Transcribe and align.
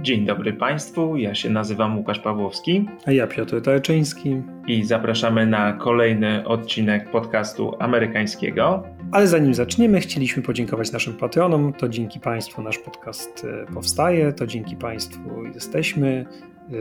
Dzień 0.00 0.26
dobry 0.26 0.52
Państwu, 0.52 1.16
ja 1.16 1.34
się 1.34 1.50
nazywam 1.50 1.98
Łukasz 1.98 2.18
Pawłowski. 2.18 2.88
A 3.06 3.12
ja 3.12 3.26
Piotr 3.26 3.62
Tarczyński. 3.62 4.42
I 4.66 4.84
zapraszamy 4.84 5.46
na 5.46 5.72
kolejny 5.72 6.48
odcinek 6.48 7.10
podcastu 7.10 7.72
amerykańskiego. 7.78 8.82
Ale 9.12 9.26
zanim 9.26 9.54
zaczniemy, 9.54 10.00
chcieliśmy 10.00 10.42
podziękować 10.42 10.92
naszym 10.92 11.14
patronom. 11.14 11.72
To 11.72 11.88
dzięki 11.88 12.20
Państwu 12.20 12.62
nasz 12.62 12.78
podcast 12.78 13.46
e, 13.68 13.72
powstaje, 13.74 14.32
to 14.32 14.46
dzięki 14.46 14.76
Państwu 14.76 15.44
jesteśmy. 15.54 16.26
E, 16.70 16.74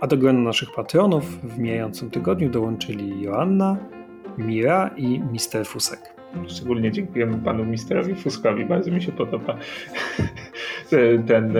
a 0.00 0.06
do 0.06 0.16
grona 0.16 0.40
naszych 0.40 0.68
patronów 0.76 1.40
w 1.42 1.58
mijającym 1.58 2.10
tygodniu 2.10 2.50
dołączyli 2.50 3.22
Joanna, 3.22 3.76
Mira 4.38 4.90
i 4.96 5.20
Mister 5.32 5.66
Fusek. 5.66 6.00
Szczególnie 6.48 6.92
dziękujemy 6.92 7.38
panu 7.38 7.64
misterowi 7.64 8.14
Fuskowi, 8.14 8.64
bardzo 8.64 8.90
mi 8.90 9.02
się 9.02 9.12
podoba 9.12 9.56
ten, 11.26 11.54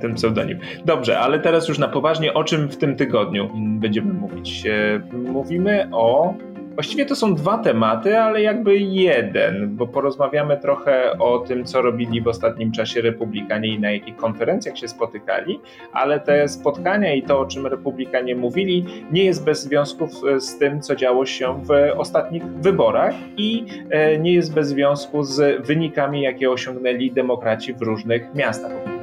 ten 0.00 0.14
pseudonim. 0.14 0.58
Dobrze, 0.84 1.18
ale 1.18 1.38
teraz 1.38 1.68
już 1.68 1.78
na 1.78 1.88
poważnie, 1.88 2.34
o 2.34 2.44
czym 2.44 2.68
w 2.68 2.76
tym 2.76 2.96
tygodniu 2.96 3.50
będziemy 3.56 4.12
mówić? 4.12 4.66
E, 4.66 5.00
mówimy 5.12 5.88
o 5.92 6.34
Właściwie 6.74 7.06
to 7.06 7.16
są 7.16 7.34
dwa 7.34 7.58
tematy, 7.58 8.18
ale 8.18 8.42
jakby 8.42 8.76
jeden, 8.76 9.76
bo 9.76 9.86
porozmawiamy 9.86 10.56
trochę 10.56 11.18
o 11.18 11.38
tym, 11.38 11.64
co 11.64 11.82
robili 11.82 12.20
w 12.20 12.28
ostatnim 12.28 12.72
czasie 12.72 13.00
republikanie 13.00 13.68
i 13.68 13.80
na 13.80 13.90
jakich 13.90 14.16
konferencjach 14.16 14.78
się 14.78 14.88
spotykali, 14.88 15.60
ale 15.92 16.20
te 16.20 16.48
spotkania 16.48 17.14
i 17.14 17.22
to, 17.22 17.40
o 17.40 17.46
czym 17.46 17.66
republikanie 17.66 18.36
mówili, 18.36 18.84
nie 19.10 19.24
jest 19.24 19.44
bez 19.44 19.62
związków 19.62 20.10
z 20.38 20.58
tym, 20.58 20.80
co 20.80 20.96
działo 20.96 21.26
się 21.26 21.62
w 21.64 21.70
ostatnich 21.96 22.44
wyborach 22.44 23.14
i 23.36 23.66
e, 23.90 24.18
nie 24.18 24.32
jest 24.32 24.54
bez 24.54 24.68
związku 24.68 25.22
z 25.22 25.66
wynikami, 25.66 26.22
jakie 26.22 26.50
osiągnęli 26.50 27.10
demokraci 27.10 27.74
w 27.74 27.82
różnych 27.82 28.34
miastach. 28.34 28.93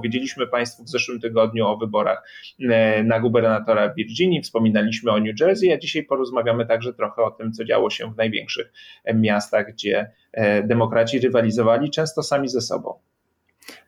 Powiedzieliśmy 0.00 0.46
Państwu 0.46 0.84
w 0.84 0.88
zeszłym 0.88 1.20
tygodniu 1.20 1.66
o 1.66 1.76
wyborach 1.76 2.28
e, 2.60 3.02
na 3.02 3.20
gubernatora 3.20 3.94
Virginii, 3.94 4.42
wspominaliśmy 4.42 5.10
o 5.10 5.18
New 5.18 5.40
Jersey, 5.40 5.72
a 5.72 5.78
dzisiaj 5.78 6.04
porozmawiamy 6.04 6.66
także 6.66 6.94
trochę 6.94 7.22
o 7.22 7.30
tym, 7.30 7.52
co 7.52 7.64
działo 7.64 7.90
się 7.90 8.12
w 8.12 8.16
największych 8.16 8.72
miastach, 9.14 9.72
gdzie 9.72 10.10
e, 10.32 10.62
demokraci 10.62 11.18
rywalizowali 11.18 11.90
często 11.90 12.22
sami 12.22 12.48
ze 12.48 12.60
sobą. 12.60 12.94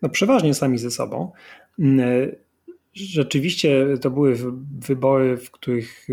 No 0.02 0.08
przeważnie 0.08 0.54
sami 0.54 0.78
ze 0.78 0.90
sobą. 0.90 1.32
Mm, 1.78 2.00
e, 2.00 2.26
rzeczywiście 2.94 3.86
to 4.00 4.10
były 4.10 4.36
wybory, 4.78 5.36
w 5.36 5.50
których 5.50 6.08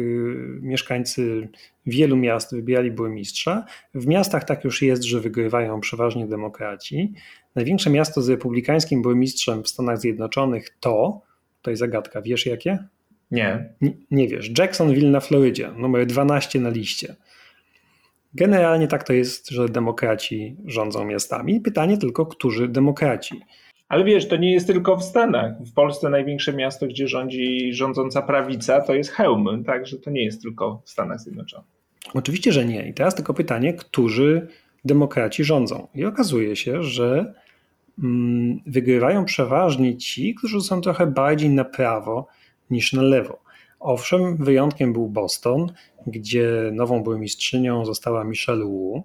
mieszkańcy 0.61 1.49
wielu 1.85 2.17
miast 2.17 2.55
wybierali 2.55 2.91
burmistrza. 2.91 3.65
W 3.93 4.07
miastach 4.07 4.43
tak 4.43 4.63
już 4.63 4.81
jest, 4.81 5.03
że 5.03 5.19
wygrywają 5.19 5.79
przeważnie 5.79 6.27
demokraci. 6.27 7.13
Największe 7.59 7.89
miasto 7.89 8.21
z 8.21 8.29
republikańskim 8.29 9.01
burmistrzem 9.01 9.63
w 9.63 9.69
Stanach 9.69 9.97
Zjednoczonych 9.97 10.77
to, 10.79 11.21
to 11.61 11.69
jest 11.69 11.79
zagadka, 11.79 12.21
wiesz 12.21 12.45
jakie? 12.45 12.77
Nie. 13.31 13.73
Nie, 13.81 13.91
nie 14.11 14.27
wiesz. 14.27 14.51
Jacksonville 14.57 15.09
na 15.09 15.19
Florydzie, 15.19 15.71
numer 15.77 16.05
12 16.05 16.59
na 16.59 16.69
liście. 16.69 17.15
Generalnie 18.33 18.87
tak 18.87 19.03
to 19.03 19.13
jest, 19.13 19.49
że 19.49 19.69
demokraci 19.69 20.55
rządzą 20.65 21.05
miastami. 21.05 21.61
Pytanie 21.61 21.97
tylko, 21.97 22.25
którzy 22.25 22.67
demokraci. 22.67 23.41
Ale 23.89 24.03
wiesz, 24.03 24.27
to 24.27 24.35
nie 24.35 24.53
jest 24.53 24.67
tylko 24.67 24.97
w 24.97 25.03
Stanach. 25.03 25.53
W 25.65 25.73
Polsce 25.73 26.09
największe 26.09 26.53
miasto, 26.53 26.87
gdzie 26.87 27.07
rządzi 27.07 27.73
rządząca 27.73 28.21
prawica, 28.21 28.81
to 28.81 28.93
jest 28.93 29.11
Hełm, 29.11 29.63
także 29.63 29.97
to 29.97 30.09
nie 30.09 30.23
jest 30.23 30.41
tylko 30.41 30.81
w 30.85 30.89
Stanach 30.89 31.19
Zjednoczonych. 31.19 31.69
Oczywiście, 32.13 32.51
że 32.51 32.65
nie. 32.65 32.89
I 32.89 32.93
teraz 32.93 33.15
tylko 33.15 33.33
pytanie, 33.33 33.73
którzy 33.73 34.47
demokraci 34.85 35.43
rządzą. 35.43 35.87
I 35.95 36.05
okazuje 36.05 36.55
się, 36.55 36.83
że 36.83 37.33
wygrywają 38.65 39.25
przeważnie 39.25 39.97
ci, 39.97 40.35
którzy 40.35 40.61
są 40.61 40.81
trochę 40.81 41.07
bardziej 41.07 41.49
na 41.49 41.65
prawo 41.65 42.27
niż 42.69 42.93
na 42.93 43.01
lewo. 43.01 43.39
Owszem, 43.79 44.37
wyjątkiem 44.37 44.93
był 44.93 45.09
Boston, 45.09 45.73
gdzie 46.07 46.71
nową 46.73 47.03
burmistrzynią 47.03 47.85
została 47.85 48.23
Michelle 48.23 48.65
Wu, 48.65 49.03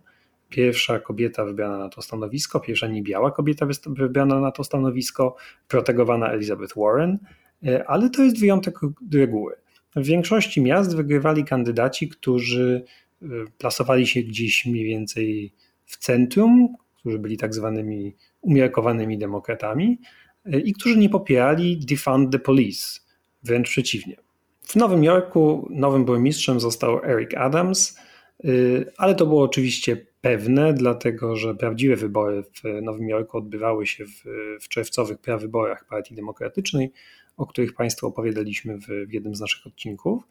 pierwsza 0.48 0.98
kobieta 0.98 1.44
wybrana 1.44 1.78
na 1.78 1.88
to 1.88 2.02
stanowisko, 2.02 2.60
pierwsza 2.60 2.86
niebiała 2.86 3.30
kobieta 3.30 3.66
wybrana 3.86 4.40
na 4.40 4.50
to 4.50 4.64
stanowisko, 4.64 5.36
protegowana 5.68 6.30
Elizabeth 6.30 6.74
Warren, 6.76 7.18
e, 7.66 7.84
ale 7.88 8.10
to 8.10 8.22
jest 8.22 8.40
wyjątek 8.40 8.78
reguły. 9.14 9.54
W 9.96 10.06
większości 10.06 10.62
miast 10.62 10.96
wygrywali 10.96 11.44
kandydaci, 11.44 12.08
którzy 12.08 12.84
e, 13.22 13.26
plasowali 13.58 14.06
się 14.06 14.22
gdzieś 14.22 14.66
mniej 14.66 14.84
więcej 14.84 15.52
w 15.84 15.96
centrum, 15.96 16.76
którzy 16.96 17.18
byli 17.18 17.36
tak 17.36 17.54
zwanymi 17.54 18.14
umiarkowanymi 18.44 19.18
demokratami 19.18 19.98
e, 20.44 20.60
i 20.60 20.72
którzy 20.72 20.96
nie 20.96 21.08
popierali 21.08 21.78
defund 21.78 22.32
the 22.32 22.38
police, 22.38 23.00
wręcz 23.42 23.68
przeciwnie. 23.68 24.16
W 24.62 24.76
Nowym 24.76 25.04
Jorku 25.04 25.68
nowym 25.70 26.04
burmistrzem 26.04 26.60
został 26.60 27.04
Eric 27.04 27.34
Adams, 27.34 27.98
e, 28.44 28.48
ale 28.96 29.14
to 29.14 29.26
było 29.26 29.42
oczywiście 29.42 30.06
pewne, 30.20 30.74
dlatego 30.74 31.36
że 31.36 31.54
prawdziwe 31.54 31.96
wybory 31.96 32.42
w 32.42 32.82
Nowym 32.82 33.08
Jorku 33.08 33.38
odbywały 33.38 33.86
się 33.86 34.04
w, 34.06 34.24
w 34.60 34.68
czerwcowych 34.68 35.18
prawyborach 35.18 35.86
Partii 35.86 36.14
Demokratycznej, 36.14 36.92
o 37.36 37.46
których 37.46 37.74
Państwu 37.74 38.06
opowiadaliśmy 38.06 38.78
w, 38.78 38.86
w 39.08 39.12
jednym 39.12 39.34
z 39.34 39.40
naszych 39.40 39.66
odcinków. 39.66 40.22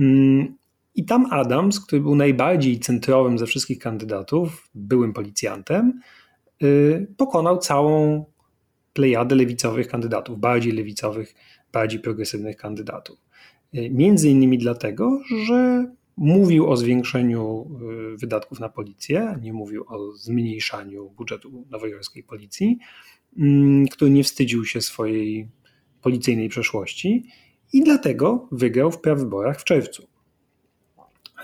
Mm, 0.00 0.54
i 0.94 1.04
tam 1.04 1.26
Adams, 1.30 1.80
który 1.80 2.02
był 2.02 2.14
najbardziej 2.14 2.78
centrowym 2.78 3.38
ze 3.38 3.46
wszystkich 3.46 3.78
kandydatów, 3.78 4.68
byłym 4.74 5.12
policjantem, 5.12 6.00
pokonał 7.16 7.58
całą 7.58 8.24
plejadę 8.92 9.34
lewicowych 9.34 9.88
kandydatów, 9.88 10.38
bardziej 10.38 10.72
lewicowych, 10.72 11.34
bardziej 11.72 12.00
progresywnych 12.00 12.56
kandydatów. 12.56 13.18
Y, 13.74 13.90
między 13.90 14.28
innymi 14.28 14.58
dlatego, 14.58 15.20
że 15.46 15.86
mówił 16.16 16.70
o 16.70 16.76
zwiększeniu 16.76 17.70
y, 18.14 18.16
wydatków 18.16 18.60
na 18.60 18.68
policję, 18.68 19.38
nie 19.42 19.52
mówił 19.52 19.84
o 19.88 20.12
zmniejszaniu 20.12 21.10
budżetu 21.10 21.66
nowojorskiej 21.70 22.22
policji, 22.22 22.78
który 23.90 24.10
nie 24.10 24.24
wstydził 24.24 24.64
się 24.64 24.80
swojej 24.80 25.48
policyjnej 26.02 26.48
przeszłości 26.48 27.24
i 27.72 27.84
dlatego 27.84 28.48
wygrał 28.52 28.90
w 28.90 29.00
prawyborach 29.00 29.60
w 29.60 29.64
czerwcu. 29.64 30.11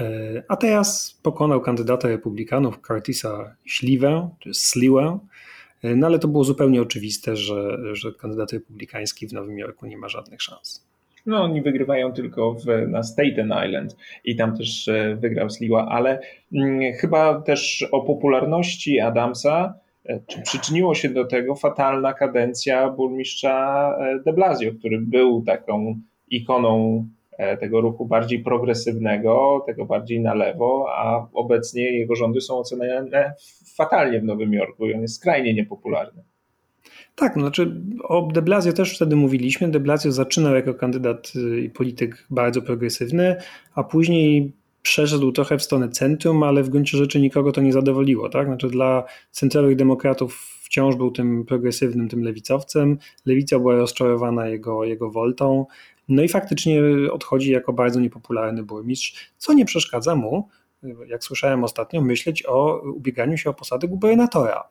E, 0.01 0.43
a 0.49 0.57
teraz 0.57 1.21
pokonał 1.23 1.61
kandydata 1.61 2.09
republikanów 2.09 2.81
Curtisa 2.81 3.55
Śliwę, 3.65 4.29
czy 4.39 4.55
Sliwę, 4.55 5.19
e, 5.83 5.97
no 5.97 6.07
ale 6.07 6.19
to 6.19 6.29
było 6.29 6.45
zupełnie 6.45 6.83
oczywiste, 6.83 7.37
że, 7.37 7.79
że 7.93 8.13
kandydat 8.13 8.53
republikański 8.53 9.27
w 9.27 9.33
Nowym 9.33 9.59
Jorku 9.59 9.87
nie 9.87 9.97
ma 9.97 10.09
żadnych 10.09 10.43
szans. 10.43 10.89
No, 11.27 11.43
oni 11.43 11.63
wygrywają 11.63 12.13
tylko 12.13 12.55
w, 12.55 12.89
na 12.89 13.03
Staten 13.03 13.53
Island 13.67 13.97
i 14.25 14.37
tam 14.37 14.57
też 14.57 14.89
e, 14.89 15.17
wygrał 15.17 15.51
Sliwa, 15.51 15.89
ale 15.89 16.21
hmm, 16.53 16.93
chyba 16.93 17.41
też 17.41 17.89
o 17.93 18.01
popularności 18.01 19.01
Adamsa 19.01 19.75
czy 20.27 20.43
przyczyniło 20.43 20.95
się 20.95 21.09
do 21.09 21.25
tego 21.25 21.55
fatalna 21.55 22.13
kadencja 22.13 22.91
burmistrza 22.91 23.91
de 24.25 24.33
Blasio, 24.33 24.71
który 24.79 25.01
był 25.01 25.43
taką 25.43 26.01
ikoną 26.29 27.05
tego 27.61 27.81
ruchu 27.81 28.07
bardziej 28.07 28.39
progresywnego, 28.39 29.65
tego 29.67 29.85
bardziej 29.85 30.21
na 30.21 30.35
lewo, 30.35 30.87
a 30.97 31.27
obecnie 31.35 31.99
jego 31.99 32.15
rządy 32.15 32.41
są 32.41 32.59
oceniane 32.59 33.35
fatalnie 33.77 34.21
w 34.21 34.25
Nowym 34.25 34.53
Jorku 34.53 34.87
i 34.87 34.95
on 34.95 35.01
jest 35.03 35.15
skrajnie 35.15 35.55
niepopularny. 35.55 36.23
Tak, 37.15 37.37
no 37.37 37.43
znaczy 37.43 37.75
o 38.03 38.29
de 38.33 38.43
Blasio 38.43 38.73
też 38.73 38.97
wtedy 38.97 39.17
mówiliśmy. 39.17 39.71
De 39.71 39.81
Blasio 39.81 40.13
zaczynał 40.13 40.55
jako 40.55 40.75
kandydat 40.75 41.33
y, 41.37 41.61
i 41.61 41.71
polityk 41.71 42.27
bardzo 42.31 42.63
progresywny, 42.63 43.37
a 43.75 43.85
później 43.85 44.53
przeszedł 44.83 45.33
trochę 45.33 45.59
w 45.59 45.63
stronę 45.63 45.89
centrum, 45.89 46.43
ale 46.43 46.63
w 46.63 46.69
gruncie 46.69 46.99
rzeczy 46.99 47.21
nikogo 47.21 47.53
to 47.53 47.61
nie 47.61 47.73
zadowoliło. 47.73 48.29
Tak? 48.29 48.47
Znaczy 48.47 48.69
dla 48.69 49.05
centrowych 49.31 49.77
demokratów 49.77 50.59
wciąż 50.63 50.97
był 50.97 51.11
tym 51.11 51.45
progresywnym, 51.45 52.09
tym 52.09 52.23
lewicowcem. 52.23 52.99
Lewica 53.27 53.59
była 53.59 53.77
rozczarowana 53.77 54.49
jego, 54.49 54.85
jego 54.85 55.11
woltą. 55.11 55.67
No 56.09 56.23
i 56.23 56.29
faktycznie 56.29 56.83
odchodzi 57.13 57.51
jako 57.51 57.73
bardzo 57.73 58.01
niepopularny 58.01 58.63
burmistrz, 58.63 59.33
co 59.37 59.53
nie 59.53 59.65
przeszkadza 59.65 60.15
mu, 60.15 60.49
jak 61.07 61.25
słyszałem 61.25 61.65
ostatnio, 61.65 62.01
myśleć 62.01 62.47
o 62.47 62.81
ubieganiu 62.81 63.37
się 63.37 63.51
o 63.51 63.55
posadę 63.55 63.89
gubernatora. 63.89 64.65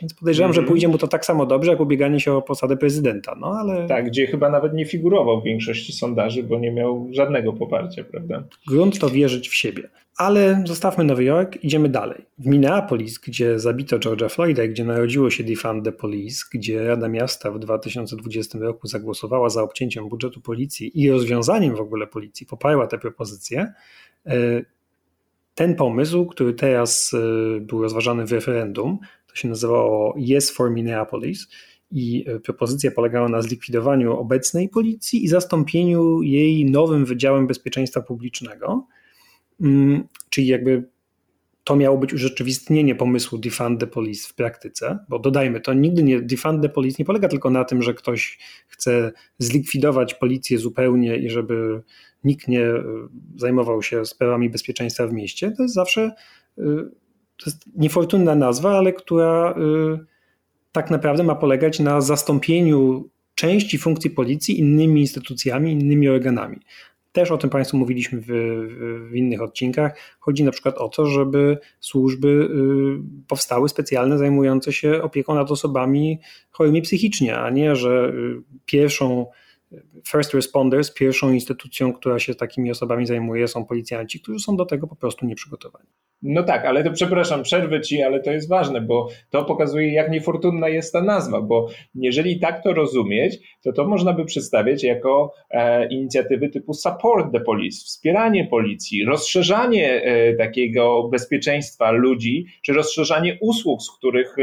Więc 0.00 0.14
podejrzewam, 0.14 0.48
mm. 0.48 0.54
że 0.54 0.60
mhm. 0.60 0.72
pójdzie 0.72 0.88
mu 0.88 0.98
to 0.98 1.08
tak 1.08 1.24
samo 1.24 1.46
dobrze, 1.46 1.70
jak 1.70 1.80
ubieganie 1.80 2.20
się 2.20 2.32
o 2.32 2.42
posadę 2.42 2.76
prezydenta. 2.76 3.34
No, 3.40 3.46
ale... 3.46 3.86
Tak, 3.88 4.06
gdzie 4.06 4.26
chyba 4.26 4.50
nawet 4.50 4.74
nie 4.74 4.86
figurował 4.86 5.40
w 5.40 5.44
większości 5.44 5.92
sondaży, 5.92 6.42
bo 6.42 6.58
nie 6.58 6.72
miał 6.72 7.08
żadnego 7.12 7.52
poparcia, 7.52 8.04
prawda? 8.04 8.44
Grunt 8.66 8.98
to 8.98 9.10
wierzyć 9.10 9.48
w 9.48 9.54
siebie. 9.54 9.88
Ale 10.16 10.62
zostawmy 10.66 11.04
Nowy 11.04 11.24
Jork, 11.24 11.64
idziemy 11.64 11.88
dalej. 11.88 12.24
W 12.38 12.46
Minneapolis, 12.46 13.18
gdzie 13.18 13.58
zabito 13.58 13.98
George'a 13.98 14.28
Floyda, 14.28 14.66
gdzie 14.66 14.84
narodziło 14.84 15.30
się 15.30 15.44
Defund 15.44 15.84
the 15.84 15.92
Police, 15.92 16.44
gdzie 16.52 16.86
Rada 16.86 17.08
Miasta 17.08 17.50
w 17.50 17.58
2020 17.58 18.58
roku 18.58 18.86
zagłosowała 18.86 19.48
za 19.48 19.62
obcięciem 19.62 20.08
budżetu 20.08 20.40
policji 20.40 21.02
i 21.02 21.10
rozwiązaniem 21.10 21.76
w 21.76 21.80
ogóle 21.80 22.06
policji, 22.06 22.46
poparła 22.46 22.86
te 22.86 22.98
propozycje, 22.98 23.72
e, 24.26 24.62
ten 25.54 25.74
pomysł, 25.74 26.26
który 26.26 26.54
teraz 26.54 27.14
e, 27.14 27.60
był 27.60 27.82
rozważany 27.82 28.26
w 28.26 28.32
referendum, 28.32 28.98
się 29.38 29.48
nazywało 29.48 30.14
Yes 30.18 30.50
for 30.50 30.70
Minneapolis 30.70 31.48
i 31.90 32.24
e, 32.26 32.40
propozycja 32.40 32.90
polegała 32.90 33.28
na 33.28 33.42
zlikwidowaniu 33.42 34.18
obecnej 34.18 34.68
policji 34.68 35.24
i 35.24 35.28
zastąpieniu 35.28 36.22
jej 36.22 36.70
nowym 36.70 37.04
Wydziałem 37.04 37.46
Bezpieczeństwa 37.46 38.02
Publicznego, 38.02 38.86
mm, 39.60 40.08
czyli 40.30 40.46
jakby 40.46 40.88
to 41.66 41.76
miało 41.76 41.98
być 41.98 42.14
urzeczywistnienie 42.14 42.94
pomysłu 42.94 43.38
defund 43.38 43.80
the 43.80 43.86
police 43.86 44.28
w 44.28 44.34
praktyce, 44.34 44.98
bo 45.08 45.18
dodajmy, 45.18 45.60
to 45.60 45.74
nigdy 45.74 46.02
nie, 46.02 46.20
defund 46.20 46.62
the 46.62 46.68
police 46.68 46.96
nie 46.98 47.04
polega 47.04 47.28
tylko 47.28 47.50
na 47.50 47.64
tym, 47.64 47.82
że 47.82 47.94
ktoś 47.94 48.38
chce 48.68 49.12
zlikwidować 49.38 50.14
policję 50.14 50.58
zupełnie 50.58 51.16
i 51.16 51.30
żeby 51.30 51.82
nikt 52.24 52.48
nie 52.48 52.64
e, 52.64 52.84
zajmował 53.36 53.82
się 53.82 54.04
sprawami 54.04 54.50
bezpieczeństwa 54.50 55.06
w 55.06 55.12
mieście. 55.12 55.50
To 55.50 55.62
jest 55.62 55.74
zawsze, 55.74 56.10
e, 56.58 56.62
to 57.36 57.50
jest 57.50 57.64
niefortunna 57.76 58.34
nazwa, 58.34 58.78
ale 58.78 58.92
która 58.92 59.54
tak 60.72 60.90
naprawdę 60.90 61.22
ma 61.22 61.34
polegać 61.34 61.80
na 61.80 62.00
zastąpieniu 62.00 63.08
części 63.34 63.78
funkcji 63.78 64.10
policji 64.10 64.58
innymi 64.58 65.00
instytucjami, 65.00 65.72
innymi 65.72 66.08
organami. 66.08 66.56
Też 67.12 67.30
o 67.30 67.38
tym 67.38 67.50
Państwu 67.50 67.76
mówiliśmy 67.76 68.20
w, 68.20 68.26
w, 69.10 69.14
innych 69.14 69.42
odcinkach. 69.42 69.98
Chodzi 70.20 70.44
na 70.44 70.50
przykład 70.50 70.78
o 70.78 70.88
to, 70.88 71.06
żeby 71.06 71.58
służby 71.80 72.28
y, 72.28 73.26
powstały 73.28 73.68
specjalne 73.68 74.18
zajmujące 74.18 74.72
się 74.72 75.02
opieką 75.02 75.34
nad 75.34 75.50
osobami 75.50 76.18
chorymi 76.50 76.82
psychicznie, 76.82 77.38
a 77.38 77.50
nie, 77.50 77.76
że 77.76 78.12
y, 78.14 78.42
pierwszą 78.66 79.26
first 80.08 80.34
responders, 80.34 80.94
pierwszą 80.94 81.32
instytucją, 81.32 81.92
która 81.92 82.18
się 82.18 82.34
takimi 82.34 82.70
osobami 82.70 83.06
zajmuje, 83.06 83.48
są 83.48 83.64
policjanci, 83.64 84.20
którzy 84.20 84.38
są 84.38 84.56
do 84.56 84.66
tego 84.66 84.86
po 84.86 84.96
prostu 84.96 85.26
nieprzygotowani. 85.26 85.88
No 86.22 86.42
tak, 86.42 86.64
ale 86.64 86.84
to 86.84 86.90
przepraszam, 86.90 87.42
przerwę 87.42 87.80
ci, 87.80 88.02
ale 88.02 88.20
to 88.20 88.30
jest 88.30 88.48
ważne, 88.48 88.80
bo 88.80 89.08
to 89.30 89.44
pokazuje, 89.44 89.92
jak 89.92 90.10
niefortunna 90.10 90.68
jest 90.68 90.92
ta 90.92 91.02
nazwa, 91.02 91.42
bo 91.42 91.68
jeżeli 91.94 92.40
tak 92.40 92.62
to 92.62 92.72
rozumieć, 92.72 93.38
to 93.62 93.72
to 93.72 93.86
można 93.86 94.12
by 94.12 94.24
przedstawiać 94.24 94.84
jako 94.84 95.32
e, 95.50 95.88
inicjatywy 95.88 96.48
typu 96.48 96.74
support 96.74 97.32
the 97.32 97.40
police, 97.40 97.84
wspieranie 97.84 98.44
policji, 98.44 99.04
rozszerzanie 99.04 100.02
e, 100.02 100.34
takiego 100.34 101.08
bezpieczeństwa 101.08 101.90
ludzi, 101.90 102.46
czy 102.62 102.72
rozszerzanie 102.72 103.38
usług, 103.40 103.82
z 103.82 103.90
których 103.90 104.36
e, 104.38 104.42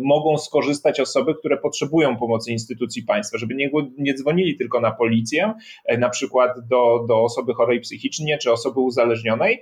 mogą 0.00 0.38
skorzystać 0.38 1.00
osoby, 1.00 1.34
które 1.34 1.56
potrzebują 1.56 2.16
pomocy 2.16 2.52
instytucji 2.52 3.02
państwa, 3.02 3.38
żeby 3.38 3.54
nie, 3.54 3.70
nie 3.98 4.14
dzwonili 4.14 4.56
tylko 4.56 4.80
na 4.80 4.90
policję, 4.90 5.54
e, 5.84 5.98
na 5.98 6.08
przykład 6.08 6.50
do, 6.68 7.04
do 7.08 7.22
osoby 7.22 7.54
chorej 7.54 7.80
psychicznie, 7.80 8.38
czy 8.38 8.52
osoby 8.52 8.80
uzależnionej, 8.80 9.60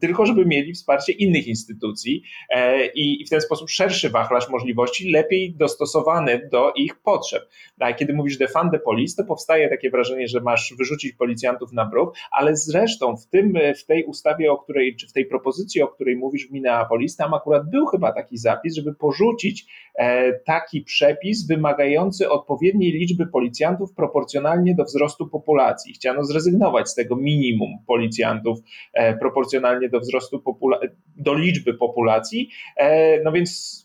tylko 0.00 0.26
żeby 0.26 0.46
mieli 0.46 0.72
wsparcie 0.72 0.89
wsparcie 0.90 1.12
innych 1.12 1.46
instytucji 1.46 2.22
e, 2.48 2.86
i 2.86 3.24
w 3.26 3.30
ten 3.30 3.40
sposób 3.40 3.70
szerszy 3.70 4.10
wachlarz 4.10 4.48
możliwości, 4.48 5.10
lepiej 5.10 5.54
dostosowany 5.54 6.48
do 6.52 6.72
ich 6.76 6.98
potrzeb. 7.02 7.42
A 7.78 7.92
kiedy 7.92 8.14
mówisz 8.14 8.38
defund 8.38 8.72
the 8.72 8.78
police, 8.78 9.22
to 9.22 9.28
powstaje 9.28 9.68
takie 9.68 9.90
wrażenie, 9.90 10.28
że 10.28 10.40
masz 10.40 10.74
wyrzucić 10.78 11.12
policjantów 11.12 11.72
na 11.72 11.84
bruk, 11.84 12.14
ale 12.32 12.56
zresztą 12.56 13.16
w, 13.16 13.26
tym, 13.26 13.58
w 13.76 13.84
tej 13.84 14.04
ustawie, 14.04 14.52
o 14.52 14.58
której, 14.58 14.96
czy 14.96 15.08
w 15.08 15.12
tej 15.12 15.26
propozycji, 15.26 15.82
o 15.82 15.88
której 15.88 16.16
mówisz 16.16 16.48
w 16.48 16.52
Minneapolis, 16.52 17.16
tam 17.16 17.34
akurat 17.34 17.70
był 17.70 17.86
chyba 17.86 18.12
taki 18.12 18.38
zapis, 18.38 18.74
żeby 18.74 18.94
porzucić 18.94 19.66
e, 19.94 20.32
taki 20.32 20.82
przepis 20.82 21.46
wymagający 21.46 22.30
odpowiedniej 22.30 22.92
liczby 22.92 23.26
policjantów 23.26 23.94
proporcjonalnie 23.94 24.74
do 24.74 24.84
wzrostu 24.84 25.28
populacji. 25.28 25.94
Chciano 25.94 26.24
zrezygnować 26.24 26.88
z 26.88 26.94
tego 26.94 27.16
minimum 27.16 27.70
policjantów 27.86 28.58
e, 28.92 29.16
proporcjonalnie 29.16 29.88
do 29.88 30.00
wzrostu 30.00 30.40
populacji 30.40 30.79
do 31.16 31.34
liczby 31.34 31.74
populacji. 31.74 32.50
E, 32.76 33.22
no 33.22 33.32
więc 33.32 33.80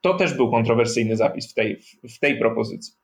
to 0.00 0.14
też 0.14 0.34
był 0.34 0.50
kontrowersyjny 0.50 1.16
zapis 1.16 1.50
w 1.50 1.54
tej, 1.54 1.80
w 2.08 2.18
tej 2.18 2.38
propozycji. 2.38 2.94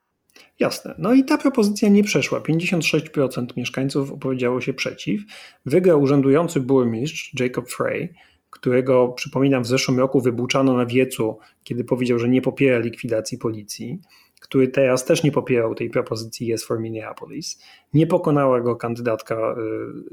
Jasne. 0.59 0.95
No 0.97 1.13
i 1.13 1.23
ta 1.23 1.37
propozycja 1.37 1.89
nie 1.89 2.03
przeszła. 2.03 2.39
56% 2.39 3.45
mieszkańców 3.57 4.11
opowiedziało 4.11 4.61
się 4.61 4.73
przeciw. 4.73 5.21
Wygrał 5.65 6.01
urzędujący 6.01 6.59
burmistrz 6.59 7.31
Jacob 7.39 7.69
Frey, 7.69 8.13
którego, 8.49 9.07
przypominam, 9.07 9.63
w 9.63 9.67
zeszłym 9.67 9.99
roku 9.99 10.21
wybuczano 10.21 10.73
na 10.73 10.85
wiecu, 10.85 11.37
kiedy 11.63 11.83
powiedział, 11.83 12.19
że 12.19 12.29
nie 12.29 12.41
popiera 12.41 12.79
likwidacji 12.79 13.37
policji, 13.37 13.99
który 14.41 14.67
teraz 14.67 15.05
też 15.05 15.23
nie 15.23 15.31
popierał 15.31 15.75
tej 15.75 15.89
propozycji 15.89 16.53
Yes 16.53 16.65
for 16.65 16.79
Minneapolis. 16.79 17.63
Nie 17.93 18.07
pokonała 18.07 18.61
go 18.61 18.75
kandydatka 18.75 19.55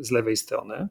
y, 0.00 0.04
z 0.04 0.10
lewej 0.10 0.36
strony. 0.36 0.88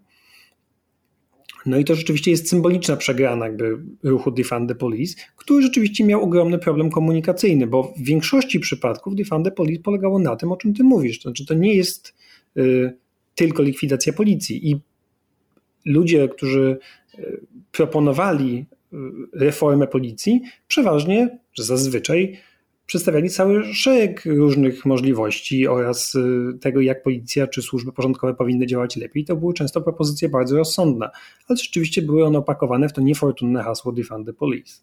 No 1.65 1.77
i 1.77 1.85
to 1.85 1.95
rzeczywiście 1.95 2.31
jest 2.31 2.50
symboliczna 2.50 2.95
przegrana 2.95 3.45
jakby 3.45 3.77
ruchu 4.03 4.31
Defund 4.31 4.69
the 4.69 4.75
Police, 4.75 5.15
który 5.35 5.63
rzeczywiście 5.63 6.03
miał 6.03 6.23
ogromny 6.23 6.59
problem 6.59 6.89
komunikacyjny, 6.89 7.67
bo 7.67 7.83
w 7.97 8.03
większości 8.03 8.59
przypadków 8.59 9.15
Defund 9.15 9.45
the 9.45 9.51
Police 9.51 9.81
polegało 9.81 10.19
na 10.19 10.35
tym, 10.35 10.51
o 10.51 10.57
czym 10.57 10.73
ty 10.73 10.83
mówisz. 10.83 11.19
To 11.19 11.29
znaczy 11.29 11.45
to 11.45 11.53
nie 11.53 11.75
jest 11.75 12.15
y, 12.57 12.94
tylko 13.35 13.63
likwidacja 13.63 14.13
policji 14.13 14.69
i 14.71 14.79
ludzie, 15.85 16.29
którzy 16.29 16.77
y, 17.19 17.41
proponowali 17.71 18.65
y, 18.94 18.97
reformę 19.33 19.88
policji, 19.88 20.41
przeważnie, 20.67 21.39
że 21.53 21.63
zazwyczaj 21.63 22.38
przedstawiali 22.89 23.30
cały 23.30 23.74
szereg 23.74 24.25
różnych 24.25 24.86
możliwości 24.86 25.68
oraz 25.68 26.15
y, 26.15 26.57
tego, 26.62 26.81
jak 26.81 27.03
policja 27.03 27.47
czy 27.47 27.62
służby 27.62 27.91
porządkowe 27.91 28.33
powinny 28.33 28.68
działać 28.68 28.95
lepiej. 28.95 29.25
To 29.25 29.36
były 29.36 29.53
często 29.53 29.81
propozycje 29.81 30.30
bardzo 30.30 30.57
rozsądne, 30.57 31.09
ale 31.47 31.57
rzeczywiście 31.57 32.01
były 32.01 32.25
one 32.25 32.38
opakowane 32.38 32.89
w 32.89 32.94
to 32.94 33.01
niefortunne 33.01 33.63
hasło 33.63 33.91
Defund 33.91 34.25
the 34.27 34.33
Police. 34.33 34.74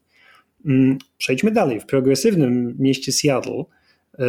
Mm, 0.66 0.98
przejdźmy 1.18 1.50
dalej. 1.50 1.80
W 1.80 1.86
progresywnym 1.86 2.76
mieście 2.78 3.12
Seattle 3.12 3.64
y, 4.14 4.24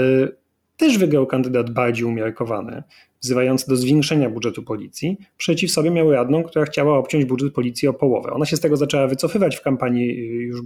też 0.78 0.98
wygrał 0.98 1.28
kandydat 1.28 1.70
bardziej 1.70 2.06
umiarkowany, 2.06 2.84
wzywający 3.22 3.70
do 3.70 3.76
zwiększenia 3.76 4.30
budżetu 4.30 4.64
policji. 4.64 5.18
Przeciw 5.38 5.72
sobie 5.72 5.92
miał 5.92 6.12
radną, 6.12 6.44
która 6.44 6.66
chciała 6.66 6.98
obciąć 6.98 7.26
budżet 7.26 7.54
policji 7.54 7.88
o 7.88 7.94
połowę. 7.94 8.32
Ona 8.32 8.46
się 8.46 8.58
z 8.58 8.60
tego 8.60 8.78
zaczęła 8.78 9.08
wycofywać 9.08 9.56
w 9.56 9.62
kampanii 9.62 10.10
y, 10.10 10.44
już 10.44 10.62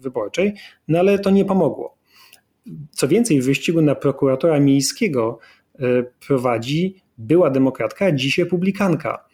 wyborczej, 0.00 0.52
no 0.88 0.98
ale 0.98 1.18
to 1.18 1.30
nie 1.30 1.44
pomogło. 1.44 1.99
Co 2.90 3.08
więcej, 3.08 3.40
w 3.40 3.44
wyścigu 3.44 3.82
na 3.82 3.94
prokuratora 3.94 4.60
miejskiego 4.60 5.38
e, 5.78 6.02
prowadzi 6.26 6.96
była 7.18 7.50
demokratka, 7.50 8.06
a 8.06 8.12
dziś 8.12 8.38
republikanka, 8.38 9.24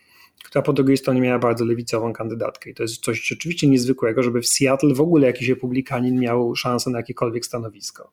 która 0.45 0.63
po 0.63 0.73
drugiej 0.73 0.97
stronie 0.97 1.21
miała 1.21 1.39
bardzo 1.39 1.65
lewicową 1.65 2.13
kandydatkę. 2.13 2.71
I 2.71 2.75
to 2.75 2.83
jest 2.83 3.05
coś 3.05 3.29
rzeczywiście 3.29 3.69
niezwykłego, 3.69 4.23
żeby 4.23 4.41
w 4.41 4.49
Seattle 4.49 4.95
w 4.95 5.01
ogóle 5.01 5.27
jakiś 5.27 5.49
republikanin 5.49 6.21
miał 6.21 6.57
szansę 6.57 6.91
na 6.91 6.99
jakiekolwiek 6.99 7.47
stanowisko. 7.47 8.13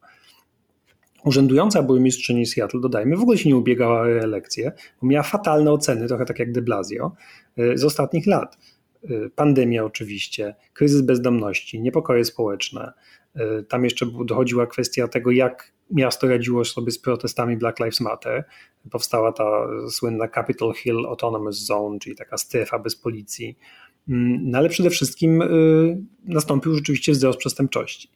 Urzędująca 1.25 1.83
burmistrzyni 1.83 2.45
Seattle, 2.45 2.81
dodajmy, 2.81 3.17
w 3.17 3.21
ogóle 3.21 3.37
się 3.37 3.49
nie 3.49 3.55
ubiegała 3.55 4.01
o 4.01 4.03
reelekcję, 4.03 4.71
bo 5.01 5.07
miała 5.07 5.23
fatalne 5.23 5.71
oceny, 5.71 6.07
trochę 6.07 6.25
tak 6.25 6.39
jak 6.39 6.51
de 6.51 6.61
Blasio, 6.61 7.11
e, 7.57 7.77
z 7.77 7.83
ostatnich 7.83 8.27
lat. 8.27 8.57
E, 9.03 9.29
pandemia 9.35 9.83
oczywiście, 9.83 10.55
kryzys 10.73 11.01
bezdomności, 11.01 11.81
niepokoje 11.81 12.25
społeczne, 12.25 12.93
tam 13.69 13.83
jeszcze 13.83 14.05
dochodziła 14.25 14.67
kwestia 14.67 15.07
tego, 15.07 15.31
jak 15.31 15.73
miasto 15.91 16.27
radziło 16.27 16.65
sobie 16.65 16.91
z 16.91 16.99
protestami 16.99 17.57
Black 17.57 17.79
Lives 17.79 18.01
Matter. 18.01 18.43
Powstała 18.91 19.31
ta 19.31 19.67
słynna 19.89 20.27
Capitol 20.27 20.73
Hill 20.73 21.05
Autonomous 21.07 21.65
Zone, 21.65 21.99
czyli 21.99 22.15
taka 22.15 22.37
strefa 22.37 22.79
bez 22.79 22.95
policji. 22.95 23.57
Mm, 24.09 24.49
no 24.49 24.57
ale 24.57 24.69
przede 24.69 24.89
wszystkim 24.89 25.41
e, 25.41 25.47
nastąpił 26.25 26.75
rzeczywiście 26.75 27.11
wzrost 27.11 27.39
przestępczości. 27.39 28.09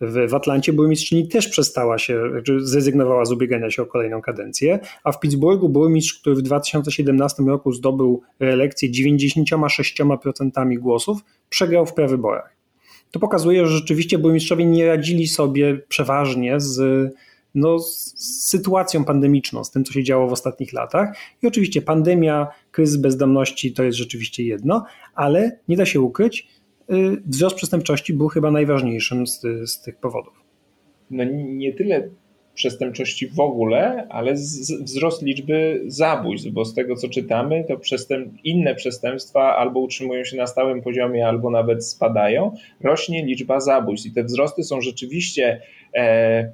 W, 0.00 0.28
w 0.28 0.34
Atlancie 0.34 0.72
burmistrzyni 0.72 1.28
też 1.28 1.48
przestała 1.48 1.98
się, 1.98 2.30
znaczy 2.30 2.60
zrezygnowała 2.60 3.24
z 3.24 3.32
ubiegania 3.32 3.70
się 3.70 3.82
o 3.82 3.86
kolejną 3.86 4.22
kadencję, 4.22 4.78
a 5.04 5.12
w 5.12 5.20
Pittsburghu 5.20 5.68
burmistrz, 5.68 6.20
który 6.20 6.36
w 6.36 6.42
2017 6.42 7.42
roku 7.42 7.72
zdobył 7.72 8.22
reelekcję 8.40 8.88
96% 8.90 10.78
głosów, 10.78 11.20
przegrał 11.48 11.86
w 11.86 11.94
prewyborach 11.94 12.53
to 13.14 13.20
pokazuje, 13.20 13.66
że 13.66 13.76
rzeczywiście 13.76 14.18
burmistrzowie 14.18 14.64
nie 14.64 14.86
radzili 14.86 15.28
sobie 15.28 15.78
przeważnie 15.88 16.60
z, 16.60 16.80
no, 17.54 17.78
z 17.78 18.14
sytuacją 18.44 19.04
pandemiczną, 19.04 19.64
z 19.64 19.70
tym, 19.70 19.84
co 19.84 19.92
się 19.92 20.04
działo 20.04 20.28
w 20.28 20.32
ostatnich 20.32 20.72
latach. 20.72 21.16
I 21.42 21.46
oczywiście 21.46 21.82
pandemia, 21.82 22.46
kryzys 22.70 22.96
bezdomności 22.96 23.72
to 23.72 23.82
jest 23.82 23.98
rzeczywiście 23.98 24.44
jedno, 24.44 24.84
ale 25.14 25.58
nie 25.68 25.76
da 25.76 25.86
się 25.86 26.00
ukryć, 26.00 26.48
y, 26.90 27.22
wzrost 27.26 27.56
przestępczości 27.56 28.14
był 28.14 28.28
chyba 28.28 28.50
najważniejszym 28.50 29.26
z, 29.26 29.40
z 29.66 29.82
tych 29.82 29.96
powodów. 29.96 30.34
No 31.10 31.24
nie 31.34 31.72
tyle 31.72 32.08
przestępczości 32.54 33.28
w 33.28 33.40
ogóle, 33.40 34.06
ale 34.10 34.36
z, 34.36 34.82
wzrost 34.82 35.22
liczby 35.22 35.82
zabójstw, 35.86 36.48
bo 36.50 36.64
z 36.64 36.74
tego 36.74 36.96
co 36.96 37.08
czytamy, 37.08 37.64
to 37.68 37.76
przestęp, 37.76 38.32
inne 38.44 38.74
przestępstwa 38.74 39.56
albo 39.56 39.80
utrzymują 39.80 40.24
się 40.24 40.36
na 40.36 40.46
stałym 40.46 40.82
poziomie, 40.82 41.26
albo 41.26 41.50
nawet 41.50 41.86
spadają, 41.86 42.54
rośnie 42.80 43.24
liczba 43.24 43.60
zabójstw 43.60 44.06
i 44.06 44.12
te 44.12 44.24
wzrosty 44.24 44.64
są 44.64 44.80
rzeczywiście 44.80 45.60
e, 45.94 46.52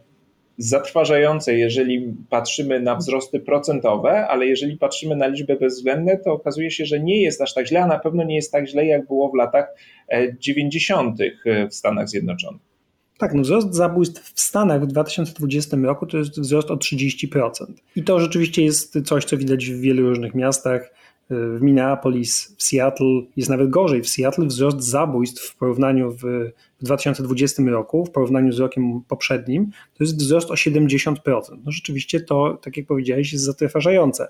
zatrważające, 0.59 1.55
jeżeli 1.55 2.15
patrzymy 2.31 2.81
na 2.81 2.97
wzrosty 2.97 3.41
procentowe, 3.41 4.29
ale 4.29 4.47
jeżeli 4.47 4.77
patrzymy 4.77 5.17
na 5.17 5.27
liczby 5.27 5.57
bezwzględne, 5.57 6.17
to 6.17 6.33
okazuje 6.33 6.71
się, 6.71 6.87
że 6.87 7.01
nie 7.01 7.23
jest 7.23 7.41
aż 7.41 7.55
tak 7.55 7.67
źle, 7.67 7.83
a 7.83 7.87
na 7.87 7.99
pewno 7.99 8.25
nie 8.25 8.37
jest 8.37 8.53
tak 8.53 8.69
źle, 8.69 8.87
jak 8.87 9.07
było 9.07 9.31
w 9.31 9.35
latach 9.35 9.75
90. 10.39 11.19
w 11.71 11.75
Stanach 11.75 12.09
Zjednoczonych. 12.09 12.70
Tak, 13.21 13.35
no 13.35 13.43
wzrost 13.43 13.75
zabójstw 13.75 14.33
w 14.35 14.41
Stanach 14.41 14.83
w 14.83 14.87
2020 14.87 15.77
roku 15.77 16.07
to 16.07 16.19
jest 16.19 16.41
wzrost 16.41 16.71
o 16.71 16.77
30%. 16.77 17.51
I 17.97 18.05
to 18.05 18.21
rzeczywiście 18.21 18.65
jest 18.65 18.99
coś, 19.05 19.25
co 19.25 19.37
widać 19.37 19.67
w 19.67 19.81
wielu 19.81 20.09
różnych 20.09 20.35
miastach. 20.35 20.95
W 21.31 21.59
Minneapolis, 21.61 22.55
w 22.59 22.63
Seattle 22.63 23.23
jest 23.37 23.51
nawet 23.51 23.71
gorzej. 23.71 24.03
W 24.03 24.09
Seattle 24.09 24.47
wzrost 24.47 24.81
zabójstw 24.81 25.51
w 25.51 25.57
porównaniu 25.57 26.13
w, 26.13 26.23
w 26.81 26.85
2020 26.85 27.63
roku, 27.63 28.05
w 28.05 28.11
porównaniu 28.11 28.53
z 28.53 28.59
rokiem 28.59 29.01
poprzednim, 29.09 29.71
to 29.95 30.05
jest 30.05 30.17
wzrost 30.17 30.51
o 30.51 30.55
70%. 30.55 31.15
No 31.65 31.73
rzeczywiście 31.73 32.21
to, 32.21 32.59
tak 32.63 32.77
jak 32.77 32.87
powiedziałeś, 32.87 33.33
jest 33.33 33.45
zatrważające. 33.45 34.29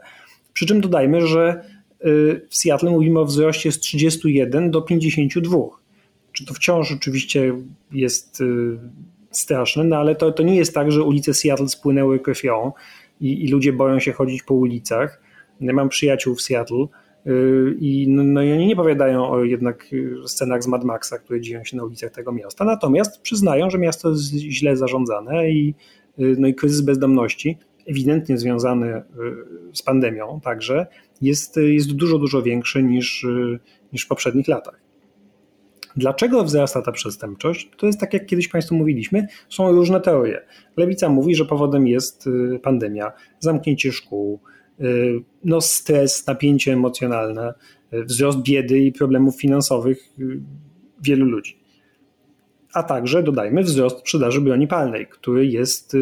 Przy 0.52 0.66
czym 0.66 0.80
dodajmy, 0.80 1.26
że 1.26 1.64
y, 2.04 2.46
w 2.48 2.56
Seattle 2.56 2.90
mówimy 2.90 3.20
o 3.20 3.24
wzroście 3.24 3.72
z 3.72 3.80
31 3.80 4.70
do 4.70 4.82
52 4.82 5.80
czy 6.32 6.46
to 6.46 6.54
wciąż 6.54 6.92
oczywiście 6.92 7.52
jest 7.92 8.40
y, 8.40 8.78
straszne, 9.30 9.84
no 9.84 9.96
ale 9.96 10.14
to, 10.14 10.32
to 10.32 10.42
nie 10.42 10.56
jest 10.56 10.74
tak, 10.74 10.92
że 10.92 11.02
ulice 11.02 11.34
Seattle 11.34 11.68
spłynęły 11.68 12.18
krwią 12.18 12.72
i, 13.20 13.44
i 13.44 13.48
ludzie 13.48 13.72
boją 13.72 14.00
się 14.00 14.12
chodzić 14.12 14.42
po 14.42 14.54
ulicach. 14.54 15.22
Ja 15.60 15.72
mam 15.72 15.88
przyjaciół 15.88 16.34
w 16.34 16.42
Seattle 16.42 16.86
y, 17.26 17.76
i, 17.80 18.08
no, 18.08 18.24
no, 18.24 18.42
i 18.42 18.52
oni 18.52 18.66
nie 18.66 18.76
powiadają 18.76 19.28
o 19.28 19.44
jednak 19.44 19.86
y, 19.92 20.14
scenach 20.26 20.62
z 20.62 20.66
Mad 20.66 20.84
Maxa, 20.84 21.18
które 21.18 21.40
dzieją 21.40 21.64
się 21.64 21.76
na 21.76 21.84
ulicach 21.84 22.10
tego 22.10 22.32
miasta, 22.32 22.64
natomiast 22.64 23.20
przyznają, 23.20 23.70
że 23.70 23.78
miasto 23.78 24.10
jest 24.10 24.32
źle 24.32 24.76
zarządzane 24.76 25.50
i, 25.50 25.74
no 26.18 26.48
i 26.48 26.54
kryzys 26.54 26.80
bezdomności, 26.80 27.58
ewidentnie 27.86 28.38
związany 28.38 29.02
z 29.72 29.82
pandemią 29.82 30.40
także, 30.40 30.86
jest, 31.22 31.56
jest 31.56 31.92
dużo, 31.92 32.18
dużo 32.18 32.42
większy 32.42 32.82
niż, 32.82 33.26
niż 33.92 34.04
w 34.04 34.08
poprzednich 34.08 34.48
latach. 34.48 34.79
Dlaczego 35.96 36.44
wzrasta 36.44 36.82
ta 36.82 36.92
przestępczość? 36.92 37.70
To 37.76 37.86
jest 37.86 38.00
tak, 38.00 38.14
jak 38.14 38.26
kiedyś 38.26 38.48
Państwu 38.48 38.74
mówiliśmy, 38.74 39.26
są 39.48 39.72
różne 39.72 40.00
teorie. 40.00 40.40
Lewica 40.76 41.08
mówi, 41.08 41.34
że 41.34 41.44
powodem 41.44 41.86
jest 41.86 42.26
y, 42.26 42.60
pandemia, 42.62 43.12
zamknięcie 43.38 43.92
szkół, 43.92 44.40
y, 44.80 45.20
no 45.44 45.60
stres, 45.60 46.26
napięcie 46.26 46.72
emocjonalne, 46.72 47.54
y, 47.92 48.04
wzrost 48.04 48.38
biedy 48.42 48.78
i 48.78 48.92
problemów 48.92 49.40
finansowych 49.40 49.98
wielu 51.02 51.26
ludzi. 51.26 51.60
A 52.74 52.82
także, 52.82 53.22
dodajmy, 53.22 53.62
wzrost 53.62 53.98
sprzedaży 53.98 54.40
broni 54.40 54.66
palnej, 54.66 55.06
który 55.06 55.46
jest 55.46 55.96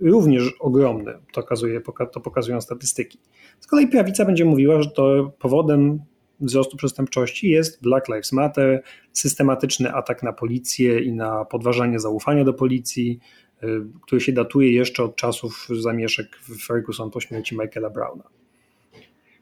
również 0.00 0.54
ogromny. 0.60 1.12
To, 1.32 1.40
okazuje, 1.40 1.80
to 2.12 2.20
pokazują 2.20 2.60
statystyki. 2.60 3.18
Z 3.60 3.66
kolei 3.66 3.86
prawica 3.86 4.24
będzie 4.24 4.44
mówiła, 4.44 4.82
że 4.82 4.90
to 4.90 5.32
powodem 5.38 6.00
wzrostu 6.40 6.76
przestępczości 6.76 7.48
jest 7.48 7.82
Black 7.82 8.08
Lives 8.08 8.32
Matter, 8.32 8.82
systematyczny 9.12 9.92
atak 9.92 10.22
na 10.22 10.32
policję 10.32 11.00
i 11.00 11.12
na 11.12 11.44
podważanie 11.44 12.00
zaufania 12.00 12.44
do 12.44 12.52
policji, 12.52 13.18
y, 13.62 13.66
który 14.02 14.20
się 14.20 14.32
datuje 14.32 14.72
jeszcze 14.72 15.04
od 15.04 15.16
czasów 15.16 15.68
zamieszek 15.80 16.26
w 16.36 16.66
Ferguson 16.66 17.10
po 17.10 17.20
śmierci 17.20 17.56
Michaela 17.58 17.90
Browna. 17.90 18.24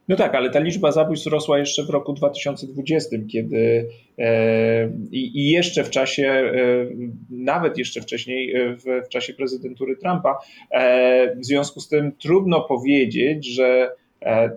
No 0.08 0.16
tak, 0.16 0.34
ale 0.34 0.50
ta 0.50 0.58
liczba 0.58 0.92
zabójstw 0.92 1.26
rosła 1.26 1.58
jeszcze 1.58 1.82
w 1.82 1.90
roku 1.90 2.12
2020, 2.12 3.16
kiedy 3.32 3.88
e, 4.18 4.90
i, 5.10 5.50
jeszcze 5.50 5.84
w 5.84 5.90
czasie, 5.90 6.26
e, 6.26 6.52
nawet 7.30 7.78
jeszcze 7.78 8.00
wcześniej, 8.00 8.56
e, 8.56 8.76
w, 8.76 9.06
w 9.06 9.08
czasie 9.08 9.34
prezydentury 9.34 9.96
Trumpa. 9.96 10.38
W 11.36 11.44
związku 11.44 11.80
z 11.80 11.88
tym 11.88 12.12
trudno 12.12 12.60
powiedzieć, 12.60 13.54
że 13.54 13.90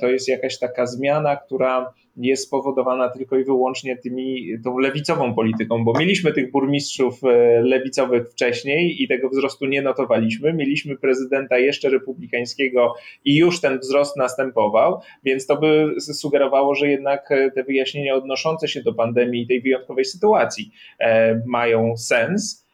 to 0.02 0.08
jest 0.08 0.28
jakaś 0.28 0.60
taka 0.60 0.86
zmiana, 0.86 1.36
która 1.36 1.94
jest 2.28 2.44
spowodowana 2.44 3.10
tylko 3.10 3.38
i 3.38 3.44
wyłącznie 3.44 3.98
tymi, 3.98 4.48
tą 4.64 4.78
lewicową 4.78 5.34
polityką, 5.34 5.84
bo 5.84 5.94
mieliśmy 6.00 6.34
tych 6.34 6.52
burmistrzów 6.52 7.24
e, 7.24 7.62
lewicowych 7.62 8.30
wcześniej 8.32 9.04
i 9.04 9.08
tego 9.08 9.30
wzrostu 9.30 9.66
nie 9.66 9.82
notowaliśmy. 9.82 10.54
Mieliśmy 10.54 10.98
prezydenta 10.98 11.58
jeszcze 11.58 11.90
republikańskiego 11.90 12.94
i 13.26 13.38
już 13.38 13.62
ten 13.62 13.80
wzrost 13.80 14.18
następował, 14.18 15.00
więc 15.24 15.46
to 15.46 15.58
by 15.58 15.96
sugerowało, 16.00 16.76
że 16.76 16.88
jednak 16.88 17.32
e, 17.32 17.52
te 17.52 17.64
wyjaśnienia 17.64 18.16
odnoszące 18.16 18.68
się 18.68 18.84
do 18.84 18.94
pandemii 18.94 19.42
i 19.42 19.48
tej 19.48 19.62
wyjątkowej 19.62 20.06
sytuacji 20.06 20.72
e, 21.00 21.42
mają 21.48 21.98
sens. 21.98 22.70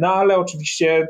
No 0.00 0.14
ale 0.14 0.36
oczywiście 0.36 1.08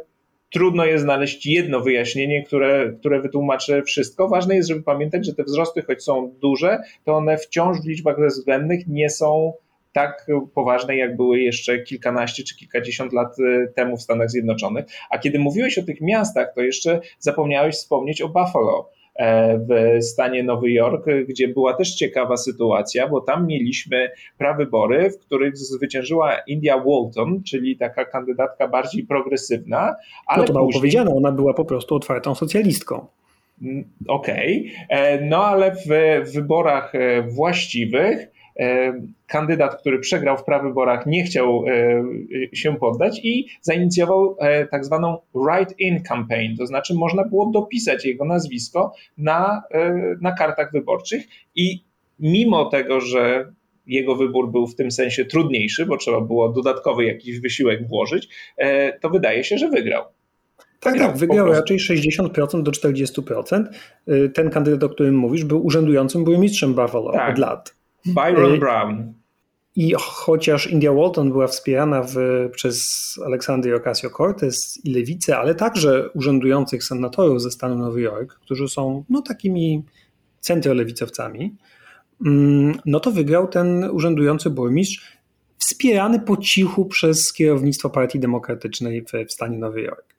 trudno 0.52 0.84
jest 0.84 1.04
znaleźć 1.04 1.46
jedno 1.46 1.80
wyjaśnienie, 1.80 2.42
które, 2.42 2.92
które 3.00 3.20
wytłumaczy 3.20 3.82
wszystko. 3.82 4.28
Ważne 4.28 4.56
jest, 4.56 4.68
żeby 4.68 4.82
pamiętać, 4.82 5.26
że 5.26 5.34
te 5.34 5.44
wzrosty, 5.44 5.82
choć 5.82 6.04
są 6.04 6.34
duże, 6.40 6.78
to 7.04 7.14
one 7.14 7.38
wciąż 7.38 7.80
w 7.80 7.86
liczbach 7.86 8.20
bezwzględnych 8.20 8.86
nie 8.86 9.10
są 9.10 9.52
tak 9.92 10.26
poważne, 10.54 10.96
jak 10.96 11.16
były 11.16 11.40
jeszcze 11.40 11.78
kilkanaście 11.78 12.44
czy 12.44 12.56
kilkadziesiąt 12.56 13.12
lat 13.12 13.38
y, 13.38 13.72
temu 13.74 13.96
w 13.96 14.02
Stanach 14.02 14.30
Zjednoczonych. 14.30 14.84
A 15.10 15.18
kiedy 15.18 15.38
mówiłeś 15.38 15.78
o 15.78 15.82
tych 15.82 16.00
miastach, 16.00 16.54
to 16.54 16.60
jeszcze 16.60 17.00
zapomniałeś 17.18 17.74
wspomnieć 17.74 18.22
o 18.22 18.28
Buffalo 18.28 18.90
w 19.68 20.04
stanie 20.04 20.42
Nowy 20.42 20.70
Jork, 20.70 21.06
gdzie 21.28 21.48
była 21.48 21.74
też 21.74 21.94
ciekawa 21.94 22.36
sytuacja, 22.36 23.08
bo 23.08 23.20
tam 23.20 23.46
mieliśmy 23.46 24.10
prawybory, 24.38 25.10
w 25.10 25.18
których 25.18 25.56
zwyciężyła 25.56 26.36
India 26.46 26.78
Walton, 26.78 27.42
czyli 27.42 27.76
taka 27.76 28.04
kandydatka 28.04 28.68
bardziej 28.68 29.06
progresywna. 29.06 29.94
Ale 30.26 30.40
no 30.40 30.46
to 30.46 30.52
mało 30.52 30.66
później... 30.66 30.80
powiedziane, 30.80 31.14
ona 31.14 31.32
była 31.32 31.54
po 31.54 31.64
prostu 31.64 31.94
otwartą 31.94 32.34
socjalistką. 32.34 33.06
Mm, 33.62 33.84
okej, 34.08 34.72
okay. 34.84 34.98
E, 35.00 35.20
no 35.20 35.44
ale 35.44 35.76
w 35.76 35.88
wyborach 36.32 36.94
e, 36.94 37.22
właściwych 37.22 38.35
E, 38.35 38.35
kandydat, 39.26 39.80
który 39.80 39.98
przegrał 39.98 40.38
w 40.38 40.44
prawyborach, 40.44 41.06
nie 41.06 41.24
chciał 41.24 41.64
e, 41.66 42.56
się 42.56 42.76
poddać 42.76 43.20
i 43.24 43.46
zainicjował 43.60 44.36
e, 44.40 44.66
tak 44.66 44.84
zwaną 44.84 45.18
write-in 45.34 46.02
campaign, 46.02 46.56
to 46.56 46.66
znaczy 46.66 46.94
można 46.94 47.24
było 47.24 47.50
dopisać 47.50 48.04
jego 48.04 48.24
nazwisko 48.24 48.92
na, 49.18 49.62
na 50.20 50.32
kartach 50.32 50.72
wyborczych 50.72 51.24
i 51.54 51.84
mimo 52.20 52.64
tego, 52.64 53.00
że 53.00 53.52
jego 53.86 54.16
wybór 54.16 54.50
był 54.50 54.66
w 54.66 54.74
tym 54.74 54.90
sensie 54.90 55.24
trudniejszy, 55.24 55.86
bo 55.86 55.96
trzeba 55.96 56.20
było 56.20 56.48
dodatkowy 56.48 57.04
jakiś 57.04 57.40
wysiłek 57.40 57.88
włożyć, 57.88 58.28
to 59.00 59.10
wydaje 59.10 59.44
się, 59.44 59.58
że 59.58 59.68
wygrał. 59.68 60.04
Tak, 60.80 60.98
tak, 60.98 61.16
wygrał 61.16 61.46
raczej 61.46 61.78
60% 61.78 62.62
do 62.62 62.70
40%. 62.70 63.64
Ten 64.34 64.50
kandydat, 64.50 64.84
o 64.84 64.88
którym 64.88 65.14
mówisz, 65.14 65.44
był 65.44 65.66
urzędującym 65.66 66.24
burmistrzem 66.24 66.74
Buffalo 66.74 67.12
tak. 67.12 67.32
od 67.32 67.38
lat. 67.38 67.76
Byron 68.06 68.54
y, 68.54 68.58
Brown. 68.58 69.14
I 69.76 69.94
chociaż 69.98 70.66
India 70.66 70.92
Walton 70.92 71.30
była 71.30 71.46
wspierana 71.46 72.02
w, 72.02 72.16
przez 72.52 73.20
Aleksandrię 73.26 73.76
Ocasio-Cortez 73.76 74.80
i 74.84 74.90
lewicę, 74.90 75.38
ale 75.38 75.54
także 75.54 76.10
urzędujących 76.14 76.84
senatorów 76.84 77.42
ze 77.42 77.50
stanu 77.50 77.78
Nowy 77.78 78.00
Jork, 78.00 78.34
którzy 78.34 78.68
są 78.68 79.04
no, 79.08 79.22
takimi 79.22 79.84
centrolewicowcami, 80.40 81.56
mm, 82.26 82.78
no 82.86 83.00
to 83.00 83.10
wygrał 83.10 83.48
ten 83.48 83.84
urzędujący 83.84 84.50
burmistrz 84.50 85.16
wspierany 85.58 86.20
po 86.20 86.36
cichu 86.36 86.84
przez 86.84 87.32
kierownictwo 87.32 87.90
Partii 87.90 88.20
Demokratycznej 88.20 89.02
w, 89.02 89.28
w 89.28 89.32
stanie 89.32 89.58
Nowy 89.58 89.82
Jork. 89.82 90.15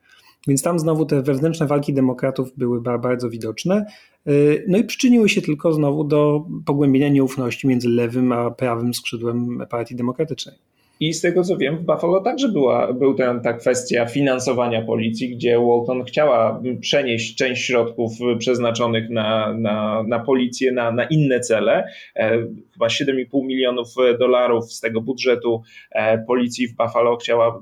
Więc 0.48 0.62
tam 0.62 0.80
znowu 0.80 1.06
te 1.06 1.22
wewnętrzne 1.22 1.68
walki 1.68 1.94
demokratów 1.94 2.58
były 2.58 2.82
bardzo 2.82 3.30
widoczne. 3.30 3.86
Y, 4.28 4.66
no 4.68 4.78
i 4.78 4.84
przyczyniły 4.84 5.30
się 5.30 5.42
tylko 5.42 5.74
znowu 5.74 6.04
do 6.04 6.46
pogłębienia 6.66 7.10
nieufności 7.10 7.68
między 7.68 7.90
lewym 7.90 8.32
a 8.32 8.52
prawym 8.52 8.94
skrzydłem 8.94 9.66
Partii 9.70 9.96
Demokratycznej. 9.96 10.56
I 11.00 11.14
z 11.14 11.22
tego 11.22 11.44
co 11.44 11.58
wiem, 11.58 11.78
w 11.78 11.82
Buffalo 11.82 12.22
także 12.22 12.50
była 12.50 12.94
był 12.94 13.14
ten, 13.14 13.42
ta 13.42 13.54
kwestia 13.54 14.06
finansowania 14.06 14.82
policji, 14.82 15.30
gdzie 15.30 15.60
Walton 15.60 16.04
chciała 16.04 16.62
przenieść 16.82 17.36
część 17.36 17.66
środków 17.66 18.12
przeznaczonych 18.40 19.10
na, 19.10 19.54
na, 19.54 20.04
na 20.08 20.20
policję 20.20 20.72
na, 20.72 20.92
na 20.92 21.04
inne 21.04 21.40
cele. 21.40 21.84
E, 22.16 22.30
chyba 22.74 22.88
7,5 22.88 23.46
milionów 23.46 23.88
dolarów 24.20 24.74
z 24.74 24.80
tego 24.80 25.02
budżetu 25.02 25.62
e, 25.92 26.18
policji 26.18 26.68
w 26.68 26.76
Buffalo 26.76 27.18
chciała 27.18 27.60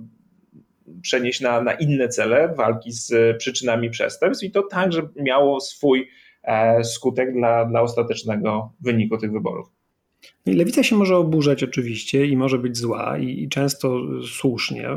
przenieść 1.05 1.41
na, 1.41 1.61
na 1.61 1.73
inne 1.73 2.09
cele 2.09 2.53
walki 2.57 2.91
z 2.91 3.37
przyczynami 3.37 3.89
przestępstw 3.89 4.43
i 4.43 4.51
to 4.51 4.63
także 4.63 5.07
miało 5.15 5.59
swój 5.61 6.09
e, 6.43 6.83
skutek 6.83 7.33
dla, 7.33 7.65
dla 7.65 7.81
ostatecznego 7.81 8.73
wyniku 8.81 9.17
tych 9.17 9.31
wyborów. 9.31 9.67
Lewica 10.45 10.83
się 10.83 10.95
może 10.95 11.17
oburzać 11.17 11.63
oczywiście 11.63 12.25
i 12.25 12.37
może 12.37 12.57
być 12.57 12.77
zła 12.77 13.17
i, 13.17 13.43
i 13.43 13.49
często 13.49 13.99
słusznie, 14.27 14.89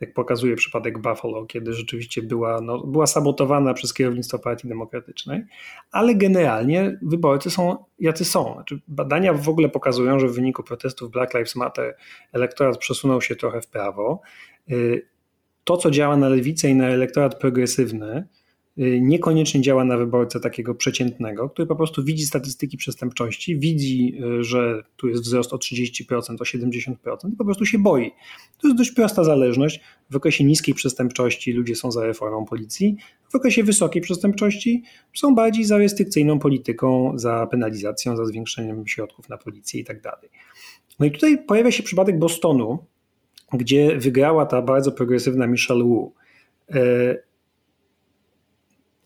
jak 0.00 0.14
pokazuje 0.14 0.56
przypadek 0.56 0.98
Buffalo, 0.98 1.46
kiedy 1.46 1.72
rzeczywiście 1.72 2.22
była, 2.22 2.60
no, 2.60 2.78
była 2.78 3.06
sabotowana 3.06 3.74
przez 3.74 3.94
kierownictwo 3.94 4.38
Partii 4.38 4.68
Demokratycznej, 4.68 5.44
ale 5.92 6.14
generalnie 6.14 6.98
wyborcy 7.02 7.50
są 7.50 7.76
jacy 7.98 8.24
są. 8.24 8.52
Znaczy, 8.54 8.80
badania 8.88 9.32
w 9.32 9.48
ogóle 9.48 9.68
pokazują, 9.68 10.18
że 10.18 10.28
w 10.28 10.34
wyniku 10.34 10.62
protestów 10.62 11.10
Black 11.10 11.34
Lives 11.34 11.56
Matter 11.56 11.96
elektorat 12.32 12.78
przesunął 12.78 13.20
się 13.20 13.36
trochę 13.36 13.60
w 13.60 13.66
prawo. 13.66 14.20
To, 15.64 15.76
co 15.76 15.90
działa 15.90 16.16
na 16.16 16.28
lewicę 16.28 16.70
i 16.70 16.74
na 16.74 16.88
elektorat 16.88 17.38
progresywny, 17.38 18.28
Y, 18.78 19.00
niekoniecznie 19.00 19.60
działa 19.60 19.84
na 19.84 19.96
wyborcę 19.96 20.40
takiego 20.40 20.74
przeciętnego, 20.74 21.50
który 21.50 21.66
po 21.66 21.76
prostu 21.76 22.04
widzi 22.04 22.26
statystyki 22.26 22.76
przestępczości, 22.76 23.58
widzi, 23.58 24.14
y, 24.40 24.44
że 24.44 24.82
tu 24.96 25.08
jest 25.08 25.22
wzrost 25.22 25.52
o 25.52 25.58
30%, 25.58 26.40
o 26.40 26.44
70% 26.44 27.32
i 27.32 27.36
po 27.36 27.44
prostu 27.44 27.66
się 27.66 27.78
boi. 27.78 28.10
To 28.60 28.68
jest 28.68 28.78
dość 28.78 28.90
prosta 28.90 29.24
zależność. 29.24 29.80
W 30.10 30.16
okresie 30.16 30.44
niskiej 30.44 30.74
przestępczości 30.74 31.52
ludzie 31.52 31.74
są 31.74 31.92
za 31.92 32.06
reformą 32.06 32.44
policji, 32.44 32.96
w 33.28 33.34
okresie 33.34 33.64
wysokiej 33.64 34.02
przestępczości 34.02 34.82
są 35.14 35.34
bardziej 35.34 35.64
za 35.64 35.78
restrykcyjną 35.78 36.38
polityką, 36.38 37.12
za 37.14 37.46
penalizacją, 37.46 38.16
za 38.16 38.24
zwiększeniem 38.24 38.86
środków 38.86 39.28
na 39.28 39.38
policję 39.38 39.80
i 39.80 39.84
tak 39.84 40.00
dalej. 40.00 40.30
No 41.00 41.06
i 41.06 41.10
tutaj 41.10 41.44
pojawia 41.44 41.70
się 41.70 41.82
przypadek 41.82 42.18
Bostonu, 42.18 42.78
gdzie 43.54 43.98
wygrała 43.98 44.46
ta 44.46 44.62
bardzo 44.62 44.92
progresywna 44.92 45.46
Michelle 45.46 45.84
Wu 45.84 46.12
y, 46.74 47.22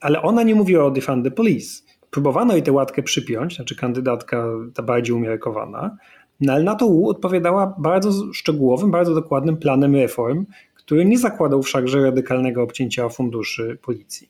ale 0.01 0.21
ona 0.21 0.43
nie 0.43 0.55
mówiła 0.55 0.85
o 0.85 0.91
defund 0.91 1.23
the 1.23 1.31
police. 1.31 1.83
Próbowano 2.11 2.53
jej 2.53 2.63
tę 2.63 2.71
łatkę 2.71 3.03
przypiąć, 3.03 3.55
znaczy 3.55 3.75
kandydatka 3.75 4.45
ta 4.73 4.83
bardziej 4.83 5.15
umiarkowana, 5.15 5.97
no 6.41 6.53
ale 6.53 6.63
na 6.63 6.75
to 6.75 6.87
Wu 6.87 7.09
odpowiadała 7.09 7.75
bardzo 7.79 8.33
szczegółowym, 8.33 8.91
bardzo 8.91 9.15
dokładnym 9.15 9.57
planem 9.57 9.95
reform, 9.95 10.45
który 10.75 11.05
nie 11.05 11.17
zakładał 11.17 11.63
wszakże 11.63 12.01
radykalnego 12.01 12.63
obcięcia 12.63 13.09
funduszy 13.09 13.77
policji. 13.81 14.29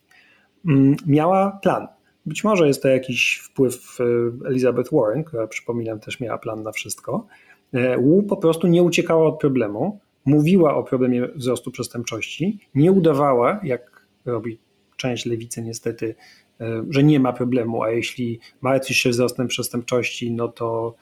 Mm, 0.66 0.96
miała 1.08 1.60
plan. 1.62 1.88
Być 2.26 2.44
może 2.44 2.68
jest 2.68 2.84
to 2.84 2.88
jakiś 2.88 3.42
wpływ 3.44 3.98
e, 4.00 4.48
Elizabeth 4.48 4.90
Warren, 4.94 5.24
która 5.24 5.48
przypominam 5.48 6.00
też 6.00 6.20
miała 6.20 6.38
plan 6.38 6.64
na 6.64 6.72
wszystko. 6.72 7.28
E, 7.74 7.98
Wu 7.98 8.24
po 8.24 8.38
prostu 8.38 8.68
nie 8.68 8.84
uciekała 8.84 9.28
od 9.28 9.40
problemu, 9.40 10.00
mówiła 10.30 10.76
o 10.76 10.84
problemie 10.84 11.28
wzrostu 11.36 11.72
przestępczości, 11.72 12.60
nie 12.76 12.92
udawała, 12.92 13.60
jak 13.64 14.08
robi 14.26 14.60
część 14.98 15.26
lewicy 15.26 15.62
niestety, 15.62 16.16
e, 16.62 16.84
że 16.90 17.04
nie 17.04 17.20
ma 17.20 17.34
problemu, 17.34 17.84
a 17.84 17.92
jeśli 17.92 18.40
martwisz 18.62 18.98
się 18.98 19.10
wzrostem 19.10 19.48
przestępczości, 19.48 20.32
no 20.32 20.48
to 20.48 20.96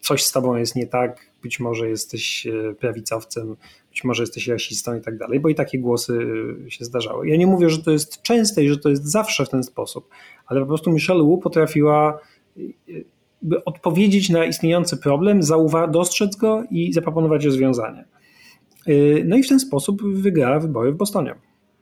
coś 0.00 0.24
z 0.24 0.32
tobą 0.32 0.56
jest 0.56 0.76
nie 0.76 0.86
tak, 0.86 1.30
być 1.42 1.60
może 1.60 1.88
jesteś 1.88 2.46
e, 2.46 2.74
prawicowcem, 2.74 3.56
być 3.90 4.04
może 4.04 4.22
jesteś 4.22 4.48
rasistą 4.48 4.96
i 4.96 5.00
tak 5.00 5.18
dalej, 5.18 5.40
bo 5.40 5.48
i 5.48 5.54
takie 5.54 5.78
głosy 5.78 6.26
e, 6.66 6.70
się 6.70 6.84
zdarzały. 6.84 7.28
Ja 7.28 7.36
nie 7.36 7.46
mówię, 7.46 7.70
że 7.70 7.82
to 7.82 7.90
jest 7.90 8.22
częste 8.22 8.64
i 8.64 8.68
że 8.68 8.78
to 8.78 8.88
jest 8.88 9.04
zawsze 9.04 9.44
w 9.44 9.48
ten 9.48 9.62
sposób, 9.62 10.08
ale 10.46 10.60
po 10.60 10.66
prostu 10.66 10.90
Michelle 10.90 11.22
Wu 11.22 11.38
potrafiła 11.38 12.18
odpowiedzieć 13.64 14.30
na 14.30 14.44
istniejący 14.44 14.96
problem, 14.96 15.40
dostrzec 15.90 16.36
go 16.36 16.64
i 16.70 16.92
zaproponować 16.92 17.44
rozwiązanie. 17.44 18.04
No 19.24 19.36
i 19.36 19.42
w 19.42 19.48
ten 19.48 19.60
sposób 19.60 20.02
wygrała 20.02 20.60
wybory 20.60 20.92
w 20.92 20.96
Bostonie. 20.96 21.34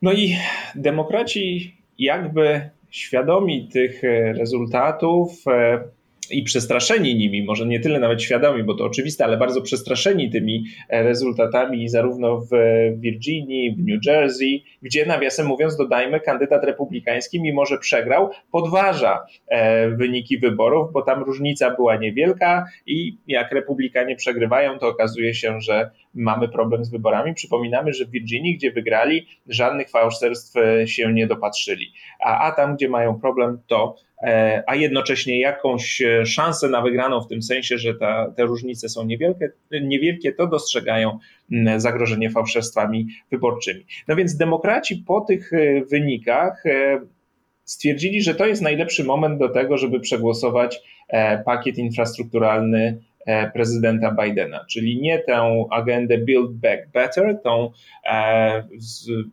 No 0.03 0.13
i 0.13 0.37
demokraci 0.75 1.77
jakby 1.99 2.71
świadomi 2.91 3.69
tych 3.69 4.05
e, 4.05 4.33
rezultatów 4.33 5.45
e, 5.47 5.85
i 6.30 6.42
przestraszeni 6.42 7.14
nimi, 7.14 7.42
może 7.42 7.66
nie 7.66 7.80
tyle 7.80 8.00
nawet 8.00 8.23
świadomi, 8.23 8.62
bo 8.62 8.75
to 8.75 8.85
oczywiste, 8.85 9.25
ale 9.25 9.37
bardzo 9.37 9.62
przestraszeni 9.62 10.30
tymi 10.30 10.64
e, 10.88 11.02
rezultatami 11.02 11.88
zarówno 11.88 12.40
w 12.40 12.50
Virginii, 12.97 13.76
w 13.76 13.87
New 13.87 14.06
Jersey, 14.06 14.64
gdzie 14.83 15.06
nawiasem 15.06 15.47
mówiąc, 15.47 15.76
dodajmy, 15.76 16.21
kandydat 16.21 16.64
republikański, 16.64 17.40
mimo 17.40 17.66
że 17.66 17.78
przegrał, 17.78 18.30
podważa 18.52 19.26
wyniki 19.97 20.38
wyborów, 20.38 20.92
bo 20.92 21.02
tam 21.02 21.23
różnica 21.23 21.76
była 21.76 21.97
niewielka 21.97 22.64
i 22.87 23.18
jak 23.26 23.52
republikanie 23.52 24.16
przegrywają, 24.16 24.78
to 24.78 24.88
okazuje 24.88 25.35
się, 25.35 25.61
że 25.61 25.90
mamy 26.16 26.49
problem 26.49 26.85
z 26.85 26.90
wyborami. 26.90 27.35
Przypominamy, 27.35 27.92
że 27.92 28.04
w 28.04 28.11
Virginii, 28.11 28.56
gdzie 28.56 28.73
wygrali, 28.73 29.26
żadnych 29.49 29.90
fałszerstw 29.90 30.56
e, 30.56 30.88
się 30.88 31.12
nie 31.12 31.26
dopatrzyli. 31.26 31.92
A, 32.21 32.38
a 32.38 32.52
tam, 32.52 32.76
gdzie 32.76 32.88
mają 32.88 33.21
problem, 33.21 33.59
to 33.66 33.97
e, 33.97 34.16
a 34.67 34.75
jednocześnie 34.75 35.41
jakąś 35.41 36.03
e, 36.03 36.27
szansę 36.27 36.69
na 36.69 36.83
wygraną 36.83 37.21
w 37.21 37.29
tym 37.29 37.43
sensie, 37.43 37.79
że 37.79 37.95
ta, 37.95 38.33
te 38.37 38.45
różnice 38.45 38.89
są 38.89 39.05
niewielkie, 39.05 39.51
niewielkie, 39.83 40.33
to 40.33 40.47
dostrzegają 40.47 41.19
zagrożenie 41.77 42.31
fałszerstwami 42.31 43.09
wyborczymi. 43.31 43.85
No 44.09 44.17
więc 44.17 44.37
demokraci 44.37 44.97
po 45.07 45.21
tych 45.21 45.51
wynikach 45.91 46.65
stwierdzili, 47.65 48.23
że 48.23 48.35
to 48.35 48.47
jest 48.47 48.63
najlepszy 48.63 49.05
moment 49.05 49.39
do 49.39 49.49
tego, 49.49 49.79
żeby 49.79 50.00
przegłosować 50.00 50.81
pakiet 51.45 51.79
infrastrukturalny 51.79 52.99
E, 53.16 53.16
prezydenta 53.54 54.17
Bidena, 54.23 54.65
czyli 54.71 55.00
nie 55.00 55.19
tę 55.19 55.67
agendę 55.71 56.19
Build 56.19 56.52
Back 56.52 56.91
Better, 56.93 57.41
tą, 57.45 57.71
e, 58.04 58.69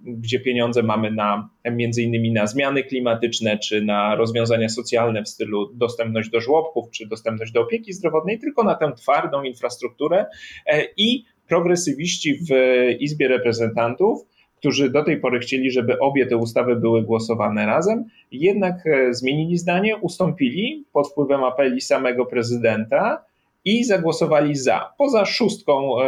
gdzie 0.05 0.39
pieniądze 0.39 0.83
mamy 0.83 1.11
na 1.11 1.49
między 1.71 2.03
innymi 2.03 2.31
na 2.31 2.47
zmiany 2.47 2.83
klimatyczne, 2.83 3.57
czy 3.57 3.81
na 3.81 4.15
rozwiązania 4.15 4.69
socjalne 4.69 5.23
w 5.23 5.29
stylu 5.29 5.73
dostępność 5.73 6.29
do 6.29 6.41
żłobków, 6.41 6.91
czy 6.91 7.07
dostępność 7.07 7.51
do 7.51 7.61
opieki 7.61 7.93
zdrowotnej, 7.93 8.39
tylko 8.39 8.63
na 8.63 8.75
tę 8.75 8.91
twardą 8.97 9.43
infrastrukturę 9.43 10.25
e, 10.65 10.83
i 10.97 11.25
progresywiści 11.47 12.35
w 12.49 12.51
Izbie 12.99 13.27
Reprezentantów 13.27 14.33
którzy 14.57 14.89
do 14.89 15.03
tej 15.03 15.19
pory 15.19 15.39
chcieli, 15.39 15.71
żeby 15.71 15.99
obie 15.99 16.25
te 16.25 16.37
ustawy 16.37 16.75
były 16.75 17.01
głosowane 17.01 17.65
razem, 17.65 18.05
jednak 18.31 18.75
zmienili 19.11 19.57
zdanie, 19.57 19.97
ustąpili 19.97 20.85
pod 20.93 21.11
wpływem 21.11 21.43
apeli 21.43 21.81
samego 21.81 22.25
prezydenta 22.25 23.25
i 23.65 23.83
zagłosowali 23.83 24.55
za, 24.55 24.93
poza 24.97 25.25
szóstką 25.25 26.01
e, 26.01 26.05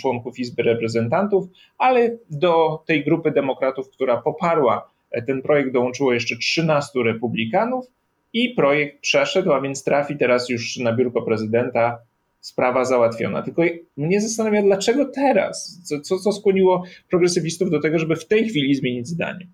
członków 0.00 0.38
Izby 0.38 0.62
Reprezentantów, 0.62 1.44
ale 1.78 2.16
do 2.30 2.82
tej 2.86 3.04
grupy 3.04 3.30
demokratów, 3.30 3.90
która 3.90 4.16
poparła 4.16 4.90
e, 5.10 5.22
ten 5.22 5.42
projekt, 5.42 5.72
dołączyło 5.72 6.12
jeszcze 6.12 6.36
13 6.36 6.98
republikanów 7.04 7.86
i 8.32 8.50
projekt 8.50 9.00
przeszedł, 9.00 9.52
a 9.52 9.60
więc 9.60 9.84
trafi 9.84 10.16
teraz 10.16 10.48
już 10.48 10.76
na 10.76 10.92
biurko 10.92 11.22
prezydenta. 11.22 11.98
Sprawa 12.40 12.84
załatwiona. 12.84 13.42
Tylko 13.42 13.62
mnie 13.96 14.20
zastanawia, 14.20 14.62
dlaczego 14.62 15.04
teraz? 15.04 15.80
Co, 15.84 16.00
co, 16.00 16.18
co 16.18 16.32
skłoniło 16.32 16.84
progresywistów 17.10 17.70
do 17.70 17.80
tego, 17.80 17.98
żeby 17.98 18.16
w 18.16 18.26
tej 18.26 18.48
chwili 18.48 18.74
zmienić 18.74 19.08
zdanie? 19.08 19.46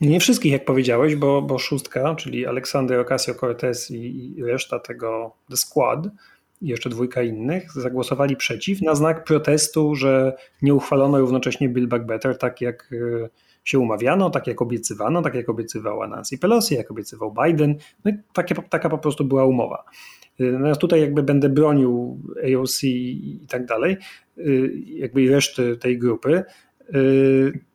Nie 0.00 0.20
wszystkich, 0.20 0.52
jak 0.52 0.64
powiedziałeś, 0.64 1.16
bo, 1.16 1.42
bo 1.42 1.58
szóstka, 1.58 2.14
czyli 2.14 2.46
Aleksander 2.46 3.00
Ocasio-Cortez 3.00 3.94
i, 3.94 4.34
i 4.36 4.44
reszta 4.44 4.78
tego 4.78 5.34
The 5.50 5.56
Squad, 5.56 6.08
jeszcze 6.62 6.90
dwójka 6.90 7.22
innych 7.22 7.72
zagłosowali 7.72 8.36
przeciw 8.36 8.82
na 8.82 8.94
znak 8.94 9.24
protestu, 9.24 9.94
że 9.94 10.36
nie 10.62 10.74
uchwalono 10.74 11.18
równocześnie 11.18 11.68
Build 11.68 11.88
Back 11.88 12.06
Better 12.06 12.38
tak 12.38 12.60
jak 12.60 12.90
e, 12.92 13.28
się 13.64 13.78
umawiano, 13.78 14.30
tak 14.30 14.46
jak 14.46 14.62
obiecywano, 14.62 15.22
tak 15.22 15.34
jak 15.34 15.48
obiecywała 15.48 16.08
Nancy 16.08 16.38
Pelosi, 16.38 16.74
jak 16.74 16.90
obiecywał 16.90 17.34
Biden. 17.44 17.74
No 18.04 18.10
i 18.10 18.14
takie, 18.32 18.54
taka 18.54 18.88
po 18.88 18.98
prostu 18.98 19.24
była 19.24 19.44
umowa. 19.44 19.84
E, 20.40 20.44
natomiast 20.44 20.80
tutaj 20.80 21.00
jakby 21.00 21.22
będę 21.22 21.48
bronił 21.48 22.18
AOC 22.54 22.84
i 22.84 23.46
tak 23.48 23.66
dalej, 23.66 23.96
e, 24.38 24.42
jakby 24.86 25.22
i 25.22 25.28
reszty 25.28 25.76
tej 25.76 25.98
grupy. 25.98 26.44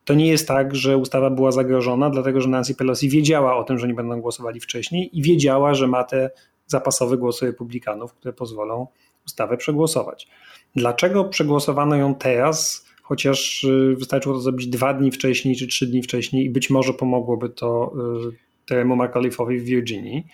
To 0.06 0.14
nie 0.14 0.28
jest 0.28 0.48
tak, 0.48 0.76
że 0.76 0.98
ustawa 0.98 1.30
była 1.30 1.52
zagrożona, 1.52 2.10
dlatego 2.10 2.42
że 2.42 2.50
Nancy 2.50 2.76
Pelosi 2.76 3.10
wiedziała 3.10 3.58
o 3.58 3.64
tym, 3.64 3.80
że 3.80 3.88
nie 3.88 3.94
będą 3.94 4.22
głosowali 4.22 4.60
wcześniej 4.60 5.18
i 5.18 5.22
wiedziała, 5.22 5.74
że 5.74 5.88
ma 5.88 6.04
te 6.04 6.30
zapasowe 6.74 7.18
głosy 7.18 7.46
republikanów, 7.46 8.14
które 8.14 8.34
pozwolą 8.34 8.88
ustawę 9.26 9.58
przegłosować. 9.58 10.28
Dlaczego 10.76 11.26
przegłosowano 11.26 11.96
ją 11.96 12.16
teraz, 12.16 12.86
chociaż 13.02 13.64
y, 13.64 13.96
wystarczyło 13.98 14.36
to 14.36 14.42
zrobić 14.42 14.68
dwa 14.68 14.94
dni 14.94 15.12
wcześniej 15.12 15.56
czy 15.56 15.68
trzy 15.68 15.88
dni 15.88 16.04
wcześniej 16.04 16.46
i 16.46 16.50
być 16.50 16.70
może 16.70 16.94
pomogłoby 16.94 17.50
to 17.50 17.94
y, 18.32 18.44
Teremu 18.66 18.96
McAuliffe'owi 18.96 19.60
w 19.60 19.64
Virginii? 19.64 20.28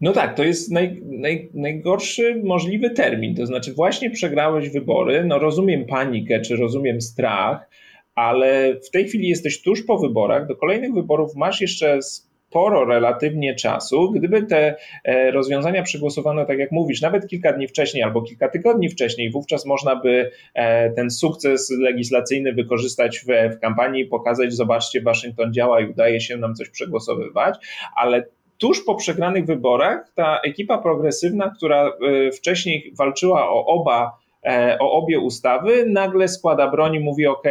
No 0.00 0.12
tak, 0.12 0.36
to 0.36 0.44
jest 0.44 0.72
naj, 0.72 1.02
naj, 1.04 1.50
najgorszy 1.54 2.42
możliwy 2.44 2.90
termin. 2.90 3.34
To 3.34 3.46
znaczy, 3.46 3.74
właśnie 3.74 4.10
przegrałeś 4.10 4.70
wybory. 4.70 5.24
No, 5.24 5.38
rozumiem 5.38 5.86
panikę, 5.86 6.40
czy 6.40 6.56
rozumiem 6.56 7.00
strach, 7.00 7.70
ale 8.14 8.80
w 8.80 8.90
tej 8.90 9.08
chwili 9.08 9.28
jesteś 9.28 9.62
tuż 9.62 9.82
po 9.82 9.98
wyborach. 9.98 10.46
Do 10.48 10.56
kolejnych 10.56 10.94
wyborów 10.94 11.36
masz 11.36 11.60
jeszcze 11.60 11.98
sporo 12.56 12.84
relatywnie 12.84 13.54
czasu. 13.54 14.10
Gdyby 14.10 14.42
te 14.42 14.76
e, 15.04 15.30
rozwiązania 15.30 15.82
przegłosowano, 15.82 16.44
tak 16.44 16.58
jak 16.58 16.72
mówisz, 16.72 17.00
nawet 17.00 17.28
kilka 17.28 17.52
dni 17.52 17.68
wcześniej 17.68 18.02
albo 18.02 18.22
kilka 18.22 18.48
tygodni 18.48 18.88
wcześniej, 18.88 19.30
wówczas 19.30 19.66
można 19.66 19.96
by 19.96 20.30
e, 20.54 20.90
ten 20.90 21.10
sukces 21.10 21.70
legislacyjny 21.80 22.52
wykorzystać 22.52 23.18
w, 23.18 23.56
w 23.56 23.60
kampanii 23.60 24.02
i 24.02 24.06
pokazać, 24.06 24.52
zobaczcie, 24.52 25.00
Waszyngton 25.00 25.52
działa 25.52 25.80
i 25.80 25.90
udaje 25.90 26.20
się 26.20 26.36
nam 26.36 26.54
coś 26.54 26.70
przegłosowywać, 26.70 27.58
ale 27.96 28.24
tuż 28.58 28.84
po 28.84 28.94
przegranych 28.94 29.46
wyborach 29.46 30.12
ta 30.14 30.40
ekipa 30.40 30.78
progresywna, 30.78 31.52
która 31.56 31.86
e, 31.86 32.32
wcześniej 32.32 32.92
walczyła 32.98 33.50
o 33.50 33.66
oba 33.66 34.25
o 34.80 34.92
obie 34.92 35.20
ustawy, 35.20 35.86
nagle 35.86 36.28
składa 36.28 36.70
broń 36.70 36.94
i 36.94 37.00
mówi: 37.00 37.26
OK, 37.26 37.44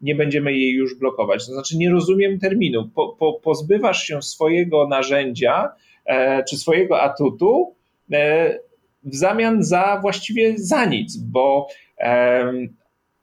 nie 0.00 0.14
będziemy 0.14 0.52
jej 0.52 0.72
już 0.72 0.98
blokować. 0.98 1.46
To 1.46 1.52
znaczy, 1.52 1.76
nie 1.76 1.90
rozumiem 1.90 2.38
terminu. 2.38 2.88
Po, 2.94 3.08
po, 3.08 3.32
pozbywasz 3.32 4.02
się 4.02 4.22
swojego 4.22 4.88
narzędzia 4.88 5.68
e, 6.06 6.44
czy 6.44 6.56
swojego 6.56 7.00
atutu 7.00 7.74
e, 8.12 8.58
w 9.04 9.16
zamian 9.16 9.62
za 9.62 9.98
właściwie 10.02 10.58
za 10.58 10.84
nic, 10.84 11.16
bo 11.16 11.66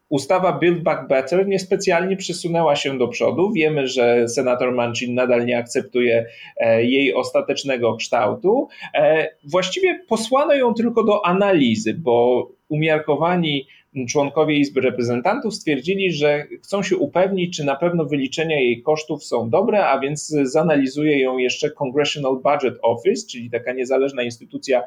ustawa 0.09 0.59
Build 0.59 0.83
Back 0.83 1.07
Better 1.07 1.47
niespecjalnie 1.47 2.17
przesunęła 2.17 2.75
się 2.75 2.97
do 2.97 3.07
przodu. 3.07 3.51
Wiemy, 3.51 3.87
że 3.87 4.27
senator 4.27 4.71
Manchin 4.71 5.13
nadal 5.13 5.45
nie 5.45 5.57
akceptuje 5.57 6.25
e, 6.57 6.83
jej 6.83 7.13
ostatecznego 7.13 7.95
kształtu. 7.95 8.67
E, 8.93 9.29
właściwie 9.43 9.99
posłano 10.09 10.53
ją 10.53 10.73
tylko 10.73 11.03
do 11.03 11.25
analizy, 11.25 11.93
bo 11.93 12.47
umiarkowani 12.69 13.67
członkowie 14.09 14.55
Izby 14.55 14.81
Reprezentantów 14.81 15.55
stwierdzili, 15.55 16.11
że 16.11 16.43
chcą 16.63 16.83
się 16.83 16.97
upewnić, 16.97 17.57
czy 17.57 17.63
na 17.63 17.75
pewno 17.75 18.05
wyliczenia 18.05 18.59
jej 18.59 18.81
kosztów 18.81 19.23
są 19.23 19.49
dobre, 19.49 19.87
a 19.87 19.99
więc 19.99 20.27
zanalizuje 20.43 21.19
ją 21.19 21.37
jeszcze 21.37 21.71
Congressional 21.71 22.35
Budget 22.43 22.77
Office, 22.81 23.27
czyli 23.31 23.49
taka 23.49 23.73
niezależna 23.73 24.23
instytucja, 24.23 24.83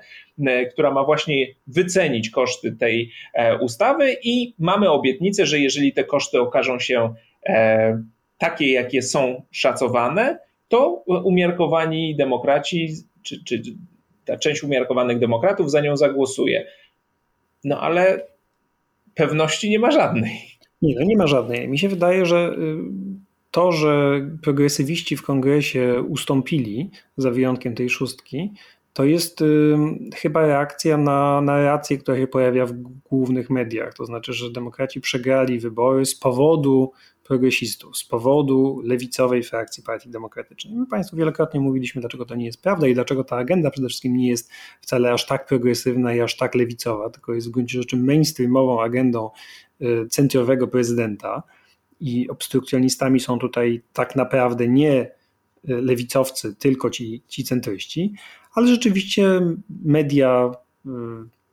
e, 0.47 0.67
która 0.67 0.91
ma 0.91 1.05
właśnie 1.05 1.47
wycenić 1.67 2.31
koszty 2.31 2.73
tej 2.73 3.11
e, 3.35 3.59
ustawy 3.59 4.17
i 4.23 4.55
mamy 4.59 4.91
obietnicę, 4.91 5.47
że 5.47 5.59
jeżeli 5.59 5.93
te 5.93 6.05
koszty 6.05 6.41
okażą 6.41 6.79
się 6.79 7.15
e, 7.47 8.03
takie, 8.39 8.73
jakie 8.73 9.03
są 9.03 9.43
szacowane, 9.51 10.39
to 10.69 11.05
umiarkowani 11.07 12.17
demokraci, 12.17 12.89
czy, 13.23 13.45
czy 13.45 13.63
ta 14.25 14.37
część 14.37 14.63
umiarkowanych 14.63 15.19
demokratów 15.19 15.71
za 15.71 15.81
nią 15.81 15.97
zagłosuje. 15.97 16.67
No 17.65 17.81
ale 17.81 18.27
pewności 19.15 19.71
nie 19.71 19.79
ma 19.79 19.91
żadnej. 19.91 20.41
Nie, 20.83 20.95
no 20.99 21.05
nie 21.05 21.17
ma 21.17 21.27
żadnej. 21.27 21.69
Mi 21.69 21.79
się 21.79 21.89
wydaje, 21.89 22.27
że 22.27 22.57
y, 22.59 22.77
to, 23.51 23.73
że 23.73 24.21
progresywiści 24.43 25.17
w 25.17 25.23
kongresie 25.23 26.03
ustąpili, 26.09 26.91
za 27.17 27.31
wyjątkiem 27.31 27.75
tej 27.75 27.91
szóstki, 27.91 28.53
to 28.93 29.05
jest 29.05 29.43
y, 29.43 29.77
chyba 30.15 30.47
reakcja 30.47 30.97
na 30.97 31.41
narrację, 31.41 31.99
która 31.99 32.19
się 32.19 32.27
pojawia 32.27 32.67
w 32.67 32.73
głównych 33.11 33.51
mediach. 33.51 33.95
To 33.95 34.05
znaczy, 34.05 34.33
że 34.33 34.51
demokraci 34.53 35.01
przegrali 35.01 35.61
wybory 35.61 36.07
z 36.07 36.15
powodu 36.15 36.93
progresistów, 37.29 37.97
z 37.97 38.05
powodu 38.05 38.81
lewicowej 38.85 39.43
frakcji 39.43 39.83
Partii 39.83 40.11
Demokratycznej. 40.11 40.75
My 40.75 40.87
Państwu 40.87 41.17
wielokrotnie 41.17 41.61
mówiliśmy, 41.61 42.01
dlaczego 42.01 42.25
to 42.25 42.35
nie 42.35 42.47
jest 42.47 42.63
prawda 42.63 42.87
i 42.89 42.95
dlaczego 42.95 43.25
ta 43.25 43.37
agenda 43.37 43.71
przede 43.71 43.89
wszystkim 43.89 44.17
nie 44.17 44.29
jest 44.29 44.51
wcale 44.81 45.13
aż 45.13 45.27
tak 45.27 45.47
progresywna 45.47 46.15
i 46.15 46.21
aż 46.21 46.37
tak 46.37 46.55
lewicowa, 46.55 47.11
tylko 47.11 47.35
jest 47.35 47.49
w 47.49 47.51
gruncie 47.51 47.79
rzeczy 47.79 47.97
mainstreamową 47.97 48.83
agendą 48.83 49.31
y, 49.83 50.07
centrowego 50.11 50.69
prezydenta 50.69 51.43
i 52.01 52.29
obstrukcjonistami 52.29 53.21
są 53.21 53.39
tutaj 53.39 53.83
tak 53.93 54.17
naprawdę 54.17 54.69
nie 54.69 55.03
y, 55.03 55.11
lewicowcy, 55.65 56.55
tylko 56.55 56.91
ci, 56.91 57.23
ci 57.29 57.45
centryści, 57.45 58.15
ale 58.55 58.67
rzeczywiście 58.67 59.41
media 59.85 60.51
y, 60.87 60.91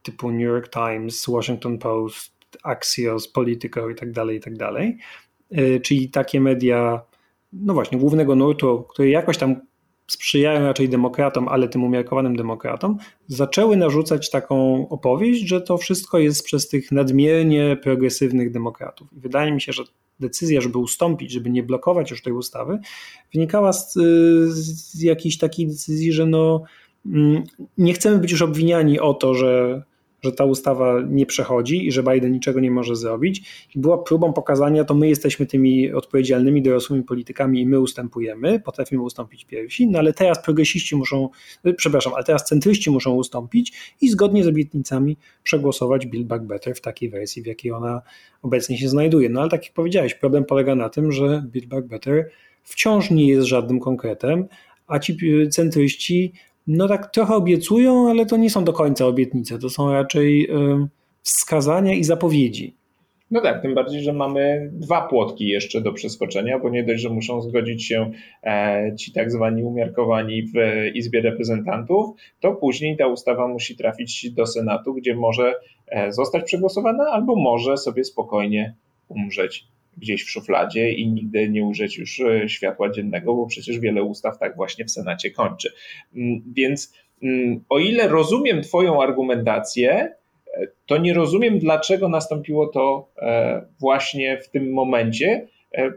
typu 0.03 0.31
New 0.31 0.41
York 0.41 0.69
Times, 0.69 1.25
Washington 1.27 1.77
Post, 1.77 2.35
Axios, 2.63 3.27
Politico 3.27 3.89
i 3.89 3.95
tak 3.95 4.11
dalej, 4.11 4.37
i 4.37 4.39
tak 4.39 4.57
dalej, 4.57 4.97
czyli 5.83 6.09
takie 6.09 6.41
media, 6.41 7.01
no 7.53 7.73
właśnie, 7.73 7.97
głównego 7.97 8.35
nurtu, 8.35 8.85
które 8.89 9.09
jakoś 9.09 9.37
tam 9.37 9.55
sprzyjają 10.07 10.65
raczej 10.65 10.89
demokratom, 10.89 11.47
ale 11.47 11.69
tym 11.69 11.83
umiarkowanym 11.83 12.35
demokratom, 12.35 12.97
zaczęły 13.27 13.77
narzucać 13.77 14.29
taką 14.29 14.89
opowieść, 14.89 15.47
że 15.47 15.61
to 15.61 15.77
wszystko 15.77 16.19
jest 16.19 16.45
przez 16.45 16.67
tych 16.67 16.91
nadmiernie 16.91 17.77
progresywnych 17.83 18.51
demokratów. 18.51 19.13
I 19.13 19.19
wydaje 19.19 19.51
mi 19.51 19.61
się, 19.61 19.73
że 19.73 19.83
decyzja, 20.19 20.61
żeby 20.61 20.77
ustąpić, 20.77 21.31
żeby 21.31 21.49
nie 21.49 21.63
blokować 21.63 22.11
już 22.11 22.21
tej 22.21 22.33
ustawy, 22.33 22.79
wynikała 23.33 23.73
z, 23.73 23.93
z 24.49 25.01
jakiejś 25.01 25.37
takiej 25.37 25.67
decyzji, 25.67 26.13
że 26.13 26.25
no, 26.25 26.63
mm, 27.05 27.43
nie 27.77 27.93
chcemy 27.93 28.17
być 28.17 28.31
już 28.31 28.41
obwiniani 28.41 28.99
o 28.99 29.13
to, 29.13 29.35
że 29.35 29.83
że 30.25 30.31
ta 30.31 30.45
ustawa 30.45 31.01
nie 31.09 31.25
przechodzi 31.25 31.87
i 31.87 31.91
że 31.91 32.03
Biden 32.03 32.31
niczego 32.31 32.59
nie 32.59 32.71
może 32.71 32.95
zrobić. 32.95 33.67
I 33.75 33.79
była 33.79 33.97
próbą 33.97 34.33
pokazania, 34.33 34.83
to 34.83 34.93
my 34.93 35.07
jesteśmy 35.07 35.45
tymi 35.45 35.93
odpowiedzialnymi 35.93 36.61
dorosłymi 36.61 37.03
politykami 37.03 37.61
i 37.61 37.65
my 37.65 37.79
ustępujemy, 37.79 38.59
potrafimy 38.59 39.01
ustąpić 39.01 39.45
pierwsi, 39.45 39.87
no 39.87 39.99
ale 39.99 40.13
teraz 40.13 40.43
progresiści 40.43 40.95
muszą, 40.95 41.29
y, 41.65 41.73
przepraszam, 41.73 42.13
ale 42.13 42.23
teraz 42.23 42.45
centryści 42.45 42.91
muszą 42.91 43.15
ustąpić 43.15 43.73
i 44.01 44.09
zgodnie 44.09 44.43
z 44.43 44.47
obietnicami 44.47 45.17
przegłosować 45.43 46.05
Build 46.05 46.27
Back 46.27 46.43
Better 46.43 46.75
w 46.75 46.81
takiej 46.81 47.09
wersji, 47.09 47.41
w 47.41 47.45
jakiej 47.45 47.71
ona 47.71 48.01
obecnie 48.41 48.77
się 48.77 48.89
znajduje. 48.89 49.29
No 49.29 49.41
ale 49.41 49.49
tak 49.49 49.63
jak 49.65 49.73
powiedziałeś, 49.73 50.15
problem 50.15 50.45
polega 50.45 50.75
na 50.75 50.89
tym, 50.89 51.11
że 51.11 51.43
Build 51.51 51.67
Back 51.67 51.87
Better 51.87 52.29
wciąż 52.63 53.11
nie 53.11 53.27
jest 53.27 53.47
żadnym 53.47 53.79
konkretem, 53.79 54.47
a 54.87 54.99
ci 54.99 55.17
centryści 55.49 56.33
no 56.67 56.87
tak 56.87 57.11
trochę 57.11 57.35
obiecują, 57.35 58.09
ale 58.09 58.25
to 58.25 58.37
nie 58.37 58.49
są 58.49 58.63
do 58.63 58.73
końca 58.73 59.05
obietnice, 59.05 59.59
to 59.59 59.69
są 59.69 59.91
raczej 59.91 60.49
wskazania 61.21 61.93
i 61.93 62.03
zapowiedzi. 62.03 62.75
No 63.31 63.41
tak, 63.41 63.61
tym 63.61 63.75
bardziej, 63.75 64.01
że 64.01 64.13
mamy 64.13 64.69
dwa 64.73 65.01
płotki 65.07 65.47
jeszcze 65.47 65.81
do 65.81 65.93
przeskoczenia, 65.93 66.59
bo 66.59 66.69
nie 66.69 66.83
dość, 66.83 67.01
że 67.01 67.09
muszą 67.09 67.41
zgodzić 67.41 67.85
się 67.85 68.11
e, 68.43 68.95
ci 68.95 69.11
tak 69.11 69.31
zwani 69.31 69.63
umiarkowani 69.63 70.43
w 70.43 70.53
Izbie 70.93 71.21
Reprezentantów, 71.21 72.15
to 72.39 72.51
później 72.51 72.97
ta 72.97 73.07
ustawa 73.07 73.47
musi 73.47 73.77
trafić 73.77 74.31
do 74.31 74.47
Senatu, 74.47 74.93
gdzie 74.93 75.15
może 75.15 75.53
e, 75.87 76.11
zostać 76.11 76.43
przegłosowana 76.43 77.03
albo 77.03 77.35
może 77.35 77.77
sobie 77.77 78.03
spokojnie 78.03 78.75
umrzeć 79.07 79.67
gdzieś 79.97 80.23
w 80.23 80.29
szufladzie 80.29 80.91
i 80.91 81.07
nigdy 81.07 81.49
nie 81.49 81.65
użyć 81.65 81.97
już 81.97 82.19
e, 82.19 82.49
światła 82.49 82.91
dziennego, 82.91 83.35
bo 83.35 83.45
przecież 83.45 83.79
wiele 83.79 84.03
ustaw 84.03 84.39
tak 84.39 84.55
właśnie 84.55 84.85
w 84.85 84.91
Senacie 84.91 85.31
kończy. 85.31 85.73
Mm, 86.15 86.41
więc 86.55 86.93
mm, 87.23 87.63
o 87.69 87.79
ile 87.79 88.07
rozumiem 88.07 88.61
Twoją 88.61 89.03
argumentację, 89.03 90.15
e, 90.53 90.67
to 90.85 90.97
nie 90.97 91.13
rozumiem, 91.13 91.59
dlaczego 91.59 92.09
nastąpiło 92.09 92.67
to 92.67 93.11
e, 93.17 93.65
właśnie 93.79 94.37
w 94.37 94.49
tym 94.49 94.73
momencie, 94.73 95.47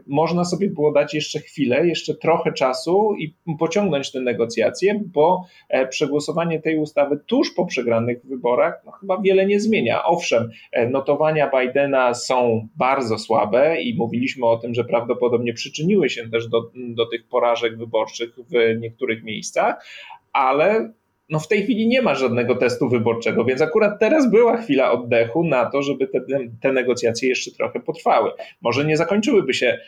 można 0.07 0.45
sobie 0.45 0.69
było 0.69 0.91
dać 0.91 1.13
jeszcze 1.13 1.39
chwilę, 1.39 1.87
jeszcze 1.87 2.15
trochę 2.15 2.53
czasu 2.53 3.15
i 3.19 3.35
pociągnąć 3.59 4.11
te 4.11 4.21
negocjacje, 4.21 5.01
bo 5.05 5.45
e, 5.69 5.87
przegłosowanie 5.87 6.61
tej 6.61 6.77
ustawy 6.77 7.19
tuż 7.25 7.53
po 7.53 7.65
przegranych 7.65 8.25
wyborach 8.25 8.81
no, 8.85 8.91
chyba 8.91 9.21
wiele 9.21 9.45
nie 9.45 9.59
zmienia. 9.59 10.03
Owszem, 10.03 10.49
e, 10.71 10.89
notowania 10.89 11.51
Bidena 11.59 12.13
są 12.13 12.67
bardzo 12.75 13.17
słabe 13.17 13.81
i 13.81 13.95
mówiliśmy 13.97 14.45
o 14.45 14.57
tym, 14.57 14.73
że 14.73 14.83
prawdopodobnie 14.83 15.53
przyczyniły 15.53 16.09
się 16.09 16.29
też 16.29 16.47
do, 16.47 16.71
do 16.75 17.05
tych 17.05 17.27
porażek 17.27 17.77
wyborczych 17.77 18.35
w 18.35 18.79
niektórych 18.79 19.23
miejscach, 19.23 19.85
ale 20.33 20.93
no 21.29 21.39
w 21.39 21.47
tej 21.47 21.63
chwili 21.63 21.87
nie 21.87 22.01
ma 22.01 22.15
żadnego 22.15 22.55
testu 22.55 22.89
wyborczego, 22.89 23.45
więc 23.45 23.61
akurat 23.61 23.99
teraz 23.99 24.31
była 24.31 24.57
chwila 24.57 24.91
oddechu 24.91 25.43
na 25.43 25.65
to, 25.65 25.81
żeby 25.81 26.07
te, 26.07 26.21
te 26.61 26.73
negocjacje 26.73 27.29
jeszcze 27.29 27.51
trochę 27.51 27.79
potrwały. 27.79 28.31
Może 28.61 28.85
nie 28.85 28.97
zakończyłyby 28.97 29.53
się 29.53 29.79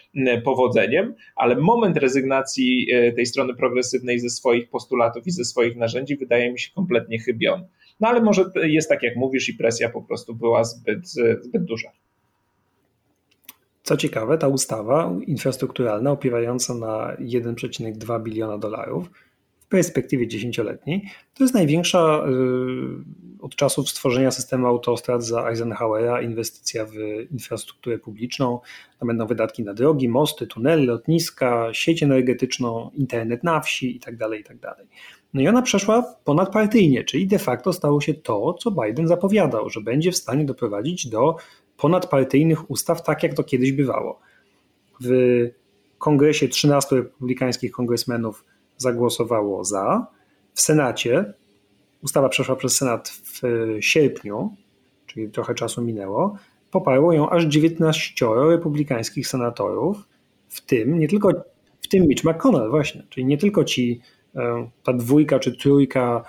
powodzeniem, 0.44 1.16
ale 1.36 1.56
moment 1.56 1.98
rezygnacji 1.98 2.88
e, 2.94 3.12
tej 3.12 3.26
strony 3.26 3.56
progresywnej 3.56 4.20
ze 4.20 4.30
swoich 4.30 4.70
postulatów 4.70 5.28
i 5.28 5.32
ze 5.32 5.46
swoich 5.46 5.78
narzędzi 5.78 6.18
wydaje 6.18 6.52
mi 6.52 6.60
się 6.60 6.72
kompletnie 6.76 7.20
chybiony. 7.20 7.68
No 8.00 8.08
ale 8.08 8.22
może 8.22 8.46
jest 8.64 8.90
tak, 8.90 9.04
jak 9.04 9.16
mówisz, 9.16 9.50
i 9.50 9.54
presja 9.54 9.90
po 9.90 10.02
prostu 10.02 10.36
była 10.36 10.64
zbyt, 10.64 11.08
zbyt 11.42 11.64
duża. 11.64 11.92
Co 13.84 13.98
ciekawe, 13.98 14.38
ta 14.38 14.48
ustawa 14.48 15.14
infrastrukturalna 15.28 16.12
opierająca 16.12 16.74
na 16.74 17.16
1,2 17.20 18.24
biliona 18.24 18.58
dolarów 18.58 19.10
perspektywie 19.72 20.28
dziesięcioletniej, 20.28 21.10
to 21.34 21.44
jest 21.44 21.54
największa 21.54 22.26
y, 23.40 23.42
od 23.42 23.56
czasów 23.56 23.90
stworzenia 23.90 24.32
systemu 24.32 24.68
autostrad 24.68 25.24
za 25.24 25.50
Eisenhowera 25.50 26.22
inwestycja 26.22 26.86
w 26.86 26.94
infrastrukturę 27.32 28.00
publiczną. 28.00 28.60
To 29.00 29.06
będą 29.06 29.28
wydatki 29.28 29.64
na 29.64 29.74
drogi, 29.74 30.10
mosty, 30.10 30.48
tunele, 30.48 30.84
lotniska, 30.84 31.70
sieć 31.74 32.04
energetyczną, 32.04 32.92
internet 32.94 33.44
na 33.44 33.60
wsi 33.60 33.94
itd. 33.94 34.18
Tak 34.18 34.38
itd. 34.38 34.60
Tak 34.62 34.86
no 35.34 35.42
i 35.42 35.48
ona 35.48 35.62
przeszła 35.62 36.16
ponadpartyjnie, 36.24 37.04
czyli 37.04 37.28
de 37.28 37.40
facto 37.40 37.74
stało 37.74 38.02
się 38.02 38.14
to, 38.14 38.54
co 38.54 38.72
Biden 38.72 39.08
zapowiadał, 39.08 39.70
że 39.70 39.82
będzie 39.82 40.12
w 40.12 40.18
stanie 40.18 40.46
doprowadzić 40.46 41.08
do 41.08 41.36
ponadpartyjnych 41.78 42.72
ustaw, 42.72 43.04
tak 43.04 43.24
jak 43.24 43.34
to 43.34 43.44
kiedyś 43.44 43.72
bywało. 43.72 44.20
W 45.02 45.10
kongresie 45.98 46.48
13 46.48 46.96
republikańskich 46.96 47.72
kongresmenów 47.72 48.46
zagłosowało 48.82 49.64
za. 49.64 50.08
W 50.54 50.62
Senacie 50.62 51.34
ustawa 52.04 52.30
przeszła 52.30 52.56
przez 52.56 52.76
Senat 52.76 53.10
w 53.10 53.42
sierpniu, 53.80 54.56
czyli 55.06 55.30
trochę 55.30 55.56
czasu 55.56 55.82
minęło. 55.82 56.36
Poparło 56.72 57.14
ją 57.14 57.30
aż 57.30 57.44
19 57.44 58.26
republikańskich 58.50 59.28
senatorów, 59.28 59.98
w 60.48 60.62
tym 60.62 61.00
nie 61.00 61.08
tylko 61.08 61.30
w 61.82 61.88
tym 61.88 62.08
Mitch 62.08 62.24
McConnell 62.24 62.70
właśnie, 62.70 63.04
czyli 63.10 63.26
nie 63.26 63.38
tylko 63.38 63.64
ci 63.64 64.02
e, 64.36 64.70
ta 64.84 64.94
dwójka 64.94 65.40
czy 65.40 65.58
trójka 65.58 66.24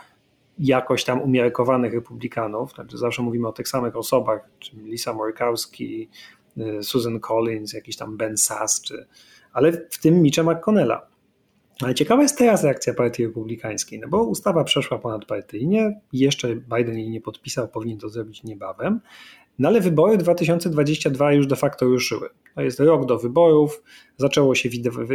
jakoś 0.59 1.05
tam 1.05 1.23
umiarkowanych 1.23 1.95
republikanów, 1.95 2.73
znaczy 2.75 2.99
zawsze 2.99 3.23
mówimy 3.23 3.49
o 3.49 3.53
tych 3.53 3.69
samych 3.69 3.97
osobach, 3.97 4.49
czyli 4.59 4.83
Lisa 4.83 5.13
Murkowski, 5.13 6.09
e, 6.59 6.83
Susan 6.83 7.21
Collins, 7.21 7.73
jakiś 7.73 7.97
tam 7.97 8.17
Ben 8.17 8.37
Sass, 8.37 8.83
czy, 8.83 9.07
ale 9.53 9.73
w 9.73 9.99
tym 9.99 10.23
Mitcha 10.23 10.43
McConnella. 10.43 11.12
Ale 11.81 11.95
ciekawa 11.95 12.23
jest 12.23 12.39
teraz 12.39 12.65
reakcja 12.65 12.95
Partii 12.95 13.27
Republikańskiej, 13.27 14.01
no 14.01 14.09
bo 14.09 14.25
ustawa 14.25 14.65
przeszła 14.65 14.99
ponadpartyjnie, 14.99 16.01
jeszcze 16.13 16.57
Biden 16.57 16.99
jej 16.99 17.11
nie 17.11 17.21
podpisał, 17.21 17.69
powinien 17.69 17.99
to 17.99 18.09
zrobić 18.09 18.43
niebawem. 18.43 19.01
No 19.59 19.69
ale 19.69 19.81
wybory 19.81 20.19
2022 20.19 21.33
już 21.33 21.47
de 21.47 21.57
facto 21.57 21.87
ruszyły. 21.87 22.29
To 22.55 22.63
jest 22.63 22.81
rok 22.81 23.07
do 23.07 23.19
wyborów, 23.19 23.83
zaczęło 24.17 24.55
się 24.55 24.69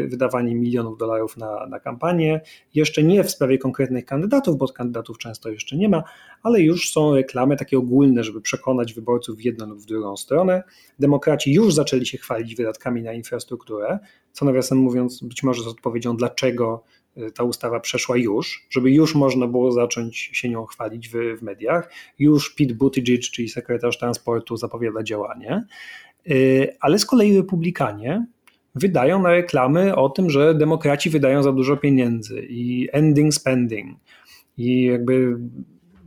wydawanie 0.07 0.55
milionów 0.55 0.97
dolarów 0.97 1.37
na, 1.37 1.67
na 1.67 1.79
kampanię. 1.79 2.41
Jeszcze 2.75 3.03
nie 3.03 3.23
w 3.23 3.31
sprawie 3.31 3.57
konkretnych 3.57 4.05
kandydatów, 4.05 4.57
bo 4.57 4.67
kandydatów 4.67 5.17
często 5.17 5.49
jeszcze 5.49 5.77
nie 5.77 5.89
ma, 5.89 6.03
ale 6.43 6.61
już 6.61 6.91
są 6.91 7.15
reklamy 7.15 7.57
takie 7.57 7.77
ogólne, 7.77 8.23
żeby 8.23 8.41
przekonać 8.41 8.93
wyborców 8.93 9.37
w 9.37 9.41
jedną 9.41 9.65
lub 9.65 9.79
w 9.79 9.85
drugą 9.85 10.17
stronę. 10.17 10.63
Demokraci 10.99 11.53
już 11.53 11.73
zaczęli 11.73 12.05
się 12.05 12.17
chwalić 12.17 12.55
wydatkami 12.55 13.03
na 13.03 13.13
infrastrukturę, 13.13 13.99
co 14.31 14.45
nawiasem 14.45 14.77
mówiąc, 14.77 15.23
być 15.23 15.43
może 15.43 15.63
z 15.63 15.67
odpowiedzią, 15.67 16.17
dlaczego 16.17 16.83
ta 17.35 17.43
ustawa 17.43 17.79
przeszła 17.79 18.17
już, 18.17 18.67
żeby 18.69 18.91
już 18.91 19.15
można 19.15 19.47
było 19.47 19.71
zacząć 19.71 20.17
się 20.17 20.49
nią 20.49 20.65
chwalić 20.65 21.09
w, 21.09 21.13
w 21.37 21.41
mediach. 21.41 21.91
Już 22.19 22.55
Pete 22.55 22.73
Buttigieg, 22.73 23.21
czyli 23.21 23.49
sekretarz 23.49 23.97
transportu, 23.97 24.57
zapowiada 24.57 25.03
działanie. 25.03 25.65
Y, 26.31 26.75
ale 26.79 26.99
z 26.99 27.05
kolei 27.05 27.37
republikanie 27.37 28.25
wydają 28.75 29.21
na 29.21 29.29
reklamy 29.29 29.95
o 29.95 30.09
tym, 30.09 30.29
że 30.29 30.55
demokraci 30.55 31.09
wydają 31.09 31.43
za 31.43 31.51
dużo 31.51 31.77
pieniędzy 31.77 32.45
i 32.49 32.87
ending 32.91 33.33
spending 33.33 33.97
i 34.57 34.83
jakby 34.83 35.37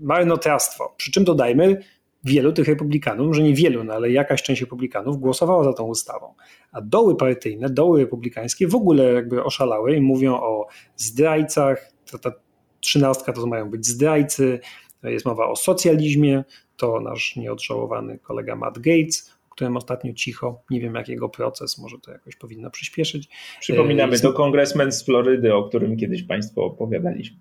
marnotrawstwo. 0.00 0.94
Przy 0.96 1.12
czym 1.12 1.24
dodajmy, 1.24 1.82
wielu 2.24 2.52
tych 2.52 2.68
republikanów, 2.68 3.26
może 3.26 3.42
nie 3.42 3.54
wielu, 3.54 3.84
no 3.84 3.94
ale 3.94 4.10
jakaś 4.10 4.42
część 4.42 4.60
republikanów 4.60 5.20
głosowała 5.20 5.64
za 5.64 5.72
tą 5.72 5.84
ustawą. 5.84 6.34
A 6.72 6.80
doły 6.80 7.16
partyjne, 7.16 7.70
doły 7.70 8.00
republikańskie 8.00 8.68
w 8.68 8.74
ogóle 8.74 9.12
jakby 9.12 9.44
oszalały 9.44 9.96
i 9.96 10.00
mówią 10.00 10.34
o 10.34 10.66
zdrajcach, 10.96 11.92
to 12.10 12.18
ta 12.18 12.32
trzynastka 12.80 13.32
to 13.32 13.46
mają 13.46 13.70
być 13.70 13.86
zdrajcy, 13.86 14.60
jest 15.02 15.26
mowa 15.26 15.48
o 15.48 15.56
socjalizmie, 15.56 16.44
to 16.76 17.00
nasz 17.00 17.36
nieodżałowany 17.36 18.18
kolega 18.18 18.56
Matt 18.56 18.78
Gates 18.78 19.40
którym 19.60 19.76
ostatnio 19.76 20.12
cicho. 20.12 20.62
Nie 20.70 20.80
wiem, 20.80 20.94
jakiego 20.94 21.28
proces, 21.28 21.78
może 21.78 21.98
to 21.98 22.12
jakoś 22.12 22.36
powinno 22.36 22.70
przyspieszyć. 22.70 23.28
Przypominamy, 23.60 24.20
to 24.20 24.32
kongresmen 24.32 24.92
z 24.92 25.04
Florydy, 25.04 25.54
o 25.54 25.68
którym 25.68 25.96
kiedyś 25.96 26.22
Państwu 26.22 26.62
opowiadaliśmy. 26.62 27.36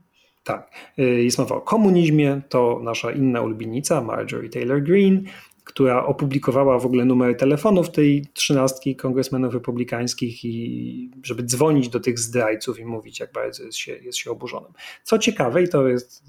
Tak. 0.50 0.72
E, 0.98 1.04
jest 1.04 1.38
mowa 1.38 1.56
o 1.56 1.62
komunizmie, 1.62 2.42
to 2.50 2.80
nasza 2.84 3.12
inna 3.12 3.42
ulubienica, 3.42 4.02
Marjorie 4.02 4.50
Taylor 4.50 4.84
Greene, 4.84 5.22
która 5.64 6.06
opublikowała 6.06 6.80
w 6.80 6.86
ogóle 6.86 7.06
numery 7.06 7.36
telefonów 7.36 7.92
tej 7.92 8.26
trzynastki 8.34 8.96
kongresmenów 8.96 9.54
republikańskich 9.54 10.46
i 10.46 11.12
żeby 11.24 11.44
dzwonić 11.44 11.90
do 11.90 12.00
tych 12.00 12.20
zdrajców 12.20 12.80
i 12.80 12.86
mówić, 12.86 13.20
jak 13.20 13.32
bardzo 13.32 13.64
jest 13.64 13.78
się, 13.78 13.96
jest 13.96 14.18
się 14.18 14.32
oburzonym. 14.32 14.72
Co 15.04 15.20
ciekawe, 15.20 15.64
i 15.64 15.70
to 15.70 15.88
jest 15.88 16.24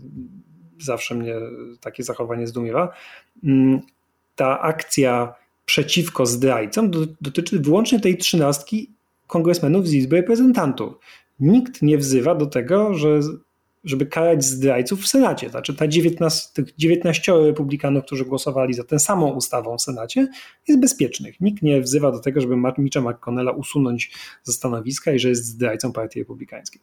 zawsze 0.81 1.15
mnie 1.15 1.35
takie 1.81 2.03
zachowanie 2.03 2.47
zdumiewa, 2.47 2.93
mm, 3.45 3.81
ta 4.37 4.61
akcja 4.61 5.35
przeciwko 5.65 6.27
zdrajcom 6.27 6.91
dotyczy 7.21 7.59
wyłącznie 7.59 8.01
tej 8.01 8.17
trzynastki 8.17 8.91
kongresmenów 9.27 9.89
z 9.89 9.95
Izby 9.95 10.17
Reprezentantów. 10.17 10.95
Nikt 11.41 11.83
nie 11.83 11.99
wzywa 11.99 12.35
do 12.35 12.47
tego, 12.47 12.95
że, 12.95 13.21
żeby 13.85 14.07
karać 14.07 14.45
zdrajców 14.45 15.01
w 15.01 15.09
Senacie. 15.09 15.51
Znaczy, 15.51 15.75
ta 15.75 15.89
19, 15.89 16.49
tych 16.55 16.75
19 16.77 17.33
republikanów, 17.33 18.05
którzy 18.05 18.25
głosowali 18.25 18.75
za 18.75 18.85
tę 18.85 18.99
samą 18.99 19.31
ustawą 19.33 19.77
w 19.79 19.83
Senacie, 19.83 20.29
jest 20.69 20.81
bezpiecznych. 20.81 21.41
Nikt 21.41 21.63
nie 21.63 21.81
wzywa 21.81 22.13
do 22.13 22.21
tego, 22.21 22.41
żeby 22.41 22.57
Mitcha 22.79 23.01
McConnella 23.01 23.53
usunąć 23.53 24.11
ze 24.43 24.53
stanowiska 24.53 25.13
i 25.13 25.19
że 25.19 25.29
jest 25.29 25.45
zdrajcą 25.45 25.93
Partii 25.93 26.19
Republikańskiej. 26.19 26.81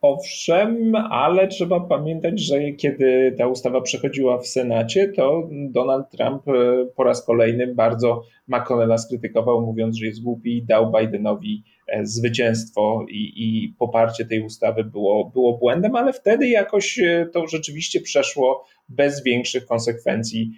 Owszem, 0.00 0.94
ale 0.94 1.48
trzeba 1.48 1.80
pamiętać, 1.80 2.40
że 2.40 2.72
kiedy 2.72 3.34
ta 3.38 3.46
ustawa 3.46 3.80
przechodziła 3.80 4.38
w 4.38 4.46
Senacie, 4.46 5.12
to 5.16 5.48
Donald 5.50 6.10
Trump 6.10 6.48
e, 6.48 6.86
po 6.96 7.04
raz 7.04 7.26
kolejny 7.26 7.74
bardzo 7.74 8.22
McConnella 8.48 8.98
skrytykował, 8.98 9.60
mówiąc, 9.66 9.96
że 9.96 10.06
jest 10.06 10.22
głupi 10.22 10.56
i 10.56 10.62
dał 10.62 10.92
Bidenowi 10.92 11.64
zwycięstwo 12.02 13.06
i, 13.08 13.32
i 13.36 13.74
poparcie 13.78 14.24
tej 14.24 14.40
ustawy 14.40 14.84
było, 14.84 15.24
było 15.24 15.58
błędem, 15.58 15.96
ale 15.96 16.12
wtedy 16.12 16.48
jakoś 16.48 16.98
e, 16.98 17.26
to 17.32 17.46
rzeczywiście 17.46 18.00
przeszło 18.00 18.64
bez 18.88 19.22
większych 19.24 19.66
konsekwencji. 19.66 20.52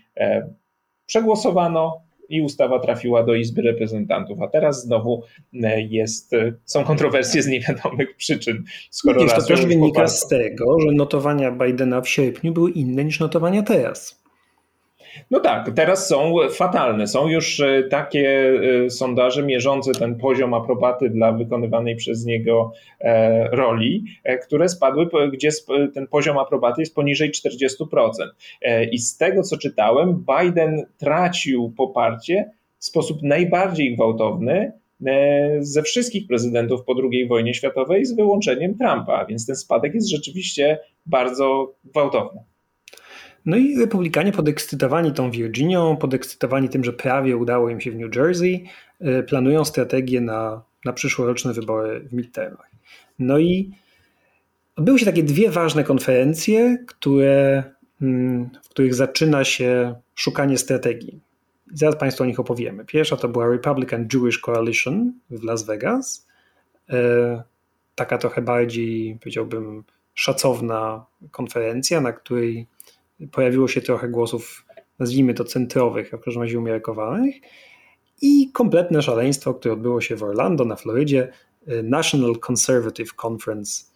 Przegłosowano, 1.06 2.02
i 2.30 2.42
ustawa 2.42 2.78
trafiła 2.78 3.22
do 3.22 3.34
Izby 3.34 3.62
Reprezentantów, 3.62 4.42
a 4.42 4.48
teraz 4.48 4.82
znowu 4.82 5.22
e, 5.62 5.82
jest, 5.82 6.32
e, 6.32 6.52
są 6.64 6.84
kontrowersje 6.84 7.42
z 7.42 7.46
niewiadomych 7.46 8.16
przyczyn. 8.16 8.64
Skoro 8.90 9.20
Wiesz, 9.20 9.32
to 9.32 9.42
też 9.42 9.66
wynika 9.66 10.06
z 10.06 10.28
tego, 10.28 10.80
że 10.80 10.92
notowania 10.92 11.52
Bidena 11.52 12.00
w 12.00 12.08
sierpniu 12.08 12.52
były 12.52 12.70
inne 12.70 13.04
niż 13.04 13.20
notowania 13.20 13.62
teraz. 13.62 14.22
No 15.30 15.40
tak, 15.40 15.70
teraz 15.74 16.08
są 16.08 16.34
fatalne. 16.50 17.06
Są 17.06 17.28
już 17.28 17.60
e, 17.60 17.82
takie 17.82 18.52
e, 18.84 18.90
sondaże 18.90 19.42
mierzące 19.42 19.92
ten 19.92 20.16
poziom 20.16 20.54
aprobaty 20.54 21.10
dla 21.10 21.32
wykonywanej 21.32 21.96
przez 21.96 22.24
niego 22.24 22.72
e, 23.00 23.48
roli, 23.56 24.04
które 24.46 24.68
spadły, 24.68 25.08
gdzie 25.32 25.48
ten 25.94 26.06
poziom 26.06 26.38
aprobaty 26.38 26.82
jest 26.82 26.94
poniżej 26.94 27.30
40%. 27.30 28.06
I 28.92 28.98
z 28.98 29.16
tego, 29.16 29.42
co 29.42 29.58
czytałem, 29.58 30.24
Biden 30.38 30.86
tracił 30.98 31.72
poparcie 31.76 32.50
w 32.78 32.84
sposób 32.84 33.22
najbardziej 33.22 33.94
gwałtowny 33.94 34.72
ze 35.60 35.82
wszystkich 35.82 36.26
prezydentów 36.26 36.84
po 36.84 36.94
II 37.12 37.28
wojnie 37.28 37.54
światowej, 37.54 38.04
z 38.04 38.16
wyłączeniem 38.16 38.78
Trumpa, 38.78 39.26
więc 39.26 39.46
ten 39.46 39.56
spadek 39.56 39.94
jest 39.94 40.10
rzeczywiście 40.10 40.78
bardzo 41.06 41.74
gwałtowny. 41.84 42.40
No 43.46 43.56
i 43.56 43.78
republikanie 43.78 44.32
podekscytowani 44.32 45.12
tą 45.12 45.30
Virginią, 45.30 45.96
podekscytowani 45.96 46.68
tym, 46.68 46.84
że 46.84 46.92
prawie 46.92 47.36
udało 47.36 47.70
im 47.70 47.80
się 47.80 47.90
w 47.90 47.96
New 47.96 48.16
Jersey, 48.16 48.64
e, 49.00 49.22
planują 49.22 49.64
strategię 49.64 50.20
na, 50.20 50.62
na 50.84 50.92
przyszłoroczne 50.92 51.52
wybory 51.52 52.00
w 52.00 52.12
midtermach. 52.12 52.70
No 53.18 53.38
i 53.38 53.70
odbyły 54.76 54.98
się 54.98 55.06
takie 55.06 55.22
dwie 55.22 55.50
ważne 55.50 55.84
konferencje, 55.84 56.78
które, 56.86 57.64
mm, 58.02 58.50
w 58.62 58.68
których 58.68 58.94
zaczyna 58.94 59.44
się 59.44 59.94
szukanie 60.14 60.58
strategii. 60.58 61.20
Zaraz 61.74 61.96
Państwu 61.96 62.22
o 62.22 62.26
nich 62.26 62.40
opowiemy. 62.40 62.84
Pierwsza 62.84 63.16
to 63.16 63.28
była 63.28 63.48
Republican 63.48 64.08
Jewish 64.14 64.38
Coalition 64.38 65.12
w 65.30 65.44
Las 65.44 65.66
Vegas. 65.66 66.26
E, 66.90 67.42
taka 67.94 68.18
trochę 68.18 68.42
bardziej, 68.42 69.18
powiedziałbym, 69.20 69.84
szacowna 70.14 71.04
konferencja, 71.30 72.00
na 72.00 72.12
której 72.12 72.66
pojawiło 73.32 73.68
się 73.68 73.80
trochę 73.80 74.08
głosów, 74.08 74.66
nazwijmy 74.98 75.34
to 75.34 75.44
centrowych, 75.44 76.14
a 76.14 76.16
w 76.16 76.20
każdym 76.20 76.42
razie 76.42 76.58
umiarkowanych. 76.58 77.34
I 78.22 78.50
kompletne 78.52 79.02
szaleństwo, 79.02 79.54
które 79.54 79.74
odbyło 79.74 80.00
się 80.00 80.16
w 80.16 80.22
Orlando 80.22 80.64
na 80.64 80.76
Florydzie, 80.76 81.28
y, 81.68 81.82
National 81.82 82.32
Conservative 82.48 83.14
Conference. 83.26 83.90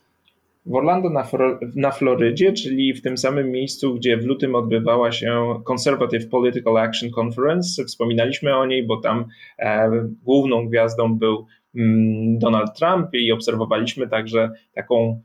W 0.67 0.75
Orlando 0.75 1.11
na, 1.11 1.29
na 1.77 1.91
Florydzie, 1.91 2.53
czyli 2.53 2.95
w 2.95 3.03
tym 3.03 3.19
samym 3.19 3.51
miejscu, 3.51 3.95
gdzie 3.95 4.17
w 4.17 4.25
lutym 4.25 4.55
odbywała 4.55 5.13
się 5.13 5.55
Conservative 5.65 6.29
Political 6.29 6.77
Action 6.77 7.11
Conference. 7.19 7.85
Wspominaliśmy 7.85 8.57
o 8.57 8.67
niej, 8.67 8.87
bo 8.87 9.01
tam 9.01 9.25
e, 9.59 9.91
główną 10.23 10.69
gwiazdą 10.69 11.19
był 11.19 11.47
mm, 11.75 12.39
Donald 12.39 12.79
Trump 12.79 13.09
i 13.13 13.33
obserwowaliśmy 13.33 14.09
także 14.09 14.51
taką 14.75 15.21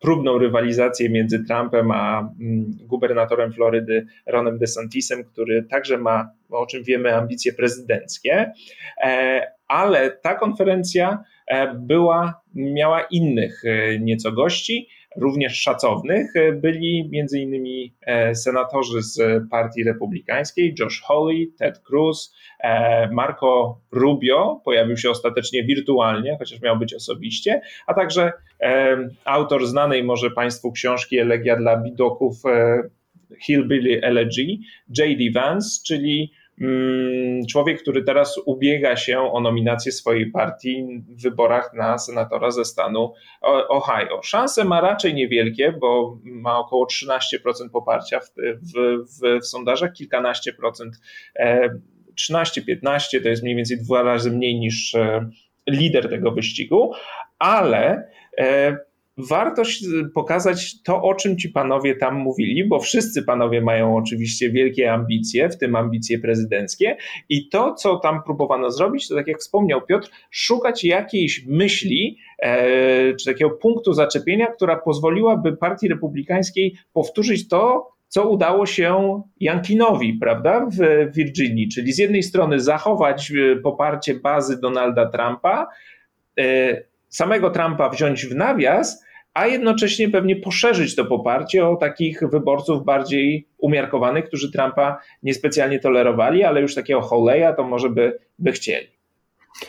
próbną 0.00 0.38
rywalizację 0.38 1.10
między 1.10 1.44
Trumpem 1.44 1.90
a 1.90 2.20
mm, 2.20 2.64
gubernatorem 2.80 3.52
Florydy 3.52 4.06
Ronem 4.26 4.58
DeSantisem, 4.58 5.24
który 5.24 5.62
także 5.62 5.98
ma, 5.98 6.30
o 6.50 6.66
czym 6.66 6.84
wiemy, 6.84 7.14
ambicje 7.14 7.52
prezydenckie, 7.52 8.52
e, 9.04 9.52
ale 9.68 10.10
ta 10.10 10.34
konferencja 10.34 11.24
e, 11.46 11.74
była, 11.74 12.40
miała 12.54 13.00
innych 13.00 13.62
e, 13.64 13.98
nieco 13.98 14.32
gości 14.32 14.88
również 15.16 15.60
szacownych 15.60 16.32
byli 16.54 17.10
m.in. 17.14 17.64
E, 18.02 18.34
senatorzy 18.34 19.02
z 19.02 19.42
Partii 19.50 19.84
Republikańskiej, 19.84 20.74
Josh 20.78 21.02
Hawley, 21.02 21.52
Ted 21.58 21.78
Cruz, 21.78 22.34
e, 22.60 23.08
Marco 23.12 23.80
Rubio, 23.92 24.60
pojawił 24.64 24.96
się 24.96 25.10
ostatecznie 25.10 25.64
wirtualnie, 25.64 26.36
chociaż 26.38 26.60
miał 26.60 26.78
być 26.78 26.94
osobiście, 26.94 27.60
a 27.86 27.94
także 27.94 28.32
e, 28.60 28.96
autor 29.24 29.66
znanej 29.66 30.04
może 30.04 30.30
Państwu 30.30 30.72
książki 30.72 31.18
Elegia 31.18 31.56
dla 31.56 31.76
bidoków 31.82 32.42
Hillbilly 33.46 34.02
Elegy, 34.02 34.58
J.D. 34.98 35.40
Vance, 35.40 35.68
czyli 35.86 36.32
człowiek, 37.50 37.82
który 37.82 38.02
teraz 38.02 38.40
ubiega 38.46 38.96
się 38.96 39.20
o 39.20 39.40
nominację 39.40 39.92
swojej 39.92 40.30
partii 40.30 41.02
w 41.08 41.22
wyborach 41.22 41.74
na 41.74 41.98
senatora 41.98 42.50
ze 42.50 42.64
stanu 42.64 43.12
Ohio. 43.68 44.22
Szanse 44.22 44.64
ma 44.64 44.80
raczej 44.80 45.14
niewielkie, 45.14 45.72
bo 45.72 46.18
ma 46.24 46.58
około 46.58 46.86
13% 46.86 47.70
poparcia 47.72 48.20
w, 48.20 48.30
w, 48.34 48.72
w, 49.20 49.40
w 49.40 49.46
sondażach, 49.46 49.92
kilkanaście 49.92 50.52
procent, 50.52 50.94
13-15 52.30 53.16
e, 53.16 53.20
to 53.20 53.28
jest 53.28 53.42
mniej 53.42 53.56
więcej 53.56 53.78
dwa 53.78 54.02
razy 54.02 54.30
mniej 54.30 54.58
niż 54.58 54.94
e, 54.94 55.30
lider 55.68 56.10
tego 56.10 56.30
wyścigu, 56.30 56.92
ale 57.38 58.08
e, 58.38 58.76
warto 59.18 59.62
pokazać 60.14 60.82
to, 60.82 61.02
o 61.02 61.14
czym 61.14 61.38
ci 61.38 61.48
panowie 61.48 61.96
tam 61.96 62.14
mówili, 62.14 62.64
bo 62.64 62.80
wszyscy 62.80 63.22
panowie 63.22 63.60
mają 63.60 63.96
oczywiście 63.96 64.50
wielkie 64.50 64.92
ambicje, 64.92 65.48
w 65.48 65.58
tym 65.58 65.76
ambicje 65.76 66.18
prezydenckie, 66.18 66.96
i 67.28 67.48
to, 67.48 67.74
co 67.74 67.96
tam 67.96 68.22
próbowano 68.22 68.70
zrobić, 68.70 69.08
to 69.08 69.14
tak 69.14 69.26
jak 69.26 69.38
wspomniał 69.38 69.82
Piotr, 69.86 70.10
szukać 70.30 70.84
jakiejś 70.84 71.46
myśli, 71.46 72.18
e, 72.42 73.14
czy 73.14 73.24
takiego 73.24 73.50
punktu 73.50 73.92
zaczepienia, 73.92 74.46
która 74.46 74.76
pozwoliłaby 74.76 75.56
Partii 75.56 75.88
Republikańskiej 75.88 76.76
powtórzyć 76.92 77.48
to, 77.48 77.92
co 78.08 78.28
udało 78.28 78.66
się 78.66 79.22
Yankinowi, 79.40 80.14
prawda, 80.14 80.66
w 80.72 81.10
Virginii, 81.16 81.68
czyli 81.68 81.92
z 81.92 81.98
jednej 81.98 82.22
strony 82.22 82.60
zachować 82.60 83.32
e, 83.32 83.56
poparcie 83.56 84.14
bazy 84.14 84.60
Donalda 84.60 85.10
Trumpa, 85.10 85.66
e, 86.38 86.82
samego 87.08 87.50
Trumpa 87.50 87.88
wziąć 87.88 88.26
w 88.26 88.34
nawias, 88.34 89.07
a 89.38 89.46
jednocześnie 89.46 90.08
pewnie 90.08 90.36
poszerzyć 90.36 90.94
to 90.94 91.04
poparcie 91.04 91.68
o 91.68 91.76
takich 91.76 92.20
wyborców 92.32 92.84
bardziej 92.84 93.48
umiarkowanych, 93.58 94.24
którzy 94.24 94.52
Trumpa 94.52 95.00
niespecjalnie 95.22 95.78
tolerowali, 95.78 96.44
ale 96.44 96.60
już 96.60 96.74
takiego 96.74 97.00
Holeya 97.00 97.56
to 97.56 97.64
może 97.64 97.90
by, 97.90 98.18
by 98.38 98.52
chcieli. 98.52 98.86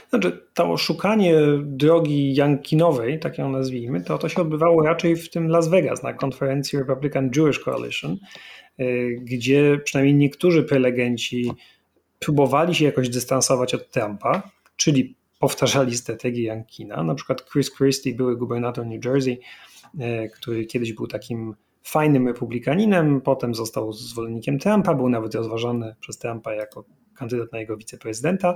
Znaczy, 0.09 0.47
to 0.53 0.77
szukanie 0.77 1.35
drogi 1.61 2.35
jankinowej, 2.35 3.19
tak 3.19 3.37
ją 3.37 3.51
nazwijmy, 3.51 4.01
to, 4.01 4.17
to 4.17 4.29
się 4.29 4.41
odbywało 4.41 4.83
raczej 4.83 5.15
w 5.15 5.29
tym 5.29 5.47
Las 5.47 5.67
Vegas 5.67 6.03
na 6.03 6.13
konferencji 6.13 6.79
Republican 6.79 7.31
Jewish 7.35 7.59
Coalition, 7.59 8.17
y, 8.79 9.15
gdzie 9.21 9.79
przynajmniej 9.83 10.15
niektórzy 10.15 10.63
prelegenci 10.63 11.51
próbowali 12.19 12.75
się 12.75 12.85
jakoś 12.85 13.09
dystansować 13.09 13.73
od 13.73 13.91
Trumpa, 13.91 14.51
czyli 14.75 15.18
powtarzali 15.39 15.97
strategię 15.97 16.43
Jankina. 16.43 17.03
Na 17.03 17.15
przykład 17.15 17.49
Chris 17.51 17.75
Christie, 17.75 18.15
były 18.15 18.37
gubernator 18.37 18.85
New 18.85 19.05
Jersey, 19.05 19.39
e, 19.99 20.29
który 20.29 20.65
kiedyś 20.65 20.93
był 20.93 21.07
takim 21.07 21.55
fajnym 21.83 22.27
republikaninem, 22.27 23.21
potem 23.21 23.55
został 23.55 23.93
zwolennikiem 23.93 24.59
Trumpa, 24.59 24.93
był 24.93 25.09
nawet 25.09 25.35
rozważany 25.35 25.95
przez 25.99 26.17
Trumpa 26.17 26.53
jako 26.53 26.85
kandydat 27.15 27.51
na 27.51 27.59
jego 27.59 27.77
wiceprezydenta, 27.77 28.55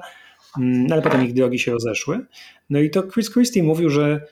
mm, 0.60 0.88
ale 0.92 1.02
potem 1.02 1.26
ich 1.26 1.34
drogi 1.34 1.60
się 1.60 1.72
rozeszły. 1.72 2.26
No 2.70 2.80
i 2.80 2.90
to 2.90 3.04
Chris 3.04 3.32
Christie 3.32 3.64
mówił, 3.64 3.90
że 3.90 4.26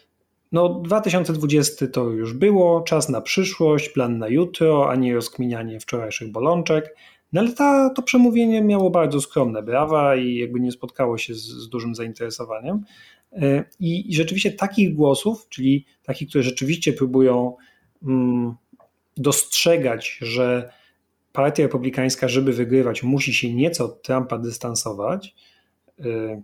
no 0.51 0.69
2020 0.69 1.87
to 1.87 2.09
już 2.09 2.33
było, 2.33 2.81
czas 2.81 3.09
na 3.09 3.21
przyszłość, 3.21 3.89
plan 3.89 4.17
na 4.17 4.27
jutro, 4.27 4.89
a 4.89 4.95
nie 4.95 5.15
rozkminianie 5.15 5.79
wczorajszych 5.79 6.31
bolączek. 6.31 6.95
No 7.33 7.41
ale 7.41 7.53
ta, 7.53 7.89
to 7.89 8.01
przemówienie 8.01 8.61
miało 8.61 8.89
bardzo 8.89 9.21
skromne 9.21 9.63
brawa 9.63 10.15
i 10.15 10.35
jakby 10.35 10.59
nie 10.59 10.71
spotkało 10.71 11.17
się 11.17 11.33
z, 11.33 11.43
z 11.43 11.69
dużym 11.69 11.95
zainteresowaniem. 11.95 12.83
E, 13.31 13.63
I, 13.79 14.11
I, 14.11 14.15
rzeczywiście 14.15 14.51
takich 14.51 14.95
głosów, 14.95 15.47
czyli 15.49 15.85
takich, 16.03 16.29
które 16.29 16.43
rzeczywiście 16.43 16.93
próbują 16.93 17.55
mm, 18.03 18.55
dostrzegać, 19.17 20.17
że 20.21 20.73
partia 21.33 21.63
republikańska, 21.63 22.27
żeby 22.27 22.53
wygrywać, 22.53 23.03
musi 23.03 23.33
się 23.33 23.53
nieco 23.53 23.85
od 23.85 24.01
Trumpa 24.01 24.37
dystansować, 24.37 25.35
e, 25.99 26.41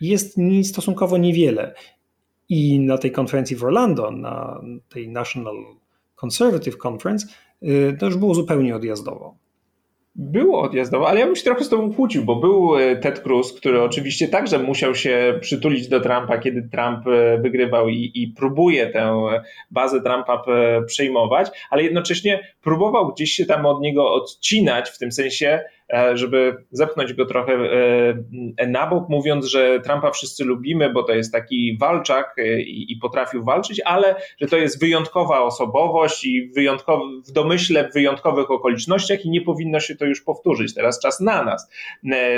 jest 0.00 0.36
stosunkowo 0.64 1.18
niewiele. 1.18 1.74
I 2.48 2.80
na 2.80 2.98
tej 2.98 3.12
konferencji 3.12 3.56
w 3.56 3.64
Orlando, 3.64 4.10
na 4.10 4.60
tej 4.88 5.08
National 5.08 5.56
Conservative 6.24 6.76
Conference, 6.86 7.26
e, 7.62 7.92
to 7.92 8.06
już 8.06 8.16
było 8.16 8.34
zupełnie 8.34 8.76
odjazdowo. 8.76 9.45
Było 10.18 10.62
odjazdowo, 10.62 11.08
ale 11.08 11.20
ja 11.20 11.26
bym 11.26 11.36
się 11.36 11.42
trochę 11.42 11.64
z 11.64 11.68
tobą 11.68 11.94
kłócił, 11.94 12.24
bo 12.24 12.36
był 12.36 12.78
e, 12.78 12.96
Ted 12.96 13.20
Cruz, 13.20 13.52
który 13.52 13.82
oczywiście 13.82 14.28
także 14.28 14.58
musiał 14.58 14.94
się 14.94 15.38
przytulić 15.40 15.88
do 15.88 16.00
Trumpa, 16.00 16.38
kiedy 16.38 16.68
Trump 16.72 17.06
e, 17.06 17.38
wygrywał 17.38 17.88
i, 17.88 18.12
i 18.14 18.28
próbuje 18.28 18.86
tę 18.86 19.22
bazę 19.70 20.02
Trumpa 20.02 20.42
przejmować, 20.86 21.48
ale 21.70 21.82
jednocześnie 21.82 22.54
próbował 22.62 23.12
gdzieś 23.12 23.32
się 23.32 23.46
tam 23.46 23.66
od 23.66 23.80
niego 23.80 24.12
odcinać, 24.12 24.90
w 24.90 24.98
tym 24.98 25.12
sensie, 25.12 25.64
żeby 26.14 26.56
zepchnąć 26.70 27.12
go 27.12 27.26
trochę 27.26 27.52
e, 28.58 28.66
na 28.66 28.86
bok, 28.86 29.08
mówiąc, 29.08 29.46
że 29.46 29.80
Trumpa 29.80 30.10
wszyscy 30.10 30.44
lubimy, 30.44 30.92
bo 30.92 31.02
to 31.02 31.14
jest 31.14 31.32
taki 31.32 31.78
walczak 31.80 32.34
e, 32.38 32.60
i, 32.60 32.92
i 32.92 32.96
potrafił 32.96 33.44
walczyć, 33.44 33.80
ale 33.84 34.14
że 34.40 34.46
to 34.46 34.56
jest 34.56 34.80
wyjątkowa 34.80 35.42
osobowość 35.42 36.24
i 36.24 36.50
wyjątkowy, 36.54 37.04
w 37.28 37.32
domyśle 37.32 37.88
w 37.90 37.94
wyjątkowych 37.94 38.50
okolicznościach 38.50 39.24
i 39.24 39.30
nie 39.30 39.40
powinno 39.40 39.80
się 39.80 39.96
to 39.96 40.04
już 40.04 40.20
powtórzyć. 40.20 40.74
Teraz 40.74 41.00
czas 41.00 41.20
na 41.20 41.44
nas. 41.44 41.70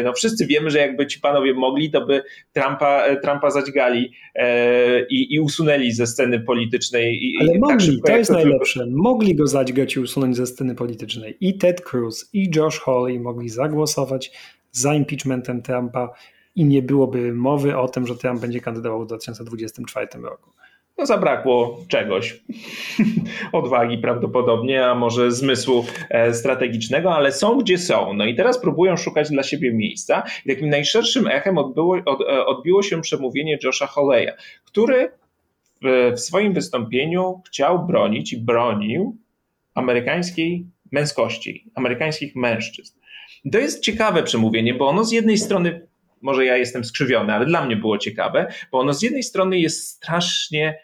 No, 0.04 0.12
wszyscy 0.12 0.46
wiemy, 0.46 0.70
że 0.70 0.78
jakby 0.78 1.06
ci 1.06 1.20
panowie 1.20 1.54
mogli, 1.54 1.90
to 1.90 2.06
by 2.06 2.22
Trumpa, 2.52 3.02
Trumpa 3.22 3.50
zadźgali 3.50 4.12
i, 5.10 5.34
i 5.34 5.40
usunęli 5.40 5.92
ze 5.92 6.06
sceny 6.06 6.40
politycznej. 6.40 7.18
I, 7.24 7.36
ale 7.40 7.52
tak 7.52 7.60
mogli, 7.60 7.86
szybko, 7.86 8.08
to 8.08 8.16
jest 8.16 8.30
to 8.30 8.36
najlepsze. 8.36 8.86
Mogli 8.90 9.34
go 9.34 9.46
zadźgać 9.46 9.96
i 9.96 10.00
usunąć 10.00 10.36
ze 10.36 10.46
sceny 10.46 10.74
politycznej. 10.74 11.36
I 11.40 11.58
Ted 11.58 11.80
Cruz, 11.80 12.30
i 12.32 12.50
Josh 12.56 12.80
Hawley 12.80 13.20
mogli 13.20 13.37
mogli 13.38 13.48
zagłosować 13.48 14.32
za 14.72 14.94
impeachmentem 14.94 15.62
Trumpa 15.62 16.10
i 16.56 16.64
nie 16.64 16.82
byłoby 16.82 17.32
mowy 17.32 17.78
o 17.78 17.88
tym, 17.88 18.06
że 18.06 18.16
Trump 18.16 18.40
będzie 18.40 18.60
kandydował 18.60 19.02
w 19.02 19.06
2024 19.06 20.06
roku. 20.22 20.50
No 20.98 21.06
zabrakło 21.06 21.78
czegoś. 21.88 22.42
Odwagi 23.52 23.98
prawdopodobnie, 23.98 24.86
a 24.86 24.94
może 24.94 25.30
zmysłu 25.32 25.84
e, 26.10 26.34
strategicznego, 26.34 27.14
ale 27.14 27.32
są 27.32 27.58
gdzie 27.58 27.78
są. 27.78 28.14
No 28.14 28.24
i 28.24 28.34
teraz 28.34 28.60
próbują 28.60 28.96
szukać 28.96 29.30
dla 29.30 29.42
siebie 29.42 29.74
miejsca. 29.74 30.22
I 30.46 30.48
takim 30.48 30.70
najszerszym 30.70 31.26
echem 31.26 31.58
odbyło, 31.58 31.96
od, 32.06 32.20
e, 32.20 32.46
odbiło 32.46 32.82
się 32.82 33.00
przemówienie 33.00 33.58
Josha 33.64 33.86
Holeya, 33.86 34.30
który 34.64 35.10
w, 35.82 36.12
w 36.16 36.20
swoim 36.20 36.52
wystąpieniu 36.52 37.42
chciał 37.46 37.86
bronić 37.86 38.32
i 38.32 38.36
bronił 38.36 39.16
amerykańskiej 39.74 40.66
męskości, 40.92 41.70
amerykańskich 41.74 42.36
mężczyzn. 42.36 42.98
To 43.52 43.58
jest 43.58 43.82
ciekawe 43.82 44.22
przemówienie, 44.22 44.74
bo 44.74 44.88
ono 44.88 45.04
z 45.04 45.12
jednej 45.12 45.38
strony, 45.38 45.88
może 46.22 46.44
ja 46.44 46.56
jestem 46.56 46.84
skrzywiony, 46.84 47.34
ale 47.34 47.46
dla 47.46 47.64
mnie 47.64 47.76
było 47.76 47.98
ciekawe, 47.98 48.52
bo 48.72 48.78
ono 48.78 48.92
z 48.92 49.02
jednej 49.02 49.22
strony 49.22 49.58
jest 49.58 49.88
strasznie. 49.88 50.80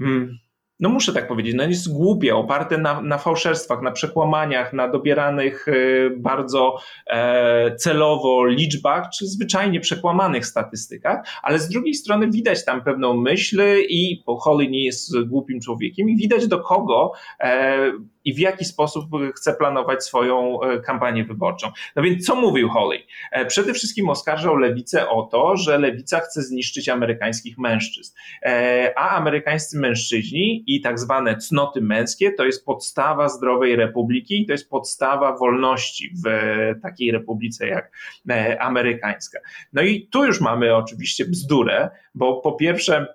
Mm, 0.00 0.38
no 0.80 0.88
muszę 0.88 1.12
tak 1.12 1.28
powiedzieć, 1.28 1.54
no 1.54 1.64
jest 1.64 1.92
głupie, 1.92 2.36
oparte 2.36 2.78
na, 2.78 3.00
na 3.00 3.18
fałszerstwach, 3.18 3.82
na 3.82 3.92
przekłamaniach, 3.92 4.72
na 4.72 4.88
dobieranych 4.88 5.68
y, 5.68 6.10
bardzo 6.16 6.78
e, 7.06 7.76
celowo 7.76 8.46
liczbach, 8.46 9.08
czy 9.10 9.26
zwyczajnie 9.26 9.80
przekłamanych 9.80 10.46
statystykach, 10.46 11.26
ale 11.42 11.58
z 11.58 11.68
drugiej 11.68 11.94
strony 11.94 12.30
widać 12.30 12.64
tam 12.64 12.84
pewną 12.84 13.16
myśl 13.16 13.62
i, 13.88 14.24
Holly 14.40 14.68
nie 14.68 14.84
jest 14.84 15.20
głupim 15.26 15.60
człowiekiem 15.60 16.08
i 16.08 16.16
widać 16.16 16.46
do 16.46 16.60
kogo 16.60 17.12
e, 17.40 17.92
i 18.26 18.34
w 18.34 18.38
jaki 18.38 18.64
sposób 18.64 19.04
chce 19.36 19.54
planować 19.54 20.04
swoją 20.04 20.62
e, 20.62 20.80
kampanię 20.80 21.24
wyborczą. 21.24 21.70
No 21.96 22.02
więc 22.02 22.26
co 22.26 22.36
mówił 22.36 22.68
Holly? 22.68 22.98
E, 23.32 23.46
przede 23.46 23.74
wszystkim 23.74 24.08
oskarżał 24.08 24.56
lewicę 24.56 25.08
o 25.08 25.22
to, 25.22 25.56
że 25.56 25.78
lewica 25.78 26.20
chce 26.20 26.42
zniszczyć 26.42 26.88
amerykańskich 26.88 27.58
mężczyzn, 27.58 28.14
e, 28.42 28.92
a 28.96 29.10
amerykańscy 29.10 29.78
mężczyźni 29.78 30.64
i 30.66 30.80
tak 30.80 30.98
zwane 30.98 31.36
cnoty 31.36 31.80
męskie 31.80 32.32
to 32.32 32.44
jest 32.44 32.64
podstawa 32.64 33.28
zdrowej 33.28 33.76
republiki 33.76 34.42
i 34.42 34.46
to 34.46 34.52
jest 34.52 34.70
podstawa 34.70 35.36
wolności 35.36 36.10
w 36.24 36.30
takiej 36.82 37.10
republice 37.10 37.66
jak 37.66 37.92
amerykańska. 38.58 39.38
No 39.72 39.82
i 39.82 40.08
tu 40.08 40.24
już 40.24 40.40
mamy 40.40 40.74
oczywiście 40.74 41.24
bzdurę, 41.24 41.90
bo 42.14 42.40
po 42.40 42.52
pierwsze 42.52 43.06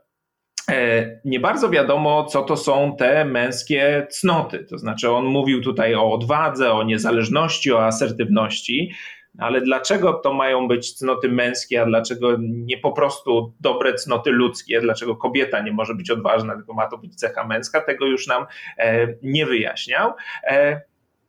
nie 1.25 1.39
bardzo 1.39 1.69
wiadomo, 1.69 2.25
co 2.25 2.41
to 2.41 2.57
są 2.57 2.95
te 2.99 3.25
męskie 3.25 4.07
cnoty. 4.09 4.65
To 4.69 4.77
znaczy, 4.77 5.11
on 5.11 5.25
mówił 5.25 5.61
tutaj 5.61 5.95
o 5.95 6.11
odwadze, 6.11 6.71
o 6.71 6.83
niezależności, 6.83 7.71
o 7.71 7.85
asertywności, 7.85 8.91
ale 9.37 9.61
dlaczego 9.61 10.13
to 10.13 10.33
mają 10.33 10.67
być 10.67 10.93
cnoty 10.93 11.29
męskie, 11.29 11.81
a 11.81 11.85
dlaczego 11.85 12.37
nie 12.39 12.77
po 12.77 12.91
prostu 12.91 13.53
dobre 13.59 13.93
cnoty 13.93 14.31
ludzkie? 14.31 14.81
Dlaczego 14.81 15.15
kobieta 15.15 15.61
nie 15.61 15.71
może 15.71 15.95
być 15.95 16.11
odważna, 16.11 16.55
tylko 16.55 16.73
ma 16.73 16.87
to 16.87 16.97
być 16.97 17.15
cecha 17.15 17.47
męska? 17.47 17.81
Tego 17.81 18.05
już 18.05 18.27
nam 18.27 18.45
e, 18.77 19.07
nie 19.23 19.45
wyjaśniał. 19.45 20.13
E, 20.43 20.81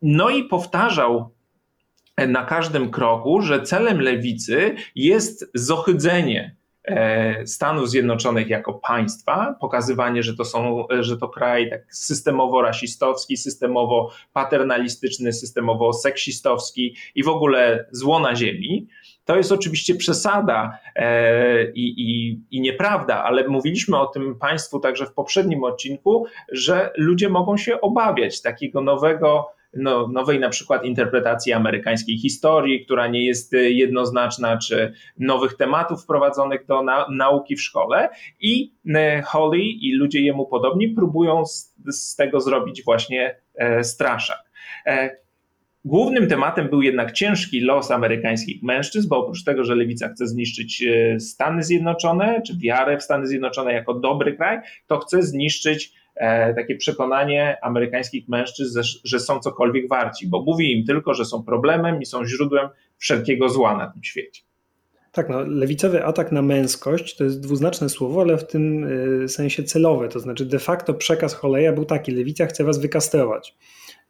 no 0.02 0.30
i 0.30 0.44
powtarzał 0.44 1.30
na 2.28 2.44
każdym 2.44 2.90
kroku, 2.90 3.42
że 3.42 3.62
celem 3.62 4.00
lewicy 4.00 4.74
jest 4.94 5.50
zohydzenie 5.54 6.56
E, 6.56 6.61
Stanów 7.44 7.90
Zjednoczonych 7.90 8.48
jako 8.48 8.74
państwa, 8.74 9.56
pokazywanie, 9.60 10.22
że 10.22 10.36
to 10.36 10.44
są, 10.44 10.86
że 11.00 11.16
to 11.16 11.28
kraj 11.28 11.70
tak 11.70 11.94
systemowo 11.94 12.62
rasistowski, 12.62 13.36
systemowo 13.36 14.10
paternalistyczny, 14.32 15.32
systemowo 15.32 15.92
seksistowski 15.92 16.96
i 17.14 17.22
w 17.22 17.28
ogóle 17.28 17.86
zło 17.90 18.20
na 18.20 18.36
ziemi. 18.36 18.88
To 19.24 19.36
jest 19.36 19.52
oczywiście 19.52 19.94
przesada 19.94 20.78
e, 20.96 21.70
i, 21.70 21.94
i, 21.98 22.40
i 22.50 22.60
nieprawda, 22.60 23.24
ale 23.24 23.48
mówiliśmy 23.48 23.98
o 23.98 24.06
tym 24.06 24.38
Państwu 24.38 24.80
także 24.80 25.06
w 25.06 25.12
poprzednim 25.12 25.64
odcinku, 25.64 26.26
że 26.52 26.90
ludzie 26.96 27.28
mogą 27.28 27.56
się 27.56 27.80
obawiać 27.80 28.42
takiego 28.42 28.80
nowego 28.80 29.48
no, 29.76 30.08
nowej 30.08 30.40
na 30.40 30.48
przykład 30.48 30.84
interpretacji 30.84 31.52
amerykańskiej 31.52 32.18
historii, 32.18 32.84
która 32.84 33.06
nie 33.06 33.26
jest 33.26 33.52
jednoznaczna, 33.52 34.58
czy 34.58 34.92
nowych 35.18 35.56
tematów 35.56 36.02
wprowadzonych 36.02 36.66
do 36.66 36.82
na, 36.82 37.06
nauki 37.10 37.56
w 37.56 37.62
szkole 37.62 38.08
i 38.40 38.72
Holly 39.24 39.58
i 39.58 39.94
ludzie 39.94 40.20
jemu 40.20 40.46
podobni 40.46 40.88
próbują 40.88 41.46
z, 41.46 41.74
z 41.90 42.16
tego 42.16 42.40
zrobić 42.40 42.84
właśnie 42.84 43.36
straszak. 43.82 44.52
Głównym 45.84 46.28
tematem 46.28 46.68
był 46.68 46.82
jednak 46.82 47.12
ciężki 47.12 47.60
los 47.60 47.90
amerykańskich 47.90 48.62
mężczyzn, 48.62 49.08
bo 49.08 49.18
oprócz 49.18 49.44
tego, 49.44 49.64
że 49.64 49.74
lewica 49.74 50.08
chce 50.08 50.26
zniszczyć 50.26 50.82
e, 50.82 51.20
Stany 51.20 51.62
Zjednoczone, 51.62 52.42
czy 52.46 52.58
wiarę 52.58 52.98
w 52.98 53.02
Stany 53.02 53.26
Zjednoczone 53.26 53.72
jako 53.72 53.94
dobry 53.94 54.36
kraj, 54.36 54.58
to 54.86 54.98
chce 54.98 55.22
zniszczyć 55.22 55.86
e, 55.86 56.01
takie 56.56 56.76
przekonanie 56.76 57.56
amerykańskich 57.62 58.28
mężczyzn, 58.28 58.80
że 59.04 59.20
są 59.20 59.40
cokolwiek 59.40 59.88
warci, 59.88 60.28
bo 60.28 60.42
mówi 60.42 60.72
im 60.72 60.86
tylko, 60.86 61.14
że 61.14 61.24
są 61.24 61.42
problemem 61.42 62.00
i 62.00 62.06
są 62.06 62.24
źródłem 62.24 62.68
wszelkiego 62.98 63.48
zła 63.48 63.76
na 63.76 63.86
tym 63.86 64.04
świecie. 64.04 64.42
Tak, 65.12 65.28
no, 65.28 65.44
lewicowy 65.44 66.04
atak 66.04 66.32
na 66.32 66.42
męskość 66.42 67.16
to 67.16 67.24
jest 67.24 67.40
dwuznaczne 67.40 67.88
słowo, 67.88 68.20
ale 68.20 68.38
w 68.38 68.46
tym 68.46 68.88
e, 69.24 69.28
sensie 69.28 69.62
celowe. 69.62 70.08
To 70.08 70.20
znaczy, 70.20 70.46
de 70.46 70.58
facto 70.58 70.94
przekaz 70.94 71.34
Holeja 71.34 71.72
był 71.72 71.84
taki: 71.84 72.12
lewica 72.12 72.46
chce 72.46 72.64
was 72.64 72.78
wykastrować 72.78 73.56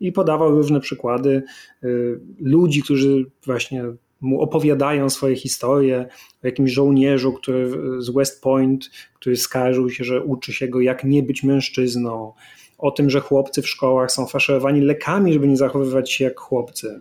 i 0.01 0.13
podawał 0.13 0.51
różne 0.51 0.81
przykłady 0.81 1.43
y, 1.85 2.21
ludzi, 2.41 2.83
którzy 2.83 3.25
właśnie 3.47 3.85
mu 4.23 4.41
opowiadają 4.41 5.11
swoje 5.11 5.37
historie 5.37 6.07
o 6.45 6.47
jakimś 6.47 6.71
żołnierzu, 6.71 7.33
który 7.33 7.71
z 7.99 8.11
West 8.11 8.43
Point, 8.43 8.91
który 9.15 9.37
skarżył 9.37 9.91
się, 9.91 10.05
że 10.05 10.23
uczy 10.23 10.53
się 10.53 10.69
go, 10.69 10.81
jak 10.81 11.05
nie 11.05 11.23
być 11.23 11.43
mężczyzną, 11.43 12.33
o 12.79 12.91
tym, 12.91 13.11
że 13.11 13.21
chłopcy 13.21 13.63
w 13.63 13.69
szkołach 13.69 14.13
są 14.13 14.27
faszerowani 14.27 14.81
lekami, 14.81 15.33
żeby 15.33 15.49
nie 15.49 15.57
zachowywać 15.57 16.13
się 16.13 16.25
jak 16.25 16.41
chłopcy. 16.41 17.01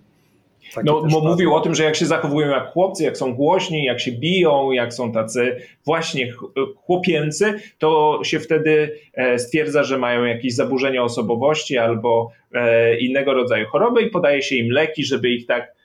No, 0.84 1.03
bo 1.11 1.19
mówił 1.19 1.53
o 1.55 1.59
tym, 1.59 1.76
że 1.76 1.84
jak 1.84 1.95
się 1.95 2.05
zachowują 2.05 2.47
jak 2.47 2.72
chłopcy, 2.72 3.03
jak 3.03 3.17
są 3.17 3.36
głośni, 3.36 3.84
jak 3.84 3.99
się 3.99 4.11
biją, 4.11 4.72
jak 4.72 4.93
są 4.93 5.11
tacy 5.11 5.55
właśnie 5.86 6.34
chłopięcy, 6.76 7.53
to 7.78 8.19
się 8.24 8.39
wtedy 8.39 8.99
e, 9.13 9.39
stwierdza, 9.39 9.84
że 9.84 9.97
mają 9.97 10.24
jakieś 10.24 10.55
zaburzenia 10.55 11.03
osobowości 11.03 11.78
albo 11.78 12.32
e, 12.53 12.99
innego 12.99 13.34
rodzaju 13.34 13.67
choroby 13.67 14.01
i 14.01 14.09
podaje 14.09 14.41
się 14.41 14.55
im 14.55 14.72
leki, 14.72 15.03
żeby 15.03 15.30
ich 15.30 15.45
tak 15.45 15.80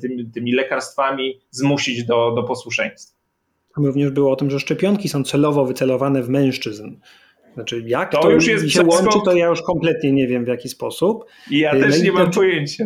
tymi, 0.00 0.30
tymi 0.30 0.52
lekarstwami 0.52 1.40
zmusić 1.50 2.04
do, 2.04 2.32
do 2.36 2.42
posłuszeństwa. 2.42 3.18
Również 3.76 4.10
było 4.10 4.32
o 4.32 4.36
tym, 4.36 4.50
że 4.50 4.60
szczepionki 4.60 5.08
są 5.08 5.24
celowo 5.24 5.64
wycelowane 5.64 6.22
w 6.22 6.28
mężczyzn. 6.28 6.96
Znaczy, 7.54 7.82
jak 7.86 8.12
to, 8.12 8.20
to 8.20 8.30
już 8.30 8.46
jest 8.46 8.70
się 8.70 8.84
łączy, 8.84 9.18
to 9.24 9.32
ja 9.32 9.46
już 9.46 9.62
kompletnie 9.62 10.12
nie 10.12 10.28
wiem 10.28 10.44
w 10.44 10.48
jaki 10.48 10.68
sposób. 10.68 11.24
Ja 11.50 11.72
też 11.72 11.98
no 11.98 12.04
nie 12.04 12.12
mam 12.12 12.30
pojęcia. 12.30 12.84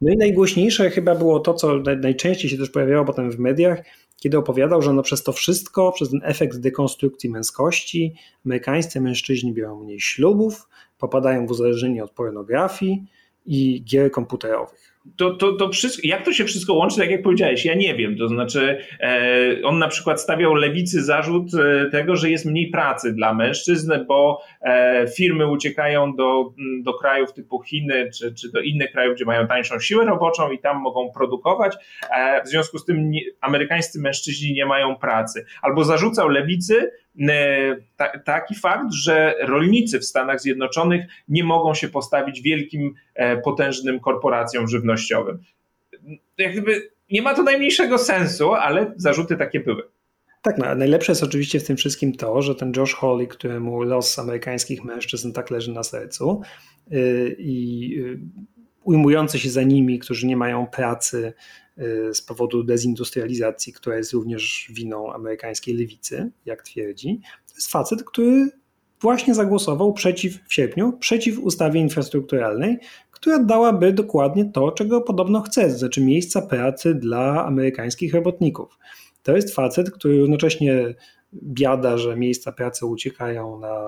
No 0.00 0.12
i 0.12 0.16
najgłośniejsze 0.16 0.90
chyba 0.90 1.14
było 1.14 1.40
to, 1.40 1.54
co 1.54 1.76
najczęściej 2.00 2.50
się 2.50 2.58
też 2.58 2.70
pojawiało 2.70 3.04
potem 3.04 3.30
w 3.30 3.38
mediach, 3.38 3.84
kiedy 4.16 4.38
opowiadał, 4.38 4.82
że 4.82 4.92
no 4.92 5.02
przez 5.02 5.22
to 5.22 5.32
wszystko, 5.32 5.92
przez 5.92 6.10
ten 6.10 6.20
efekt 6.24 6.58
dekonstrukcji 6.58 7.30
męskości, 7.30 8.14
amerykańscy 8.46 9.00
mężczyźni 9.00 9.52
biorą 9.52 9.84
mniej 9.84 10.00
ślubów, 10.00 10.68
popadają 10.98 11.46
w 11.46 11.50
uzależnienie 11.50 12.04
od 12.04 12.10
pornografii 12.10 13.04
i 13.46 13.84
gier 13.84 14.10
komputerowych 14.10 14.93
to, 15.16 15.30
to, 15.30 15.52
to 15.52 15.68
wszystko, 15.68 16.02
jak 16.04 16.24
to 16.24 16.32
się 16.32 16.44
wszystko 16.44 16.74
łączy, 16.74 16.96
tak 16.96 17.10
jak 17.10 17.22
powiedziałeś, 17.22 17.64
ja 17.64 17.74
nie 17.74 17.94
wiem. 17.94 18.16
To 18.16 18.28
znaczy, 18.28 18.78
e, 19.00 19.56
on 19.64 19.78
na 19.78 19.88
przykład 19.88 20.20
stawiał 20.20 20.54
lewicy 20.54 21.04
zarzut 21.04 21.54
e, 21.54 21.90
tego, 21.90 22.16
że 22.16 22.30
jest 22.30 22.46
mniej 22.46 22.70
pracy 22.70 23.12
dla 23.12 23.34
mężczyzn, 23.34 23.92
bo 24.08 24.42
firmy 25.16 25.50
uciekają 25.50 26.16
do, 26.16 26.52
do 26.82 26.94
krajów 26.94 27.32
typu 27.32 27.62
Chiny 27.62 28.10
czy, 28.18 28.34
czy 28.34 28.52
do 28.52 28.60
innych 28.60 28.92
krajów, 28.92 29.14
gdzie 29.14 29.24
mają 29.24 29.46
tańszą 29.46 29.80
siłę 29.80 30.04
roboczą 30.04 30.50
i 30.50 30.58
tam 30.58 30.80
mogą 30.80 31.10
produkować. 31.10 31.76
E, 32.10 32.42
w 32.42 32.48
związku 32.48 32.78
z 32.78 32.84
tym 32.84 33.10
nie, 33.10 33.20
amerykańscy 33.40 34.00
mężczyźni 34.00 34.52
nie 34.52 34.66
mają 34.66 34.96
pracy. 34.96 35.44
Albo 35.62 35.84
zarzucał 35.84 36.28
lewicy, 36.28 36.90
E, 37.28 37.76
taki 38.24 38.54
fakt, 38.54 38.92
że 38.92 39.34
rolnicy 39.40 39.98
w 39.98 40.04
Stanach 40.04 40.40
Zjednoczonych 40.40 41.06
nie 41.28 41.44
mogą 41.44 41.74
się 41.74 41.88
postawić 41.88 42.40
wielkim, 42.40 42.94
e, 43.14 43.36
potężnym 43.36 44.00
korporacjom 44.00 44.68
żywnościowym. 44.68 45.38
Nie 47.10 47.22
ma 47.22 47.34
to 47.34 47.42
najmniejszego 47.42 47.98
sensu, 47.98 48.54
ale 48.54 48.92
zarzuty 48.96 49.36
takie 49.36 49.60
były. 49.60 49.82
Tak, 50.44 50.58
no, 50.58 50.74
najlepsze 50.74 51.12
jest 51.12 51.22
oczywiście 51.22 51.60
w 51.60 51.66
tym 51.66 51.76
wszystkim 51.76 52.12
to, 52.12 52.42
że 52.42 52.54
ten 52.54 52.72
Josh 52.76 52.94
Hawley, 52.94 53.28
któremu 53.28 53.82
los 53.82 54.18
amerykańskich 54.18 54.84
mężczyzn 54.84 55.32
tak 55.32 55.50
leży 55.50 55.72
na 55.72 55.82
sercu 55.82 56.40
yy, 56.90 57.36
i 57.38 57.88
yy, 57.88 58.20
ujmujący 58.82 59.38
się 59.38 59.50
za 59.50 59.62
nimi, 59.62 59.98
którzy 59.98 60.26
nie 60.26 60.36
mają 60.36 60.66
pracy, 60.66 61.32
Y, 61.78 62.14
z 62.14 62.22
powodu 62.22 62.62
dezindustrializacji, 62.64 63.72
która 63.72 63.96
jest 63.96 64.12
również 64.12 64.68
winą 64.72 65.12
amerykańskiej 65.12 65.76
lewicy, 65.76 66.30
jak 66.46 66.62
twierdzi. 66.62 67.20
To 67.48 67.54
jest 67.54 67.70
facet, 67.70 68.04
który 68.04 68.50
właśnie 69.00 69.34
zagłosował 69.34 69.92
przeciw 69.92 70.38
w 70.48 70.54
sierpniu, 70.54 70.92
przeciw 70.92 71.38
ustawie 71.38 71.80
infrastrukturalnej, 71.80 72.78
która 73.10 73.38
dałaby 73.38 73.92
dokładnie 73.92 74.44
to, 74.44 74.72
czego 74.72 75.00
podobno 75.00 75.40
chce, 75.40 75.62
to 75.70 75.78
znaczy 75.78 76.00
miejsca 76.00 76.42
pracy 76.42 76.94
dla 76.94 77.44
amerykańskich 77.46 78.14
robotników. 78.14 78.78
To 79.24 79.36
jest 79.36 79.54
facet, 79.54 79.90
który 79.90 80.20
równocześnie 80.20 80.94
biada, 81.42 81.98
że 81.98 82.16
miejsca 82.16 82.52
pracy 82.52 82.86
uciekają 82.86 83.60
na 83.60 83.84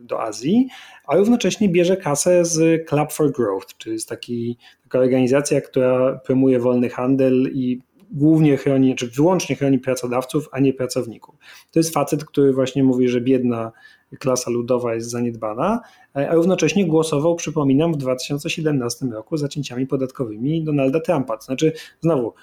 do 0.00 0.22
Azji, 0.22 0.68
a 1.06 1.16
równocześnie 1.16 1.68
bierze 1.68 1.96
kasę 1.96 2.44
z 2.44 2.88
Club 2.88 3.12
for 3.12 3.32
Growth, 3.32 3.76
czyli 3.78 3.92
jest 3.92 4.08
taki, 4.08 4.58
taka 4.82 4.98
organizacja, 4.98 5.60
która 5.60 6.20
promuje 6.26 6.60
wolny 6.60 6.88
handel 6.88 7.50
i 7.52 7.80
głównie 8.10 8.56
chroni, 8.56 8.94
czy 8.94 9.10
wyłącznie 9.10 9.56
chroni 9.56 9.78
pracodawców, 9.78 10.48
a 10.52 10.60
nie 10.60 10.72
pracowników. 10.72 11.34
To 11.72 11.78
jest 11.78 11.94
facet, 11.94 12.24
który 12.24 12.52
właśnie 12.52 12.84
mówi, 12.84 13.08
że 13.08 13.20
biedna 13.20 13.72
klasa 14.18 14.50
ludowa 14.50 14.94
jest 14.94 15.10
zaniedbana, 15.10 15.80
a 16.12 16.34
równocześnie 16.34 16.86
głosował, 16.86 17.36
przypominam, 17.36 17.92
w 17.92 17.96
2017 17.96 19.06
roku 19.06 19.36
za 19.36 19.48
cięciami 19.48 19.86
podatkowymi 19.86 20.64
Donalda 20.64 21.00
Trumpa. 21.00 21.36
To 21.36 21.44
znaczy, 21.44 21.72
znowu, 22.00 22.34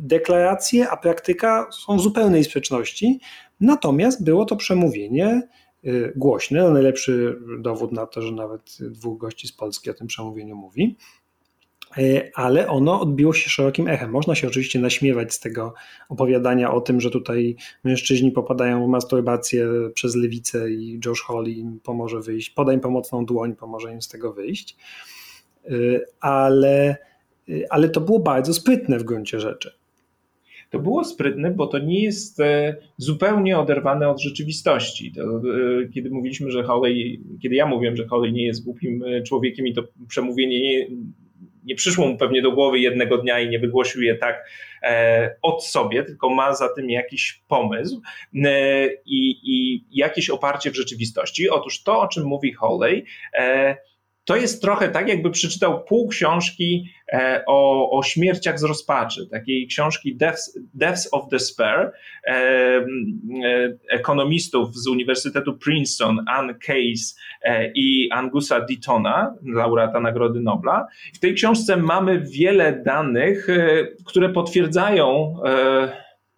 deklaracje, 0.00 0.88
a 0.88 0.96
praktyka 0.96 1.66
są 1.70 1.96
w 1.96 2.00
zupełnej 2.00 2.44
sprzeczności, 2.44 3.20
natomiast 3.60 4.24
było 4.24 4.44
to 4.44 4.56
przemówienie 4.56 5.42
Y, 5.84 6.12
głośny. 6.16 6.60
No 6.60 6.70
najlepszy 6.70 7.38
dowód 7.58 7.92
na 7.92 8.06
to, 8.06 8.22
że 8.22 8.32
nawet 8.32 8.78
dwóch 8.80 9.18
gości 9.18 9.48
z 9.48 9.52
Polski 9.52 9.90
o 9.90 9.94
tym 9.94 10.06
przemówieniu 10.06 10.56
mówi. 10.56 10.96
Y, 11.98 12.30
ale 12.34 12.68
ono 12.68 13.00
odbiło 13.00 13.32
się 13.32 13.50
szerokim 13.50 13.88
echem. 13.88 14.10
Można 14.10 14.34
się 14.34 14.48
oczywiście 14.48 14.78
naśmiewać 14.78 15.34
z 15.34 15.40
tego 15.40 15.74
opowiadania 16.08 16.72
o 16.72 16.80
tym, 16.80 17.00
że 17.00 17.10
tutaj 17.10 17.56
mężczyźni 17.84 18.32
popadają 18.32 18.86
w 18.86 18.88
masturbację 18.88 19.68
przez 19.94 20.16
lewicę 20.16 20.70
i 20.70 21.00
Josh 21.06 21.22
Hawley 21.22 21.58
im 21.58 21.80
pomoże 21.80 22.20
wyjść, 22.20 22.50
poda 22.50 22.72
im 22.72 22.80
pomocną 22.80 23.26
dłoń, 23.26 23.56
pomoże 23.56 23.92
im 23.92 24.02
z 24.02 24.08
tego 24.08 24.32
wyjść. 24.32 24.76
Y, 25.70 26.04
ale, 26.20 26.96
ale 27.70 27.88
to 27.88 28.00
było 28.00 28.18
bardzo 28.18 28.54
sprytne 28.54 28.98
w 28.98 29.04
gruncie 29.04 29.40
rzeczy 29.40 29.79
to 30.70 30.78
było 30.78 31.04
sprytne, 31.04 31.50
bo 31.50 31.66
to 31.66 31.78
nie 31.78 32.02
jest 32.02 32.40
e, 32.40 32.76
zupełnie 32.96 33.58
oderwane 33.58 34.08
od 34.08 34.20
rzeczywistości. 34.20 35.12
To, 35.12 35.22
e, 35.22 35.88
kiedy 35.94 36.10
mówiliśmy, 36.10 36.50
że 36.50 36.64
Hawley, 36.64 37.20
kiedy 37.42 37.54
ja 37.54 37.66
mówiłem, 37.66 37.96
że 37.96 38.08
Hawley 38.08 38.32
nie 38.32 38.46
jest 38.46 38.64
głupim 38.64 39.02
e, 39.02 39.22
człowiekiem 39.22 39.66
i 39.66 39.74
to 39.74 39.82
przemówienie 40.08 40.60
nie, 40.60 40.86
nie 41.64 41.74
przyszło 41.74 42.06
mu 42.06 42.16
pewnie 42.16 42.42
do 42.42 42.52
głowy 42.52 42.78
jednego 42.78 43.18
dnia 43.18 43.40
i 43.40 43.48
nie 43.48 43.58
wygłosił 43.58 44.02
je 44.02 44.14
tak 44.14 44.44
od 45.42 45.64
sobie, 45.64 46.04
tylko 46.04 46.30
ma 46.30 46.54
za 46.54 46.74
tym 46.74 46.90
jakiś 46.90 47.42
pomysł 47.48 48.00
i, 49.06 49.36
i 49.42 49.84
jakieś 49.90 50.30
oparcie 50.30 50.70
w 50.70 50.76
rzeczywistości. 50.76 51.50
Otóż 51.50 51.82
to, 51.82 52.00
o 52.00 52.08
czym 52.08 52.24
mówi 52.24 52.52
Hawley, 52.52 53.04
to 54.24 54.36
jest 54.36 54.62
trochę 54.62 54.88
tak, 54.88 55.08
jakby 55.08 55.30
przeczytał 55.30 55.84
pół 55.84 56.08
książki 56.08 56.90
o, 57.46 57.90
o 57.98 58.02
śmierciach 58.02 58.58
z 58.58 58.62
rozpaczy, 58.62 59.26
takiej 59.30 59.66
książki 59.66 60.16
Deaths, 60.16 60.58
Deaths 60.74 61.08
of 61.12 61.28
Despair, 61.28 61.92
e, 62.24 62.32
e, 62.32 62.82
ekonomistów 63.90 64.76
z 64.76 64.86
Uniwersytetu 64.86 65.58
Princeton, 65.58 66.24
Ann 66.28 66.54
Case 66.66 67.14
i 67.74 68.08
Angusa 68.12 68.60
Deatona, 68.60 69.34
laureata 69.44 70.00
Nagrody 70.00 70.40
Nobla. 70.40 70.86
W 71.14 71.18
tej 71.18 71.34
książce 71.34 71.76
mamy 71.76 72.20
wiele 72.20 72.82
danych, 72.86 73.46
które 74.06 74.28
potwierdzają 74.28 75.34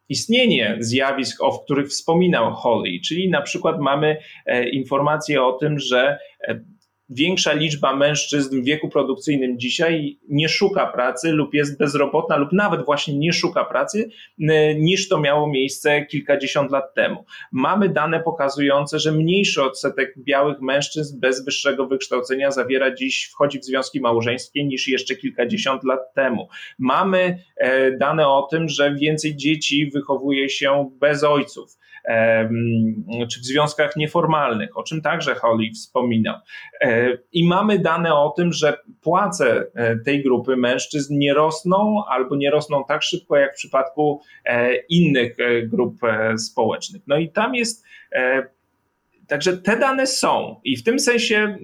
istnienie 0.08 0.76
zjawisk, 0.80 1.42
o 1.42 1.58
których 1.58 1.88
wspominał 1.88 2.52
Holly, 2.52 3.00
czyli 3.04 3.30
na 3.30 3.42
przykład 3.42 3.80
mamy 3.80 4.16
informacje 4.72 5.44
o 5.44 5.52
tym, 5.52 5.78
że 5.78 6.18
większa 7.12 7.52
liczba 7.52 7.96
mężczyzn 7.96 8.62
w 8.62 8.64
wieku 8.64 8.88
produkcyjnym 8.88 9.58
dzisiaj 9.58 10.18
nie 10.28 10.48
szuka 10.48 10.86
pracy 10.86 11.32
lub 11.32 11.54
jest 11.54 11.78
bezrobotna 11.78 12.36
lub 12.36 12.52
nawet 12.52 12.84
właśnie 12.84 13.18
nie 13.18 13.32
szuka 13.32 13.64
pracy 13.64 14.10
niż 14.78 15.08
to 15.08 15.20
miało 15.20 15.48
miejsce 15.48 16.06
kilkadziesiąt 16.06 16.70
lat 16.70 16.94
temu. 16.94 17.24
Mamy 17.52 17.88
dane 17.88 18.20
pokazujące, 18.20 18.98
że 18.98 19.12
mniejszy 19.12 19.62
odsetek 19.62 20.14
białych 20.18 20.60
mężczyzn 20.60 21.20
bez 21.20 21.44
wyższego 21.44 21.86
wykształcenia 21.86 22.50
zawiera 22.50 22.94
dziś, 22.94 23.28
wchodzi 23.32 23.58
w 23.58 23.64
związki 23.64 24.00
małżeńskie 24.00 24.64
niż 24.64 24.88
jeszcze 24.88 25.14
kilkadziesiąt 25.16 25.84
lat 25.84 26.14
temu. 26.14 26.48
Mamy 26.78 27.38
e, 27.56 27.96
dane 27.96 28.28
o 28.28 28.48
tym, 28.50 28.68
że 28.68 28.94
więcej 28.94 29.36
dzieci 29.36 29.90
wychowuje 29.94 30.48
się 30.48 30.90
bez 31.00 31.24
ojców 31.24 31.81
czy 33.30 33.40
w 33.40 33.44
związkach 33.44 33.96
nieformalnych, 33.96 34.78
o 34.78 34.82
czym 34.82 35.02
także 35.02 35.34
Holly 35.34 35.70
wspominał. 35.74 36.36
E, 36.80 37.18
I 37.32 37.48
mamy 37.48 37.78
dane 37.78 38.14
o 38.14 38.30
tym, 38.30 38.52
że 38.52 38.78
płace 39.00 39.66
e, 39.74 39.96
tej 39.96 40.22
grupy 40.22 40.56
mężczyzn 40.56 41.18
nie 41.18 41.34
rosną 41.34 42.04
albo 42.08 42.36
nie 42.36 42.50
rosną 42.50 42.84
tak 42.88 43.02
szybko 43.02 43.36
jak 43.36 43.52
w 43.52 43.56
przypadku 43.56 44.20
innych 44.88 45.36
grup 45.66 45.94
społecznych. 46.36 47.02
No 47.06 47.16
i 47.16 47.30
tam 47.30 47.54
jest 47.54 47.84
Także 49.28 49.56
te 49.56 49.76
dane 49.76 50.06
są 50.06 50.60
i 50.64 50.76
w 50.76 50.84
tym 50.84 51.00
sensie 51.00 51.56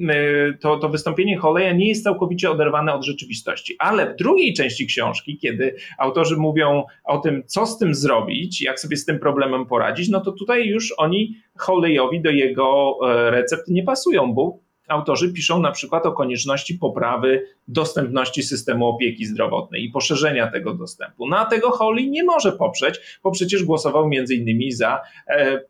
y, 0.52 0.58
to, 0.58 0.78
to 0.78 0.88
wystąpienie 0.88 1.36
Holeja 1.36 1.72
nie 1.72 1.88
jest 1.88 2.04
całkowicie 2.04 2.50
oderwane 2.50 2.94
od 2.94 3.04
rzeczywistości. 3.04 3.76
Ale 3.78 4.14
w 4.14 4.16
drugiej 4.16 4.54
części 4.54 4.86
książki, 4.86 5.38
kiedy 5.38 5.76
autorzy 5.98 6.36
mówią 6.36 6.84
o 7.04 7.18
tym, 7.18 7.42
co 7.46 7.66
z 7.66 7.78
tym 7.78 7.94
zrobić, 7.94 8.62
jak 8.62 8.80
sobie 8.80 8.96
z 8.96 9.04
tym 9.04 9.18
problemem 9.18 9.66
poradzić, 9.66 10.08
no 10.08 10.20
to 10.20 10.32
tutaj 10.32 10.66
już 10.66 10.94
oni 10.96 11.36
Holejowi 11.56 12.22
do 12.22 12.30
jego 12.30 12.98
e, 13.02 13.30
recept 13.30 13.68
nie 13.68 13.82
pasują, 13.82 14.32
bo 14.32 14.67
autorzy 14.88 15.32
piszą 15.32 15.60
na 15.60 15.72
przykład 15.72 16.06
o 16.06 16.12
konieczności 16.12 16.74
poprawy 16.74 17.46
dostępności 17.68 18.42
systemu 18.42 18.86
opieki 18.86 19.26
zdrowotnej 19.26 19.84
i 19.84 19.90
poszerzenia 19.90 20.50
tego 20.50 20.74
dostępu. 20.74 21.28
No 21.28 21.38
a 21.38 21.46
tego 21.46 21.70
Holly 21.70 22.06
nie 22.06 22.24
może 22.24 22.52
poprzeć, 22.52 23.20
bo 23.22 23.30
przecież 23.30 23.64
głosował 23.64 24.08
między 24.08 24.34
innymi 24.34 24.72
za, 24.72 25.00
e, 25.28 25.60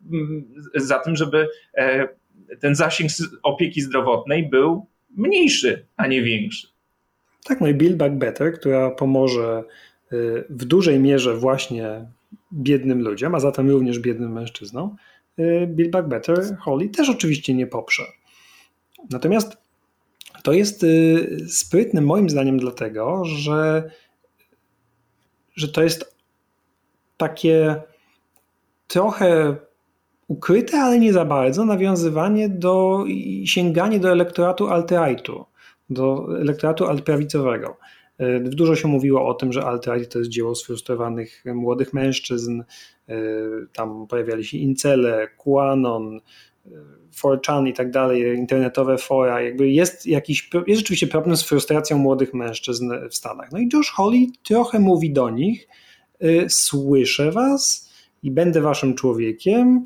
za 0.74 0.98
tym, 0.98 1.16
żeby 1.16 1.48
e, 1.74 2.08
ten 2.60 2.74
zasięg 2.74 3.10
opieki 3.42 3.80
zdrowotnej 3.80 4.48
był 4.48 4.86
mniejszy, 5.16 5.86
a 5.96 6.06
nie 6.06 6.22
większy. 6.22 6.68
Tak, 7.44 7.60
no 7.60 7.68
i 7.68 7.74
Build 7.74 7.96
Back 7.96 8.14
Better, 8.14 8.52
która 8.52 8.90
pomoże 8.90 9.64
e, 10.12 10.16
w 10.50 10.64
dużej 10.64 11.00
mierze 11.00 11.36
właśnie 11.36 12.06
biednym 12.52 13.02
ludziom, 13.02 13.34
a 13.34 13.40
zatem 13.40 13.70
również 13.70 13.98
biednym 13.98 14.32
mężczyznom, 14.32 14.96
Build 15.66 15.90
Back 15.90 16.08
Better 16.08 16.56
Holly 16.60 16.88
też 16.88 17.08
oczywiście 17.08 17.54
nie 17.54 17.66
poprze. 17.66 18.02
Natomiast 19.10 19.56
to 20.42 20.52
jest 20.52 20.82
y, 20.82 21.46
sprytne 21.48 22.00
moim 22.00 22.30
zdaniem 22.30 22.58
dlatego, 22.58 23.24
że, 23.24 23.90
że 25.56 25.68
to 25.68 25.82
jest 25.82 26.16
takie 27.16 27.82
trochę 28.86 29.56
ukryte, 30.28 30.80
ale 30.80 30.98
nie 30.98 31.12
za 31.12 31.24
bardzo 31.24 31.64
nawiązywanie 31.64 32.48
do 32.48 33.04
sięganie 33.44 34.00
do 34.00 34.12
elektoratu 34.12 34.68
alt-rightu, 34.68 35.44
do 35.90 36.28
elektoratu 36.40 36.84
alt-prawicowego. 36.84 37.76
Y, 38.20 38.40
dużo 38.40 38.76
się 38.76 38.88
mówiło 38.88 39.28
o 39.28 39.34
tym, 39.34 39.52
że 39.52 39.60
alt-right 39.60 40.06
to 40.06 40.18
jest 40.18 40.30
dzieło 40.30 40.54
sfrustrowanych 40.54 41.44
młodych 41.54 41.92
mężczyzn. 41.92 42.62
Y, 43.08 43.14
tam 43.72 44.06
pojawiali 44.06 44.44
się 44.44 44.58
incele, 44.58 45.28
QAnon, 45.44 46.20
4chan 47.14 47.68
i 47.68 47.72
tak 47.72 47.90
dalej, 47.90 48.36
internetowe 48.36 48.98
fora, 48.98 49.42
jakby 49.42 49.70
jest 49.70 50.06
jakiś, 50.06 50.50
jest 50.66 50.80
rzeczywiście 50.80 51.06
problem 51.06 51.36
z 51.36 51.42
frustracją 51.42 51.98
młodych 51.98 52.34
mężczyzn 52.34 52.92
w 53.10 53.14
Stanach. 53.14 53.52
No 53.52 53.58
i 53.58 53.68
Josh 53.72 53.90
Hawley 53.90 54.32
trochę 54.44 54.78
mówi 54.78 55.12
do 55.12 55.30
nich, 55.30 55.68
y, 56.22 56.46
słyszę 56.48 57.32
was 57.32 57.90
i 58.22 58.30
będę 58.30 58.60
waszym 58.60 58.94
człowiekiem, 58.94 59.84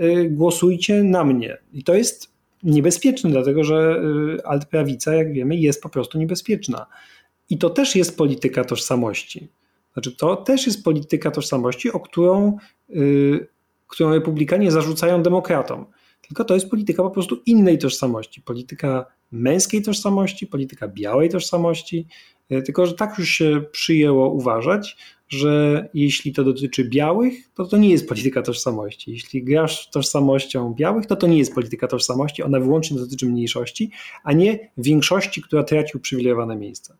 y, 0.00 0.28
głosujcie 0.30 1.02
na 1.02 1.24
mnie. 1.24 1.58
I 1.72 1.84
to 1.84 1.94
jest 1.94 2.32
niebezpieczne, 2.62 3.30
dlatego 3.30 3.64
że 3.64 4.02
y, 4.38 4.44
altprawica, 4.44 5.14
jak 5.14 5.32
wiemy, 5.32 5.56
jest 5.56 5.82
po 5.82 5.88
prostu 5.88 6.18
niebezpieczna. 6.18 6.86
I 7.50 7.58
to 7.58 7.70
też 7.70 7.96
jest 7.96 8.16
polityka 8.16 8.64
tożsamości. 8.64 9.48
Znaczy, 9.92 10.16
to 10.16 10.36
też 10.36 10.66
jest 10.66 10.84
polityka 10.84 11.30
tożsamości, 11.30 11.92
o 11.92 12.00
którą, 12.00 12.56
którą 13.86 14.12
republikanie 14.12 14.70
zarzucają 14.70 15.22
demokratom 15.22 15.86
tylko 16.28 16.44
to 16.44 16.54
jest 16.54 16.70
polityka 16.70 17.02
po 17.02 17.10
prostu 17.10 17.42
innej 17.46 17.78
tożsamości. 17.78 18.42
Polityka 18.42 19.06
męskiej 19.32 19.82
tożsamości, 19.82 20.46
polityka 20.46 20.88
białej 20.88 21.28
tożsamości. 21.28 22.06
E, 22.50 22.62
tylko, 22.62 22.86
że 22.86 22.94
tak 22.94 23.18
już 23.18 23.30
się 23.30 23.64
przyjęło 23.72 24.28
uważać, 24.28 24.96
że 25.28 25.88
jeśli 25.94 26.32
to 26.32 26.44
dotyczy 26.44 26.84
białych, 26.84 27.34
to 27.54 27.64
to 27.64 27.76
nie 27.76 27.90
jest 27.90 28.08
polityka 28.08 28.42
tożsamości. 28.42 29.10
Jeśli 29.10 29.44
grasz 29.44 29.90
tożsamością 29.90 30.74
białych, 30.74 31.06
to 31.06 31.16
to 31.16 31.26
nie 31.26 31.38
jest 31.38 31.54
polityka 31.54 31.88
tożsamości. 31.88 32.42
Ona 32.42 32.60
wyłącznie 32.60 32.96
dotyczy 32.98 33.26
mniejszości, 33.26 33.90
a 34.24 34.32
nie 34.32 34.70
większości, 34.76 35.42
która 35.42 35.64
traci 35.64 35.96
uprzywilejowane 35.96 36.56
miejsca. 36.56 36.96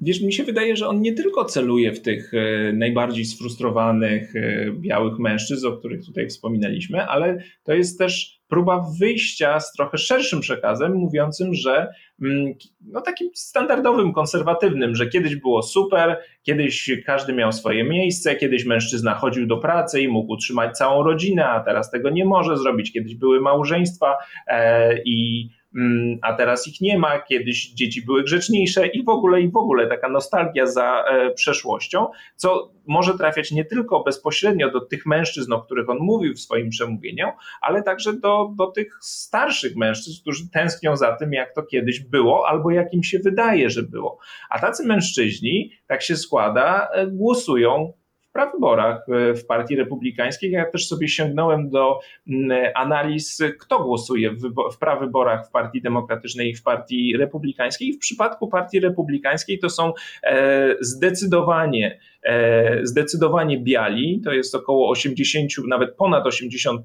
Wiesz, 0.00 0.22
mi 0.22 0.32
się 0.32 0.44
wydaje, 0.44 0.76
że 0.76 0.88
on 0.88 1.00
nie 1.00 1.12
tylko 1.12 1.44
celuje 1.44 1.92
w 1.92 2.02
tych 2.02 2.34
e, 2.34 2.72
najbardziej 2.72 3.24
sfrustrowanych 3.24 4.36
e, 4.36 4.72
białych 4.72 5.18
mężczyzn, 5.18 5.66
o 5.66 5.72
których 5.72 6.04
tutaj 6.04 6.28
wspominaliśmy, 6.28 7.06
ale 7.06 7.38
to 7.64 7.72
jest 7.72 7.98
też 7.98 8.40
próba 8.48 8.86
wyjścia 9.00 9.60
z 9.60 9.72
trochę 9.72 9.98
szerszym 9.98 10.40
przekazem, 10.40 10.94
mówiącym, 10.94 11.54
że 11.54 11.88
mm, 12.22 12.54
no 12.80 13.00
takim 13.00 13.30
standardowym, 13.34 14.12
konserwatywnym, 14.12 14.94
że 14.94 15.06
kiedyś 15.06 15.36
było 15.36 15.62
super, 15.62 16.18
kiedyś 16.42 16.90
każdy 17.06 17.32
miał 17.32 17.52
swoje 17.52 17.84
miejsce, 17.84 18.36
kiedyś 18.36 18.64
mężczyzna 18.64 19.14
chodził 19.14 19.46
do 19.46 19.56
pracy 19.56 20.00
i 20.00 20.08
mógł 20.08 20.32
utrzymać 20.32 20.76
całą 20.76 21.02
rodzinę, 21.02 21.46
a 21.46 21.60
teraz 21.60 21.90
tego 21.90 22.10
nie 22.10 22.24
może 22.24 22.56
zrobić. 22.56 22.92
Kiedyś 22.92 23.14
były 23.14 23.40
małżeństwa 23.40 24.16
e, 24.46 25.02
i 25.02 25.48
a 26.22 26.32
teraz 26.32 26.68
ich 26.68 26.80
nie 26.80 26.98
ma, 26.98 27.18
kiedyś 27.18 27.70
dzieci 27.70 28.04
były 28.04 28.22
grzeczniejsze 28.22 28.86
i 28.86 29.04
w 29.04 29.08
ogóle, 29.08 29.40
i 29.40 29.50
w 29.50 29.56
ogóle 29.56 29.86
taka 29.86 30.08
nostalgia 30.08 30.66
za 30.66 31.04
e, 31.04 31.30
przeszłością, 31.30 32.06
co 32.36 32.72
może 32.86 33.18
trafiać 33.18 33.52
nie 33.52 33.64
tylko 33.64 34.02
bezpośrednio 34.02 34.70
do 34.70 34.80
tych 34.80 35.06
mężczyzn, 35.06 35.52
o 35.52 35.62
których 35.62 35.88
on 35.88 35.98
mówił 36.00 36.34
w 36.34 36.40
swoim 36.40 36.70
przemówieniu, 36.70 37.26
ale 37.60 37.82
także 37.82 38.12
do, 38.12 38.50
do 38.56 38.66
tych 38.66 38.98
starszych 39.00 39.76
mężczyzn, 39.76 40.20
którzy 40.20 40.50
tęsknią 40.50 40.96
za 40.96 41.16
tym, 41.16 41.32
jak 41.32 41.54
to 41.54 41.62
kiedyś 41.62 42.00
było, 42.00 42.48
albo 42.48 42.70
jak 42.70 42.94
im 42.94 43.02
się 43.02 43.18
wydaje, 43.18 43.70
że 43.70 43.82
było. 43.82 44.18
A 44.50 44.58
tacy 44.58 44.86
mężczyźni, 44.86 45.72
tak 45.86 46.02
się 46.02 46.16
składa, 46.16 46.88
e, 46.92 47.06
głosują 47.06 47.92
prawyborach 48.32 49.06
w 49.36 49.46
Partii 49.46 49.76
Republikańskiej. 49.76 50.50
Ja 50.50 50.70
też 50.70 50.88
sobie 50.88 51.08
sięgnąłem 51.08 51.70
do 51.70 51.98
mm, 52.28 52.72
analiz, 52.74 53.42
kto 53.60 53.84
głosuje 53.84 54.30
w, 54.30 54.42
w 54.74 54.78
prawyborach 54.78 55.48
w 55.48 55.50
Partii 55.50 55.82
Demokratycznej 55.82 56.50
i 56.50 56.54
w 56.54 56.62
Partii 56.62 57.16
Republikańskiej. 57.16 57.92
W 57.92 57.98
przypadku 57.98 58.48
Partii 58.48 58.80
Republikańskiej 58.80 59.58
to 59.58 59.70
są 59.70 59.92
e, 60.22 60.74
zdecydowanie 60.80 61.98
zdecydowanie 62.82 63.60
biali, 63.60 64.20
to 64.24 64.32
jest 64.32 64.54
około 64.54 64.90
80, 64.90 65.50
nawet 65.68 65.96
ponad 65.96 66.24
80% 66.24 66.78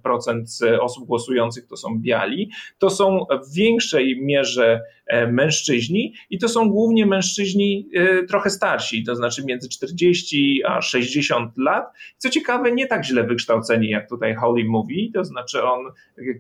osób 0.80 1.08
głosujących 1.08 1.68
to 1.68 1.78
są 1.78 2.00
biali, 2.00 2.52
to 2.78 2.90
są 2.90 3.26
w 3.50 3.56
większej 3.56 4.22
mierze 4.22 4.82
e, 5.08 5.28
mężczyźni 5.32 6.14
i 6.30 6.40
to 6.40 6.50
są 6.50 6.70
głównie 6.70 7.06
mężczyźni 7.06 7.90
e, 7.94 8.24
trochę 8.24 8.50
starsi, 8.50 9.04
to 9.04 9.16
znaczy 9.16 9.46
między 9.46 9.70
40 9.70 10.62
a 10.66 10.82
60 10.82 11.58
lat. 11.58 11.86
Co 12.18 12.30
ciekawe, 12.30 12.72
nie 12.72 12.88
tak 12.88 13.06
źle 13.06 13.24
wykształceni, 13.24 13.90
jak 13.90 14.10
tutaj 14.10 14.36
Holly 14.36 14.64
mówi, 14.64 15.12
to 15.14 15.24
znaczy 15.24 15.64
on 15.64 15.86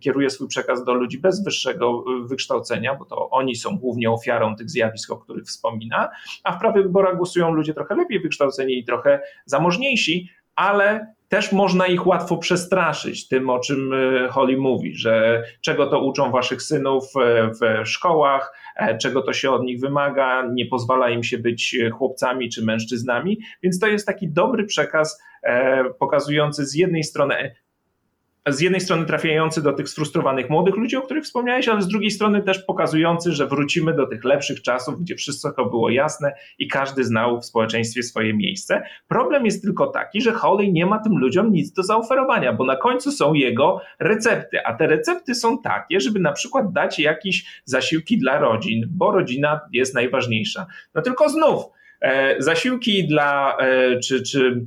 kieruje 0.01 0.29
swój 0.29 0.47
przekaz 0.47 0.83
do 0.83 0.93
ludzi 0.93 1.17
bez 1.17 1.43
wyższego 1.43 2.03
wykształcenia, 2.25 2.95
bo 2.95 3.05
to 3.05 3.29
oni 3.29 3.55
są 3.55 3.77
głównie 3.77 4.11
ofiarą 4.11 4.55
tych 4.55 4.69
zjawisk, 4.69 5.11
o 5.11 5.17
których 5.17 5.45
wspomina, 5.45 6.09
a 6.43 6.51
w 6.51 6.59
prawych 6.59 6.83
wyborach 6.83 7.17
głosują 7.17 7.53
ludzie 7.53 7.73
trochę 7.73 7.95
lepiej 7.95 8.19
wykształceni 8.19 8.84
trochę 8.85 9.21
zamożniejsi, 9.45 10.29
ale 10.55 11.15
też 11.29 11.51
można 11.51 11.87
ich 11.87 12.07
łatwo 12.07 12.37
przestraszyć 12.37 13.27
tym, 13.27 13.49
o 13.49 13.59
czym 13.59 13.93
e, 13.93 14.27
Holly 14.27 14.57
mówi, 14.57 14.95
że 14.95 15.43
czego 15.61 15.87
to 15.87 15.99
uczą 15.99 16.31
waszych 16.31 16.61
synów 16.61 17.03
e, 17.15 17.51
w 17.61 17.87
szkołach, 17.87 18.53
e, 18.75 18.97
czego 18.97 19.21
to 19.21 19.33
się 19.33 19.51
od 19.51 19.63
nich 19.63 19.79
wymaga, 19.79 20.49
nie 20.53 20.65
pozwala 20.65 21.09
im 21.09 21.23
się 21.23 21.37
być 21.37 21.77
chłopcami 21.93 22.49
czy 22.49 22.65
mężczyznami, 22.65 23.39
więc 23.63 23.79
to 23.79 23.87
jest 23.87 24.07
taki 24.07 24.27
dobry 24.27 24.65
przekaz 24.65 25.21
pokazujący 25.99 26.65
z 26.65 26.75
jednej 26.75 27.03
strony 27.03 27.55
z 28.47 28.61
jednej 28.61 28.81
strony 28.81 29.05
trafiający 29.05 29.61
do 29.61 29.73
tych 29.73 29.89
sfrustrowanych 29.89 30.49
młodych 30.49 30.75
ludzi, 30.75 30.95
o 30.95 31.01
których 31.01 31.23
wspomniałeś, 31.23 31.67
ale 31.67 31.81
z 31.81 31.87
drugiej 31.87 32.11
strony 32.11 32.43
też 32.43 32.59
pokazujący, 32.59 33.31
że 33.31 33.47
wrócimy 33.47 33.93
do 33.93 34.07
tych 34.07 34.23
lepszych 34.23 34.61
czasów, 34.61 35.01
gdzie 35.01 35.15
wszystko 35.15 35.65
było 35.65 35.89
jasne 35.89 36.33
i 36.59 36.67
każdy 36.67 37.03
znał 37.03 37.41
w 37.41 37.45
społeczeństwie 37.45 38.03
swoje 38.03 38.33
miejsce. 38.33 38.83
Problem 39.07 39.45
jest 39.45 39.61
tylko 39.61 39.87
taki, 39.87 40.21
że 40.21 40.33
Hawley 40.33 40.73
nie 40.73 40.85
ma 40.85 40.99
tym 40.99 41.17
ludziom 41.17 41.51
nic 41.51 41.71
do 41.71 41.83
zaoferowania, 41.83 42.53
bo 42.53 42.65
na 42.65 42.75
końcu 42.75 43.11
są 43.11 43.33
jego 43.33 43.81
recepty, 43.99 44.65
a 44.65 44.73
te 44.73 44.87
recepty 44.87 45.35
są 45.35 45.61
takie, 45.61 45.99
żeby 45.99 46.19
na 46.19 46.31
przykład 46.31 46.73
dać 46.73 46.99
jakieś 46.99 47.61
zasiłki 47.65 48.17
dla 48.17 48.39
rodzin, 48.39 48.85
bo 48.89 49.11
rodzina 49.11 49.59
jest 49.71 49.95
najważniejsza. 49.95 50.65
No 50.95 51.01
tylko 51.01 51.29
znów, 51.29 51.63
e, 52.01 52.35
zasiłki 52.39 53.07
dla, 53.07 53.57
e, 53.57 53.99
czy, 53.99 54.23
czy 54.23 54.65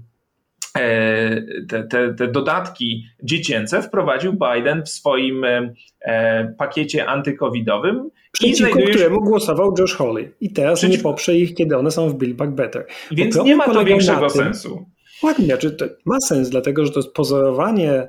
te, 1.69 1.83
te, 1.91 2.15
te, 2.15 2.29
dodatki 2.29 3.07
dziecięce 3.23 3.83
wprowadził 3.83 4.33
Biden 4.33 4.83
w 4.83 4.89
swoim 4.89 5.45
e, 5.45 6.55
pakiecie 6.59 7.07
antykowidowym. 7.07 8.11
Przeciwko 8.33 8.73
znajdujesz... 8.73 8.97
któremu 8.97 9.21
głosował 9.21 9.75
Josh 9.79 9.95
Hawley. 9.97 10.31
I 10.41 10.53
teraz 10.53 10.79
Przeciw... 10.79 10.97
nie 10.97 11.03
poprze 11.03 11.37
ich, 11.37 11.55
kiedy 11.55 11.77
one 11.77 11.91
są 11.91 12.09
w 12.09 12.15
Build 12.15 12.37
Back 12.37 12.53
Better. 12.53 12.87
Więc 13.11 13.45
nie 13.45 13.57
ma 13.57 13.65
to 13.65 13.85
większego 13.85 14.31
tym, 14.31 14.45
sensu. 14.45 14.87
Ładnie, 15.23 15.47
znaczy 15.47 15.71
to 15.71 15.85
ma 16.05 16.21
sens, 16.21 16.51
dlatego 16.51 16.87
że 16.87 16.93
to 16.93 16.99
jest 16.99 17.13
pozorowanie 17.13 17.93
e, 17.93 18.09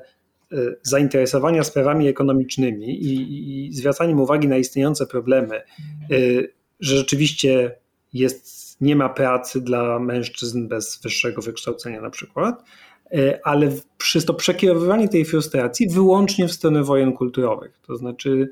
zainteresowania 0.82 1.64
sprawami 1.64 2.08
ekonomicznymi 2.08 3.04
i, 3.04 3.66
i 3.66 3.72
zwracaniem 3.72 4.20
uwagi 4.20 4.48
na 4.48 4.56
istniejące 4.56 5.06
problemy, 5.06 5.62
że 6.80 6.96
rzeczywiście 6.96 7.74
jest 8.12 8.59
nie 8.80 8.96
ma 8.96 9.08
pracy 9.08 9.60
dla 9.60 9.98
mężczyzn 9.98 10.68
bez 10.68 11.00
wyższego 11.02 11.42
wykształcenia 11.42 12.00
na 12.00 12.10
przykład, 12.10 12.64
e, 13.12 13.40
ale 13.44 13.72
przez 13.98 14.24
to 14.24 14.34
przekierowywanie 14.34 15.08
tej 15.08 15.24
frustracji 15.24 15.88
wyłącznie 15.88 16.48
w 16.48 16.52
stronę 16.52 16.84
wojen 16.84 17.12
kulturowych. 17.12 17.80
To 17.86 17.96
znaczy 17.96 18.50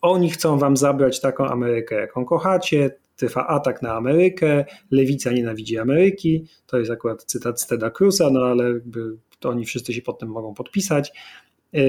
oni 0.00 0.30
chcą 0.30 0.58
wam 0.58 0.76
zabrać 0.76 1.20
taką 1.20 1.46
Amerykę, 1.46 1.94
jaką 1.94 2.24
kochacie, 2.24 2.90
trwa 3.16 3.46
atak 3.46 3.82
na 3.82 3.94
Amerykę, 3.94 4.64
lewica 4.90 5.32
nienawidzi 5.32 5.78
Ameryki, 5.78 6.44
to 6.66 6.78
jest 6.78 6.90
akurat 6.90 7.24
cytat 7.24 7.60
z 7.60 7.66
Teda 7.66 7.90
Cruza, 7.90 8.30
no 8.30 8.40
ale 8.40 8.80
to 9.40 9.48
oni 9.48 9.64
wszyscy 9.64 9.92
się 9.92 10.02
pod 10.02 10.18
tym 10.18 10.28
mogą 10.28 10.54
podpisać 10.54 11.12
e, 11.74 11.80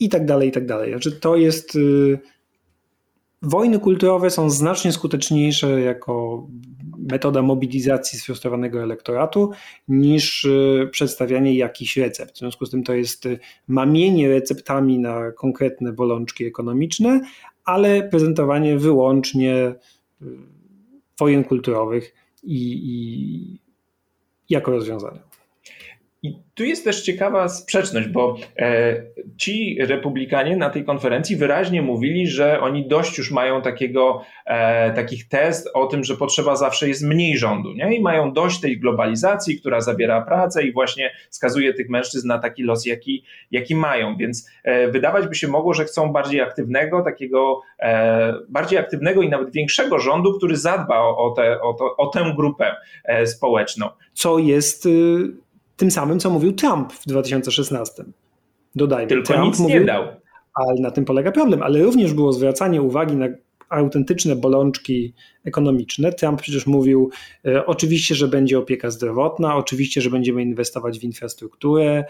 i 0.00 0.08
tak 0.08 0.26
dalej, 0.26 0.48
i 0.48 0.52
tak 0.52 0.66
dalej. 0.66 0.90
Znaczy 0.90 1.12
to 1.12 1.36
jest 1.36 1.76
y, 1.76 2.18
Wojny 3.42 3.78
kulturowe 3.78 4.30
są 4.30 4.50
znacznie 4.50 4.92
skuteczniejsze 4.92 5.80
jako 5.80 6.46
metoda 6.98 7.42
mobilizacji 7.42 8.18
sfrustrowanego 8.18 8.82
elektoratu 8.82 9.50
niż 9.88 10.44
y, 10.44 10.88
przedstawianie 10.92 11.54
jakichś 11.54 11.96
recept. 11.96 12.34
W 12.34 12.38
związku 12.38 12.66
z 12.66 12.70
tym 12.70 12.82
to 12.82 12.94
jest 12.94 13.26
y, 13.26 13.38
mamienie 13.68 14.28
receptami 14.28 14.98
na 14.98 15.32
konkretne 15.32 15.92
bolączki 15.92 16.44
ekonomiczne, 16.44 17.20
ale 17.64 18.02
prezentowanie 18.02 18.78
wyłącznie 18.78 19.74
y, 20.22 20.26
wojen 21.18 21.44
kulturowych 21.44 22.14
i, 22.42 22.80
i 22.84 23.60
jako 24.48 24.70
rozwiązania. 24.70 25.27
I 26.22 26.42
tu 26.54 26.64
jest 26.64 26.84
też 26.84 27.02
ciekawa 27.02 27.48
sprzeczność, 27.48 28.08
bo 28.08 28.36
e, 28.56 29.02
ci 29.36 29.78
republikanie 29.80 30.56
na 30.56 30.70
tej 30.70 30.84
konferencji 30.84 31.36
wyraźnie 31.36 31.82
mówili, 31.82 32.26
że 32.26 32.60
oni 32.60 32.88
dość 32.88 33.18
już 33.18 33.30
mają 33.30 33.62
takiego, 33.62 34.22
e, 34.46 34.92
takich 34.92 35.28
test 35.28 35.70
o 35.74 35.86
tym, 35.86 36.04
że 36.04 36.16
potrzeba 36.16 36.56
zawsze 36.56 36.88
jest 36.88 37.02
mniej 37.02 37.38
rządu, 37.38 37.72
nie? 37.72 37.96
I 37.96 38.00
mają 38.00 38.32
dość 38.32 38.60
tej 38.60 38.80
globalizacji, 38.80 39.60
która 39.60 39.80
zabiera 39.80 40.22
pracę 40.22 40.64
i 40.64 40.72
właśnie 40.72 41.10
skazuje 41.30 41.74
tych 41.74 41.88
mężczyzn 41.88 42.28
na 42.28 42.38
taki 42.38 42.62
los, 42.62 42.86
jaki, 42.86 43.24
jaki 43.50 43.74
mają. 43.74 44.16
Więc 44.16 44.50
e, 44.64 44.88
wydawać 44.88 45.26
by 45.26 45.34
się 45.34 45.48
mogło, 45.48 45.74
że 45.74 45.84
chcą 45.84 46.12
bardziej 46.12 46.40
aktywnego, 46.40 47.02
takiego 47.02 47.60
bardziej 48.48 48.78
aktywnego 48.78 49.22
i 49.22 49.28
nawet 49.28 49.52
większego 49.52 49.98
rządu, 49.98 50.38
który 50.38 50.56
zadba 50.56 50.98
o, 51.00 51.34
te, 51.36 51.60
o, 51.60 51.74
to, 51.74 51.96
o 51.96 52.06
tę 52.06 52.32
grupę 52.36 52.76
społeczną. 53.24 53.88
Co 54.12 54.38
jest 54.38 54.86
y, 54.86 54.90
tym 55.78 55.90
samym, 55.90 56.20
co 56.20 56.30
mówił 56.30 56.52
Trump 56.52 56.92
w 56.92 57.06
2016. 57.06 58.04
Dodajmy. 58.74 59.08
Tylko 59.08 59.26
Trump 59.32 59.46
nic 59.46 59.58
mówił, 59.58 59.80
nie 59.80 59.86
dał. 59.86 60.04
Ale 60.54 60.80
na 60.80 60.90
tym 60.90 61.04
polega 61.04 61.32
problem, 61.32 61.62
ale 61.62 61.82
również 61.82 62.14
było 62.14 62.32
zwracanie 62.32 62.82
uwagi 62.82 63.16
na 63.16 63.28
autentyczne 63.68 64.36
bolączki 64.36 65.14
ekonomiczne. 65.44 66.12
Trump 66.12 66.42
przecież 66.42 66.66
mówił 66.66 67.10
e, 67.46 67.66
oczywiście, 67.66 68.14
że 68.14 68.28
będzie 68.28 68.58
opieka 68.58 68.90
zdrowotna, 68.90 69.56
oczywiście, 69.56 70.00
że 70.00 70.10
będziemy 70.10 70.42
inwestować 70.42 70.98
w 70.98 71.04
infrastrukturę, 71.04 72.04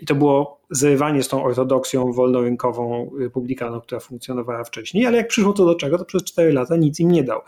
i 0.00 0.06
to 0.06 0.14
było 0.14 0.60
zrywanie 0.70 1.22
z 1.22 1.28
tą 1.28 1.44
ortodoksją 1.44 2.12
wolnorynkową 2.12 3.10
republikanów, 3.20 3.84
która 3.84 4.00
funkcjonowała 4.00 4.64
wcześniej, 4.64 5.06
ale 5.06 5.16
jak 5.16 5.28
przyszło 5.28 5.52
to 5.52 5.64
do 5.64 5.74
czego, 5.74 5.98
to 5.98 6.04
przez 6.04 6.24
4 6.24 6.52
lata 6.52 6.76
nic 6.76 7.00
im 7.00 7.10
nie 7.10 7.24
dał. 7.24 7.40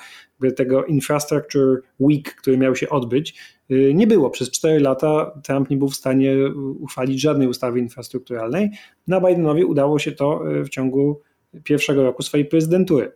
Tego 0.57 0.85
Infrastructure 0.85 1.83
Week, 2.01 2.35
który 2.35 2.59
miał 2.59 2.77
się 2.77 2.89
odbyć, 2.89 3.35
y, 3.71 3.93
nie 3.95 4.07
było. 4.07 4.31
Przez 4.31 4.51
4 4.51 4.81
lata 4.81 5.41
Trump 5.45 5.71
nie 5.71 5.77
był 5.77 5.89
w 5.89 5.97
stanie 5.97 6.37
uchwalić 6.81 7.21
żadnej 7.21 7.49
ustawy 7.49 7.79
infrastrukturalnej. 7.79 8.71
Na 9.07 9.21
Bidenowi 9.21 9.65
udało 9.65 9.99
się 9.99 10.13
to 10.13 10.51
y, 10.51 10.65
w 10.65 10.69
ciągu 10.69 11.21
pierwszego 11.65 12.03
roku 12.03 12.23
swojej 12.23 12.47
prezydentury. 12.47 13.13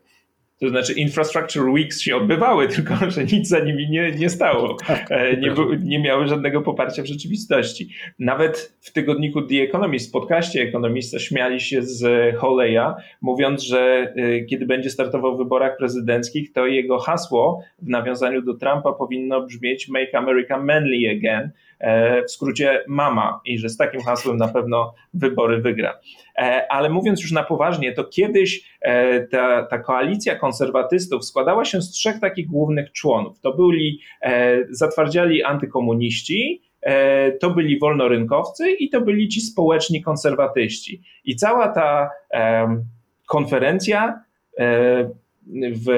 To 0.60 0.68
znaczy 0.68 0.92
Infrastructure 0.92 1.68
Weeks 1.68 2.00
się 2.00 2.16
odbywały, 2.16 2.68
tylko 2.74 3.10
że 3.10 3.24
nic 3.24 3.48
za 3.48 3.58
nimi 3.58 3.90
nie, 3.90 4.10
nie 4.10 4.30
stało. 4.30 4.76
Tak. 4.86 5.06
E, 5.10 5.36
nie, 5.36 5.54
nie 5.82 5.98
miały 5.98 6.26
żadnego 6.26 6.62
poparcia 6.62 7.02
w 7.02 7.06
rzeczywistości. 7.06 7.88
Nawet 8.18 8.76
w 8.80 8.92
tygodniku 8.92 9.42
The 9.42 9.54
Economist, 9.54 10.08
w 10.08 10.12
podcaście 10.12 10.62
ekonomista, 10.62 11.18
śmiali 11.18 11.60
się 11.60 11.82
z 11.82 12.34
Holeya, 12.36 12.94
mówiąc, 13.20 13.62
że 13.62 14.12
e, 14.16 14.44
kiedy 14.44 14.66
będzie 14.66 14.90
startował 14.90 15.34
w 15.34 15.38
wyborach 15.38 15.76
prezydenckich, 15.76 16.52
to 16.52 16.66
jego 16.66 16.98
hasło 16.98 17.62
w 17.82 17.88
nawiązaniu 17.88 18.42
do 18.42 18.54
Trumpa 18.54 18.92
powinno 18.92 19.46
brzmieć 19.46 19.88
Make 19.88 20.14
America 20.14 20.58
Manly 20.58 21.10
Again, 21.10 21.50
w 22.26 22.30
skrócie 22.30 22.84
mama 22.88 23.40
i 23.44 23.58
że 23.58 23.68
z 23.68 23.76
takim 23.76 24.00
hasłem 24.00 24.36
na 24.36 24.48
pewno 24.48 24.94
wybory 25.14 25.60
wygra. 25.60 25.98
E, 26.38 26.66
ale 26.72 26.90
mówiąc 26.90 27.22
już 27.22 27.32
na 27.32 27.42
poważnie, 27.42 27.92
to 27.92 28.04
kiedyś 28.04 28.76
e, 28.80 29.20
ta, 29.26 29.66
ta 29.66 29.78
koalicja 29.78 30.36
konserwatystów 30.36 31.24
składała 31.24 31.64
się 31.64 31.82
z 31.82 31.90
trzech 31.90 32.20
takich 32.20 32.46
głównych 32.46 32.92
członów. 32.92 33.40
To 33.40 33.52
byli 33.52 34.00
zatwardziali 34.70 35.44
antykomuniści, 35.44 36.62
to 37.40 37.50
byli 37.50 37.78
wolnorynkowcy 37.78 38.70
i 38.70 38.90
to 38.90 39.00
byli 39.00 39.28
ci 39.28 39.40
społeczni 39.40 40.02
konserwatyści. 40.02 41.02
I 41.24 41.36
cała 41.36 41.68
ta 41.68 42.10
konferencja 43.26 44.20
w, 45.72 45.88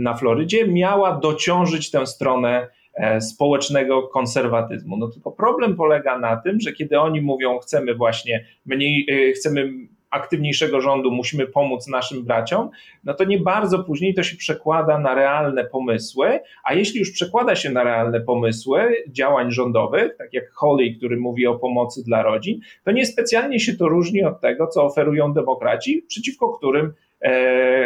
na 0.00 0.14
Florydzie 0.14 0.68
miała 0.68 1.20
dociążyć 1.20 1.90
tę 1.90 2.06
stronę 2.06 2.68
E, 2.68 2.83
społecznego 3.20 4.02
konserwatyzmu. 4.02 4.96
No 4.96 5.08
tylko 5.08 5.32
problem 5.32 5.76
polega 5.76 6.18
na 6.18 6.36
tym, 6.36 6.60
że 6.60 6.72
kiedy 6.72 7.00
oni 7.00 7.20
mówią, 7.20 7.58
chcemy 7.58 7.94
właśnie 7.94 8.44
mniej, 8.66 9.06
e, 9.10 9.32
chcemy 9.32 9.72
aktywniejszego 10.14 10.80
rządu, 10.80 11.10
musimy 11.10 11.46
pomóc 11.46 11.88
naszym 11.88 12.24
braciom, 12.24 12.70
no 13.04 13.14
to 13.14 13.24
nie 13.24 13.38
bardzo 13.38 13.84
później 13.84 14.14
to 14.14 14.22
się 14.22 14.36
przekłada 14.36 14.98
na 14.98 15.14
realne 15.14 15.64
pomysły, 15.64 16.40
a 16.64 16.74
jeśli 16.74 17.00
już 17.00 17.10
przekłada 17.10 17.56
się 17.56 17.70
na 17.70 17.84
realne 17.84 18.20
pomysły 18.20 18.96
działań 19.08 19.50
rządowych, 19.50 20.16
tak 20.16 20.32
jak 20.32 20.50
Holly, 20.52 20.94
który 20.96 21.16
mówi 21.16 21.46
o 21.46 21.58
pomocy 21.58 22.02
dla 22.04 22.22
rodzin, 22.22 22.60
to 22.84 22.92
niespecjalnie 22.92 23.60
się 23.60 23.76
to 23.76 23.88
różni 23.88 24.24
od 24.24 24.40
tego, 24.40 24.66
co 24.66 24.84
oferują 24.84 25.32
demokraci, 25.32 26.04
przeciwko 26.08 26.48
którym 26.48 26.86
e, 26.86 26.92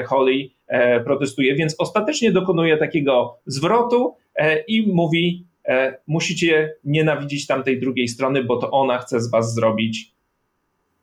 Holly 0.06 0.50
protestuje, 1.04 1.54
więc 1.54 1.74
ostatecznie 1.78 2.32
dokonuje 2.32 2.76
takiego 2.76 3.38
zwrotu, 3.46 4.14
E, 4.38 4.58
i 4.58 4.92
mówi, 4.92 5.46
e, 5.68 5.98
musicie 6.06 6.74
nienawidzić 6.84 7.46
tamtej 7.46 7.80
drugiej 7.80 8.08
strony, 8.08 8.44
bo 8.44 8.56
to 8.56 8.70
ona 8.70 8.98
chce 8.98 9.20
z 9.20 9.30
was 9.30 9.54
zrobić 9.54 10.12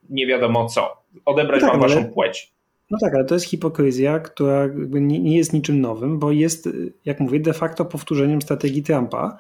nie 0.10 0.28
wiadomo 0.28 0.66
co, 0.66 1.04
odebrać 1.26 1.62
no 1.62 1.68
tak, 1.68 1.80
wam 1.80 1.90
waszą 1.90 2.06
płeć. 2.06 2.52
No 2.92 2.98
tak, 3.02 3.16
ale 3.16 3.26
to 3.26 3.34
jest 3.34 3.46
hipokryzja, 3.46 4.20
która 4.20 4.68
nie, 4.92 5.20
nie, 5.20 5.38
jest 5.38 5.54
niczym 5.54 5.82
nowym, 5.82 6.20
bo 6.20 6.32
jest, 6.32 6.70
jak 7.06 7.20
mówię, 7.20 7.40
de 7.40 7.54
facto 7.54 7.86
powtórzeniem 7.86 8.42
strategii 8.42 8.84
Trumpa 8.84 9.38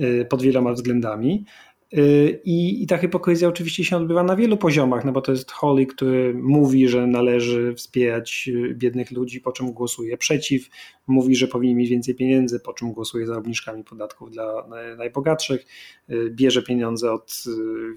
e, 0.00 0.24
pod 0.24 0.42
wieloma 0.42 0.72
względami. 0.72 1.44
Y, 1.94 2.40
I, 2.44 2.82
I 2.82 2.86
ta 2.86 2.98
hipokryzja 2.98 3.48
oczywiście 3.48 3.84
się 3.84 3.96
odbywa 3.96 4.22
na 4.22 4.36
wielu 4.36 4.56
poziomach, 4.56 5.04
no 5.04 5.12
bo 5.12 5.20
to 5.20 5.32
jest 5.32 5.50
Holly, 5.50 5.86
który 5.86 6.34
mówi, 6.34 6.88
że 6.88 7.06
należy 7.06 7.74
wspierać 7.74 8.48
y, 8.48 8.74
biednych 8.74 9.10
ludzi, 9.10 9.40
po 9.40 9.52
czym 9.52 9.72
głosuje 9.72 10.16
przeciw, 10.16 10.68
mówi, 11.06 11.36
że 11.36 11.48
powinien 11.48 11.76
mieć 11.76 11.90
więcej 11.90 12.14
pieniędzy, 12.14 12.60
po 12.60 12.72
czym 12.72 12.92
głosuje 12.92 13.26
za 13.26 13.36
obniżkami 13.36 13.84
podatków 13.84 14.30
dla 14.30 14.68
najbogatszych, 14.98 15.66
y, 16.10 16.30
bierze 16.30 16.62
pieniądze 16.62 17.12
od 17.12 17.44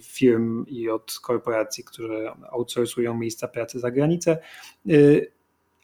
firm 0.03 0.65
i 0.67 0.89
od 0.89 1.19
korporacji, 1.23 1.83
które 1.83 2.33
outsourcują 2.51 3.17
miejsca 3.17 3.47
pracy 3.47 3.79
za 3.79 3.91
granicę, 3.91 4.37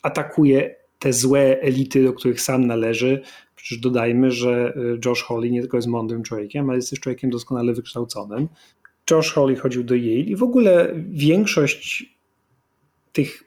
atakuje 0.03 0.75
te 0.99 1.13
złe 1.13 1.61
elity, 1.61 2.03
do 2.03 2.13
których 2.13 2.41
sam 2.41 2.67
należy, 2.67 3.21
Przecież 3.65 3.81
dodajmy, 3.81 4.31
że 4.31 4.73
y, 4.77 4.99
Josh 5.05 5.23
Hawley 5.23 5.51
nie 5.51 5.61
tylko 5.61 5.77
jest 5.77 5.87
mądrym 5.87 6.23
człowiekiem, 6.23 6.69
ale 6.69 6.77
jest 6.77 6.89
też 6.89 6.99
człowiekiem 6.99 7.29
doskonale 7.29 7.73
wykształconym. 7.73 8.47
Josh 9.11 9.33
Hawley 9.33 9.55
chodził 9.55 9.83
do 9.83 9.95
Yale 9.95 10.19
i 10.19 10.35
w 10.35 10.43
ogóle 10.43 10.93
większość 11.09 12.15
tych 13.13 13.43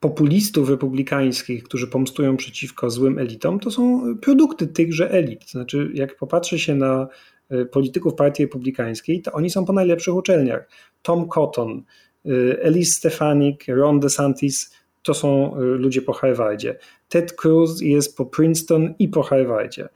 populistów 0.00 0.70
republikańskich, 0.70 1.64
którzy 1.64 1.86
pomstują 1.86 2.36
przeciwko 2.36 2.90
złym 2.90 3.18
elitom, 3.18 3.60
to 3.60 3.70
są 3.70 4.02
produkty 4.18 4.66
tychże 4.66 5.10
elit. 5.10 5.50
Znaczy, 5.50 5.90
jak 5.94 6.16
popatrzy 6.16 6.58
się 6.58 6.74
na 6.74 7.08
e, 7.48 7.64
polityków 7.64 8.14
partii 8.14 8.42
republikańskiej, 8.42 9.22
to 9.22 9.32
oni 9.32 9.50
są 9.50 9.64
po 9.64 9.72
najlepszych 9.72 10.14
uczelniach. 10.14 10.68
Tom 11.02 11.28
Cotton, 11.28 11.82
e, 12.26 12.30
Elise 12.62 12.92
Stefanik, 12.92 13.64
Ron 13.68 14.00
DeSantis 14.00 14.76
to 15.02 15.14
są 15.14 15.54
ludzie 15.56 16.02
po 16.02 16.12
Harvardzie. 16.12 16.78
Ted 17.08 17.32
Cruz 17.32 17.80
jest 17.80 18.16
po 18.16 18.26
Princeton 18.26 18.94
i 18.98 19.08
po 19.08 19.22
Harvardzie. 19.22 19.88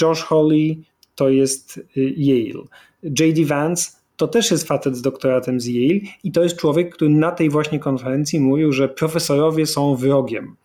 Josh 0.00 0.22
Hawley 0.22 0.84
to 1.14 1.28
jest 1.28 1.80
Yale. 1.96 2.64
J.D. 3.02 3.44
Vance 3.44 3.90
to 4.16 4.28
też 4.28 4.50
jest 4.50 4.68
facet 4.68 4.96
z 4.96 5.02
doktoratem 5.02 5.60
z 5.60 5.66
Yale 5.66 6.00
i 6.24 6.32
to 6.32 6.42
jest 6.42 6.56
człowiek, 6.56 6.94
który 6.94 7.10
na 7.10 7.32
tej 7.32 7.50
właśnie 7.50 7.78
konferencji 7.78 8.40
mówił, 8.40 8.72
że 8.72 8.88
profesorowie 8.88 9.66
są 9.66 9.96
wrogiem, 9.96 10.56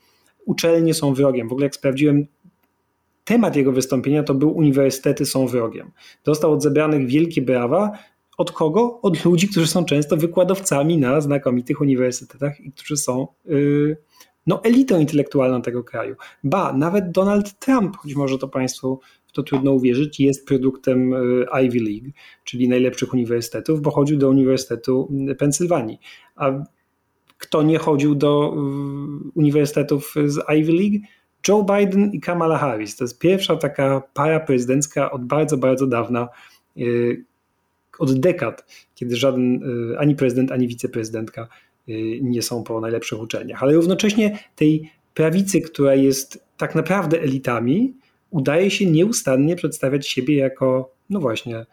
uczelnie 0.45 0.93
są 0.93 1.13
wrogiem. 1.13 1.49
W 1.49 1.51
ogóle 1.51 1.65
jak 1.65 1.75
sprawdziłem 1.75 2.27
temat 3.23 3.55
jego 3.55 3.71
wystąpienia, 3.71 4.23
to 4.23 4.33
był 4.33 4.57
uniwersytety 4.57 5.25
są 5.25 5.47
wrogiem. 5.47 5.91
Dostał 6.23 6.53
od 6.53 6.63
zebranych 6.63 7.07
wielkie 7.07 7.41
brawa. 7.41 7.91
Od 8.37 8.51
kogo? 8.51 8.99
Od 9.01 9.25
ludzi, 9.25 9.47
którzy 9.47 9.67
są 9.67 9.85
często 9.85 10.17
wykładowcami 10.17 10.97
na 10.97 11.21
znakomitych 11.21 11.81
uniwersytetach 11.81 12.59
i 12.59 12.71
którzy 12.71 12.97
są 12.97 13.27
yy, 13.45 13.97
no, 14.47 14.63
elitą 14.63 14.99
intelektualną 14.99 15.61
tego 15.61 15.83
kraju. 15.83 16.15
Ba, 16.43 16.73
nawet 16.73 17.11
Donald 17.11 17.59
Trump, 17.59 17.97
choć 17.97 18.15
może 18.15 18.37
to 18.37 18.47
Państwu 18.47 18.99
to 19.35 19.43
trudno 19.43 19.71
uwierzyć, 19.71 20.19
jest 20.19 20.47
produktem 20.47 21.13
e, 21.13 21.63
Ivy 21.65 21.79
League, 21.79 22.11
czyli 22.43 22.69
najlepszych 22.69 23.13
uniwersytetów, 23.13 23.81
bo 23.81 23.91
chodził 23.91 24.17
do 24.17 24.29
Uniwersytetu 24.29 25.11
Pensylwanii. 25.37 25.99
A 26.35 26.51
kto 27.37 27.63
nie 27.63 27.77
chodził 27.77 28.15
do 28.15 28.53
e, 28.53 28.59
uniwersytetów 29.35 30.13
z 30.25 30.39
Ivy 30.59 30.71
League? 30.71 31.05
Joe 31.47 31.63
Biden 31.63 32.11
i 32.13 32.19
Kamala 32.19 32.57
Harris. 32.57 32.95
To 32.95 33.03
jest 33.03 33.19
pierwsza 33.19 33.55
taka 33.55 34.01
para 34.13 34.39
prezydencka 34.39 35.11
od 35.11 35.25
bardzo, 35.25 35.57
bardzo 35.57 35.87
dawna, 35.87 36.27
e, 36.77 36.81
od 37.99 38.19
dekad, 38.19 38.65
kiedy 38.95 39.15
żaden 39.15 39.59
ani 39.97 40.15
prezydent, 40.15 40.51
ani 40.51 40.67
wiceprezydentka 40.67 41.47
nie 42.21 42.41
są 42.41 42.63
po 42.63 42.81
najlepszych 42.81 43.19
uczelniach. 43.21 43.63
Ale 43.63 43.73
równocześnie 43.73 44.39
tej 44.55 44.91
prawicy, 45.13 45.61
która 45.61 45.95
jest 45.95 46.45
tak 46.57 46.75
naprawdę 46.75 47.21
elitami, 47.21 47.93
udaje 48.29 48.71
się 48.71 48.85
nieustannie 48.85 49.55
przedstawiać 49.55 50.07
siebie 50.07 50.35
jako, 50.35 50.93
no 51.09 51.19
właśnie, 51.19 51.65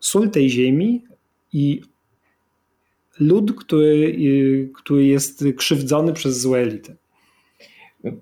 sól 0.00 0.30
tej 0.30 0.50
ziemi 0.50 1.04
i 1.52 1.80
lud, 3.20 3.52
który, 3.52 4.18
który 4.74 5.04
jest 5.04 5.44
krzywdzony 5.56 6.12
przez 6.12 6.40
złe 6.40 6.58
elity. 6.58 6.96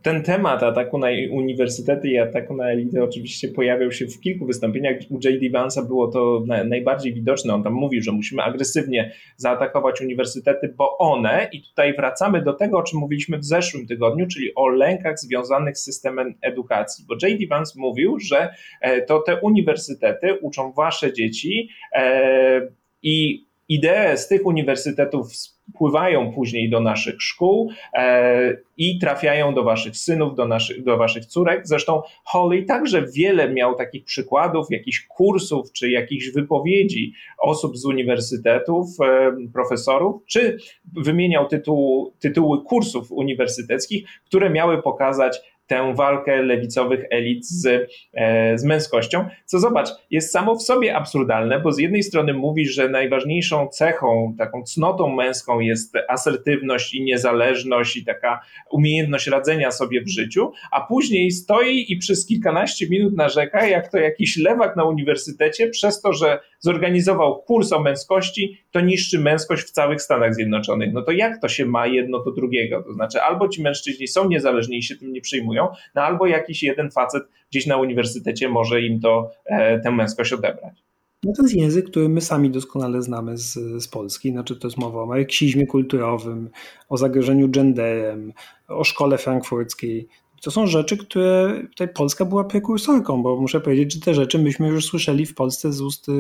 Ten 0.02 0.22
temat 0.22 0.62
ataku 0.62 0.98
na 0.98 1.08
uniwersytety 1.30 2.08
i 2.08 2.18
ataku 2.18 2.56
na 2.56 2.70
elity 2.70 3.02
oczywiście 3.02 3.48
pojawiał 3.48 3.92
się 3.92 4.06
w 4.06 4.20
kilku 4.20 4.46
wystąpieniach. 4.46 4.96
U 5.10 5.18
J.D. 5.24 5.58
Vance'a 5.58 5.86
było 5.86 6.08
to 6.08 6.44
najbardziej 6.64 7.14
widoczne. 7.14 7.54
On 7.54 7.62
tam 7.62 7.72
mówił, 7.72 8.02
że 8.02 8.12
musimy 8.12 8.42
agresywnie 8.42 9.12
zaatakować 9.36 10.00
uniwersytety, 10.00 10.74
bo 10.76 10.98
one, 10.98 11.48
i 11.52 11.62
tutaj 11.62 11.94
wracamy 11.94 12.42
do 12.42 12.52
tego, 12.52 12.78
o 12.78 12.82
czym 12.82 12.98
mówiliśmy 12.98 13.38
w 13.38 13.44
zeszłym 13.44 13.86
tygodniu, 13.86 14.26
czyli 14.26 14.54
o 14.54 14.68
lękach 14.68 15.18
związanych 15.18 15.78
z 15.78 15.84
systemem 15.84 16.34
edukacji. 16.42 17.04
Bo 17.08 17.14
J.D. 17.22 17.46
Vance 17.46 17.74
mówił, 17.76 18.18
że 18.20 18.54
e, 18.80 19.02
to 19.02 19.20
te 19.20 19.40
uniwersytety 19.40 20.38
uczą 20.40 20.72
wasze 20.72 21.12
dzieci 21.12 21.68
e, 21.94 22.60
i 23.02 23.47
idee 23.68 24.16
z 24.16 24.28
tych 24.28 24.46
uniwersytetów 24.46 25.32
wpływają 25.74 26.32
później 26.32 26.70
do 26.70 26.80
naszych 26.80 27.22
szkół 27.22 27.70
e, 27.94 28.56
i 28.76 28.98
trafiają 28.98 29.54
do 29.54 29.64
waszych 29.64 29.96
synów, 29.96 30.34
do, 30.34 30.48
do 30.78 30.96
waszych 30.96 31.26
córek. 31.26 31.68
Zresztą 31.68 32.02
Holly 32.24 32.62
także 32.62 33.06
wiele 33.16 33.50
miał 33.50 33.74
takich 33.74 34.04
przykładów, 34.04 34.66
jakichś 34.70 35.06
kursów 35.06 35.72
czy 35.72 35.90
jakichś 35.90 36.30
wypowiedzi 36.30 37.12
osób 37.38 37.76
z 37.76 37.84
uniwersytetów, 37.84 38.86
e, 39.00 39.36
profesorów, 39.52 40.22
czy 40.26 40.58
wymieniał 40.96 41.48
tytuł, 41.48 42.12
tytuły 42.18 42.64
kursów 42.64 43.12
uniwersyteckich, 43.12 44.08
które 44.24 44.50
miały 44.50 44.82
pokazać 44.82 45.57
tę 45.68 45.94
walkę 45.94 46.42
lewicowych 46.42 47.04
elit 47.10 47.46
z, 47.46 47.90
e, 48.14 48.58
z 48.58 48.64
męskością, 48.64 49.28
co 49.44 49.58
zobacz, 49.58 49.88
jest 50.10 50.32
samo 50.32 50.54
w 50.54 50.62
sobie 50.62 50.96
absurdalne, 50.96 51.60
bo 51.60 51.72
z 51.72 51.78
jednej 51.78 52.02
strony 52.02 52.34
mówisz, 52.34 52.74
że 52.74 52.88
najważniejszą 52.88 53.68
cechą, 53.68 54.34
taką 54.38 54.62
cnotą 54.62 55.14
męską 55.14 55.60
jest 55.60 55.94
asertywność 56.08 56.94
i 56.94 57.02
niezależność 57.02 57.96
i 57.96 58.04
taka 58.04 58.40
umiejętność 58.70 59.26
radzenia 59.26 59.70
sobie 59.70 60.02
w 60.02 60.08
życiu, 60.08 60.52
a 60.72 60.80
później 60.80 61.30
stoi 61.30 61.92
i 61.92 61.98
przez 61.98 62.26
kilkanaście 62.26 62.88
minut 62.90 63.16
narzeka, 63.16 63.66
jak 63.66 63.88
to 63.88 63.98
jakiś 63.98 64.36
lewak 64.36 64.76
na 64.76 64.84
uniwersytecie, 64.84 65.68
przez 65.68 66.00
to, 66.00 66.12
że 66.12 66.40
zorganizował 66.58 67.42
kurs 67.42 67.72
o 67.72 67.82
męskości, 67.82 68.58
to 68.70 68.80
niszczy 68.80 69.18
męskość 69.18 69.62
w 69.62 69.70
całych 69.70 70.02
Stanach 70.02 70.34
Zjednoczonych. 70.34 70.92
No 70.92 71.02
to 71.02 71.12
jak 71.12 71.40
to 71.40 71.48
się 71.48 71.66
ma 71.66 71.86
jedno 71.86 72.24
do 72.24 72.32
drugiego? 72.32 72.82
To 72.82 72.92
znaczy, 72.92 73.22
albo 73.22 73.48
ci 73.48 73.62
mężczyźni 73.62 74.08
są 74.08 74.28
niezależni 74.28 74.78
i 74.78 74.82
się 74.82 74.96
tym 74.96 75.12
nie 75.12 75.20
przyjmują, 75.20 75.68
no 75.94 76.02
albo 76.02 76.26
jakiś 76.26 76.62
jeden 76.62 76.90
facet 76.90 77.22
gdzieś 77.50 77.66
na 77.66 77.76
uniwersytecie 77.76 78.48
może 78.48 78.82
im 78.82 79.00
to, 79.00 79.30
e, 79.44 79.80
tę 79.80 79.90
męskość 79.90 80.32
odebrać. 80.32 80.82
No 81.24 81.32
to 81.36 81.42
jest 81.42 81.54
język, 81.54 81.90
który 81.90 82.08
my 82.08 82.20
sami 82.20 82.50
doskonale 82.50 83.02
znamy 83.02 83.38
z, 83.38 83.52
z 83.82 83.88
Polski. 83.88 84.30
Znaczy 84.30 84.56
to 84.56 84.66
jest 84.68 84.78
mowa 84.78 85.02
o 85.02 85.06
marksizmie 85.06 85.66
kulturowym, 85.66 86.50
o 86.88 86.96
zagrożeniu 86.96 87.48
genderem, 87.48 88.32
o 88.68 88.84
szkole 88.84 89.18
frankfurckiej. 89.18 90.08
To 90.42 90.50
są 90.50 90.66
rzeczy, 90.66 90.96
które 90.96 91.60
tutaj 91.68 91.88
Polska 91.88 92.24
była 92.24 92.44
prekursorką, 92.44 93.22
bo 93.22 93.40
muszę 93.40 93.60
powiedzieć, 93.60 93.94
że 93.94 94.00
te 94.00 94.14
rzeczy 94.14 94.38
myśmy 94.38 94.68
już 94.68 94.84
słyszeli 94.84 95.26
w 95.26 95.34
Polsce 95.34 95.72
z 95.72 95.80
ust 95.80 96.08
y, 96.08 96.12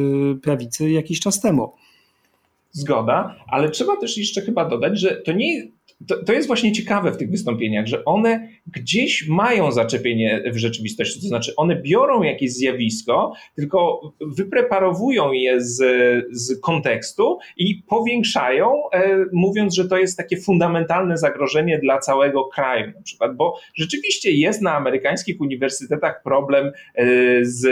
prawicy 0.42 0.90
jakiś 0.90 1.20
czas 1.20 1.40
temu. 1.40 1.72
Zgoda, 2.70 3.36
ale 3.48 3.70
trzeba 3.70 3.96
też 3.96 4.18
jeszcze 4.18 4.40
chyba 4.40 4.64
dodać, 4.64 5.00
że 5.00 5.16
to 5.16 5.32
nie, 5.32 5.68
to, 6.08 6.24
to 6.24 6.32
jest 6.32 6.46
właśnie 6.46 6.72
ciekawe 6.72 7.12
w 7.12 7.16
tych 7.16 7.30
wystąpieniach, 7.30 7.86
że 7.86 8.04
one 8.04 8.48
gdzieś 8.66 9.28
mają 9.28 9.72
zaczepienie 9.72 10.42
w 10.52 10.56
rzeczywistości. 10.56 11.20
To 11.20 11.26
znaczy, 11.26 11.52
one 11.56 11.82
biorą 11.82 12.22
jakieś 12.22 12.52
zjawisko, 12.52 13.32
tylko 13.56 14.00
wypreparowują 14.36 15.32
je 15.32 15.60
z, 15.60 15.76
z 16.32 16.60
kontekstu 16.60 17.38
i 17.56 17.82
powiększają, 17.88 18.72
e, 18.92 19.24
mówiąc, 19.32 19.74
że 19.74 19.88
to 19.88 19.98
jest 19.98 20.16
takie 20.16 20.36
fundamentalne 20.36 21.18
zagrożenie 21.18 21.78
dla 21.78 21.98
całego 21.98 22.44
kraju, 22.44 22.92
na 22.96 23.02
przykład, 23.02 23.36
bo 23.36 23.54
rzeczywiście 23.74 24.30
jest 24.30 24.62
na 24.62 24.74
amerykańskich 24.74 25.40
uniwersytetach 25.40 26.22
problem 26.22 26.72
e, 26.94 27.04
z 27.44 27.68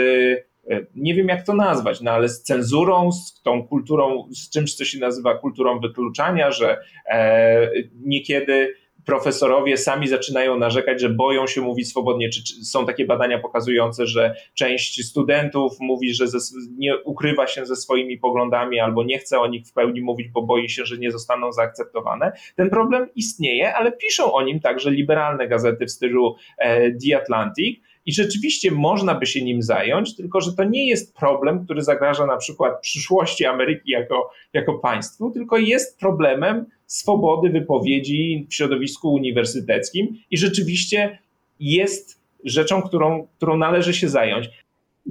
nie 0.95 1.13
wiem 1.15 1.27
jak 1.27 1.45
to 1.45 1.53
nazwać, 1.53 2.01
no 2.01 2.11
ale 2.11 2.29
z 2.29 2.43
cenzurą, 2.43 3.11
z 3.11 3.41
tą 3.41 3.67
kulturą, 3.67 4.27
z 4.31 4.49
czymś, 4.49 4.75
co 4.75 4.85
się 4.85 4.99
nazywa 4.99 5.37
kulturą 5.37 5.79
wykluczania, 5.79 6.51
że 6.51 6.77
e, 7.09 7.71
niekiedy 7.95 8.73
profesorowie 9.07 9.77
sami 9.77 10.07
zaczynają 10.07 10.57
narzekać, 10.57 11.01
że 11.01 11.09
boją 11.09 11.47
się 11.47 11.61
mówić 11.61 11.89
swobodnie. 11.89 12.29
Czy, 12.29 12.43
czy 12.43 12.65
są 12.65 12.85
takie 12.85 13.05
badania 13.05 13.39
pokazujące, 13.39 14.07
że 14.07 14.35
część 14.53 15.05
studentów 15.05 15.79
mówi, 15.79 16.13
że 16.13 16.27
ze, 16.27 16.37
nie 16.77 16.97
ukrywa 16.97 17.47
się 17.47 17.65
ze 17.65 17.75
swoimi 17.75 18.17
poglądami 18.17 18.79
albo 18.79 19.03
nie 19.03 19.19
chce 19.19 19.39
o 19.39 19.47
nich 19.47 19.67
w 19.67 19.73
pełni 19.73 20.01
mówić, 20.01 20.27
bo 20.27 20.41
boi 20.41 20.69
się, 20.69 20.85
że 20.85 20.97
nie 20.97 21.11
zostaną 21.11 21.51
zaakceptowane. 21.51 22.31
Ten 22.55 22.69
problem 22.69 23.09
istnieje, 23.15 23.75
ale 23.75 23.91
piszą 23.91 24.33
o 24.33 24.41
nim 24.41 24.59
także 24.59 24.91
liberalne 24.91 25.47
gazety 25.47 25.85
w 25.85 25.91
stylu 25.91 26.35
e, 26.57 26.91
The 26.91 27.17
Atlantic 27.17 27.79
i 28.07 28.13
rzeczywiście 28.13 28.71
można 28.71 29.15
by 29.15 29.25
się 29.25 29.41
nim 29.41 29.61
zająć, 29.61 30.15
tylko 30.15 30.41
że 30.41 30.53
to 30.53 30.63
nie 30.63 30.87
jest 30.87 31.15
problem, 31.15 31.65
który 31.65 31.81
zagraża 31.81 32.25
na 32.25 32.37
przykład 32.37 32.81
przyszłości 32.81 33.45
Ameryki 33.45 33.91
jako, 33.91 34.29
jako 34.53 34.79
państwu, 34.79 35.31
tylko 35.31 35.57
jest 35.57 35.99
problemem 35.99 36.65
swobody 36.85 37.49
wypowiedzi 37.49 38.47
w 38.49 38.53
środowisku 38.53 39.13
uniwersyteckim 39.13 40.17
i 40.31 40.37
rzeczywiście 40.37 41.19
jest 41.59 42.21
rzeczą, 42.43 42.81
którą, 42.81 43.27
którą 43.37 43.57
należy 43.57 43.93
się 43.93 44.09
zająć. 44.09 44.49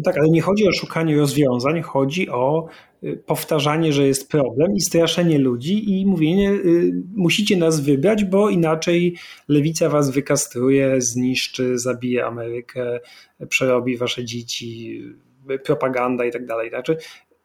Tak, 0.05 0.19
ale 0.19 0.29
nie 0.29 0.43
chodzi 0.43 0.69
o 0.69 0.73
szukanie 0.73 1.17
rozwiązań, 1.17 1.83
chodzi 1.83 2.29
o 2.29 2.69
y, 3.05 3.23
powtarzanie, 3.27 3.93
że 3.93 4.07
jest 4.07 4.31
problem 4.31 4.75
i 4.75 4.81
straszenie 4.81 5.39
ludzi 5.39 6.01
i 6.01 6.07
mówienie, 6.07 6.51
y, 6.51 6.93
musicie 7.15 7.57
nas 7.57 7.81
wybrać, 7.81 8.25
bo 8.25 8.51
inaczej 8.51 9.17
lewica 9.49 9.89
was 9.89 10.11
wykastruje, 10.11 11.01
zniszczy, 11.01 11.79
zabije 11.79 12.27
Amerykę, 12.27 13.01
przerobi 13.49 13.97
wasze 13.97 14.25
dzieci, 14.25 15.03
y, 15.51 15.59
propaganda 15.59 16.25
i 16.25 16.31
tak 16.31 16.47
dalej. 16.47 16.71
Znaczy, 16.71 16.97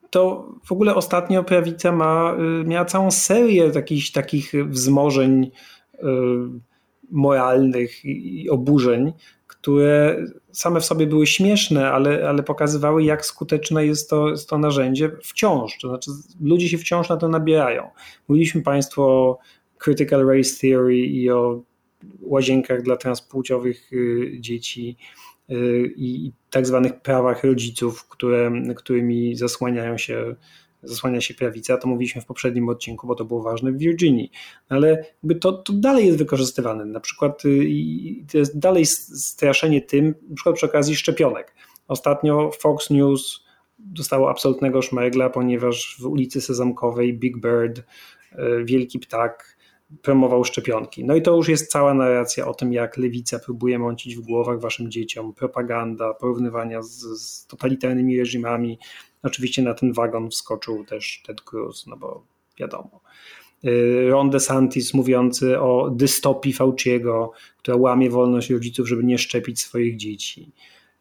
to 0.10 0.50
w 0.66 0.72
ogóle 0.72 0.96
ostatnio 0.96 1.44
prawica 1.44 1.92
ma, 1.92 2.38
miała 2.66 2.86
całą 2.86 3.12
serię 3.12 3.72
takich, 3.72 4.12
takich 4.12 4.52
wzmożeń 4.68 5.52
moralnych 7.12 8.06
i 8.06 8.50
oburzeń, 8.50 9.14
które 9.48 10.26
same 10.52 10.80
w 10.80 10.86
sobie 10.86 11.08
były 11.08 11.28
śmieszne, 11.28 11.92
ale, 11.92 12.30
ale 12.30 12.44
pokazywały, 12.44 13.04
jak 13.04 13.26
skuteczne 13.26 13.86
jest 13.86 14.10
to, 14.10 14.30
jest 14.30 14.50
to 14.50 14.58
narzędzie 14.58 15.12
wciąż. 15.24 15.78
To 15.82 15.90
znaczy, 15.90 16.12
ludzie 16.42 16.70
się 16.70 16.78
wciąż 16.78 17.10
na 17.10 17.18
to 17.18 17.28
nabierają. 17.28 17.90
Mówiliśmy 18.28 18.62
Państwu 18.62 19.02
o 19.04 19.40
critical 19.84 20.28
race 20.28 20.50
theory 20.62 20.98
i 20.98 21.30
o 21.30 21.62
łazienkach 22.22 22.82
dla 22.82 22.98
transpłciowych 22.98 23.94
y, 23.94 24.38
dzieci 24.40 24.98
y, 25.50 25.94
i 25.96 26.32
tak 26.50 26.68
zwanych 26.68 27.02
prawach 27.02 27.44
rodziców, 27.44 28.08
które, 28.08 28.52
którymi 28.76 29.36
zasłaniają 29.36 29.98
się 29.98 30.36
zasłania 30.84 31.22
się 31.22 31.34
prawica, 31.34 31.78
to 31.78 31.88
mówiliśmy 31.88 32.22
w 32.22 32.26
poprzednim 32.26 32.70
odcinku, 32.70 33.08
bo 33.08 33.16
to 33.16 33.26
było 33.26 33.42
ważne 33.42 33.72
w 33.72 33.78
Virginii, 33.78 34.32
ale 34.70 35.06
jakby 35.24 35.36
to, 35.36 35.52
to 35.52 35.74
dalej 35.74 36.06
jest 36.06 36.18
wykorzystywane, 36.18 36.86
na 36.86 37.00
przykład 37.00 37.46
y, 37.46 38.26
to 38.32 38.38
jest 38.38 38.60
dalej 38.60 38.86
straszenie 38.86 39.82
tym, 39.82 40.16
na 40.30 40.36
przykład 40.36 40.56
przy 40.56 40.66
okazji 40.66 40.96
szczepionek. 40.96 41.56
Ostatnio 41.88 42.52
Fox 42.60 42.90
News 42.90 43.46
dostało 43.80 44.30
absolutnego 44.30 44.82
szmergla, 44.82 45.30
ponieważ 45.30 45.98
w 46.00 46.06
ulicy 46.06 46.42
Sezamkowej 46.42 47.14
Big 47.14 47.38
Bird, 47.38 47.80
y, 47.80 47.84
wielki 48.66 49.00
ptak, 49.00 49.61
promował 50.02 50.44
szczepionki. 50.44 51.06
No 51.06 51.16
i 51.16 51.22
to 51.22 51.36
już 51.36 51.50
jest 51.50 51.72
cała 51.72 51.94
narracja 51.94 52.48
o 52.48 52.54
tym, 52.54 52.74
jak 52.74 52.98
lewica 52.98 53.40
próbuje 53.40 53.80
mącić 53.80 54.16
w 54.16 54.22
głowach 54.22 54.60
waszym 54.60 54.92
dzieciom, 54.92 55.34
propaganda, 55.34 56.14
porównywania 56.14 56.82
z, 56.82 57.00
z 57.22 57.48
totalitarnymi 57.48 58.20
reżimami, 58.20 58.78
Oczywiście 59.24 59.62
na 59.62 59.74
ten 59.74 59.94
wagon 59.94 60.30
wskoczył 60.30 60.86
też 60.86 61.24
Ted 61.26 61.42
Cruz, 61.42 61.88
no 61.88 61.98
bo 61.98 62.24
wiadomo. 62.60 63.02
Y, 63.66 64.08
Ron 64.10 64.30
DeSantis 64.30 64.94
mówiący 64.94 65.60
o 65.60 65.90
dystopii 65.90 66.54
Fauciego, 66.54 67.32
która 67.58 67.78
łamie 67.78 68.10
wolność 68.10 68.50
rodziców, 68.50 68.88
żeby 68.88 69.04
nie 69.04 69.18
szczepić 69.18 69.60
swoich 69.60 69.98
dzieci. 69.98 70.52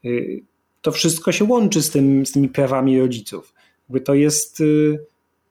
Y, 0.04 0.42
to 0.82 0.92
wszystko 0.92 1.32
się 1.32 1.44
łączy 1.44 1.82
z, 1.82 1.90
tym, 1.90 2.26
z 2.26 2.32
tymi 2.32 2.48
prawami 2.48 3.00
rodziców. 3.00 3.54
Jakby 3.88 4.00
to 4.00 4.14
jest, 4.14 4.60
y, 4.60 5.06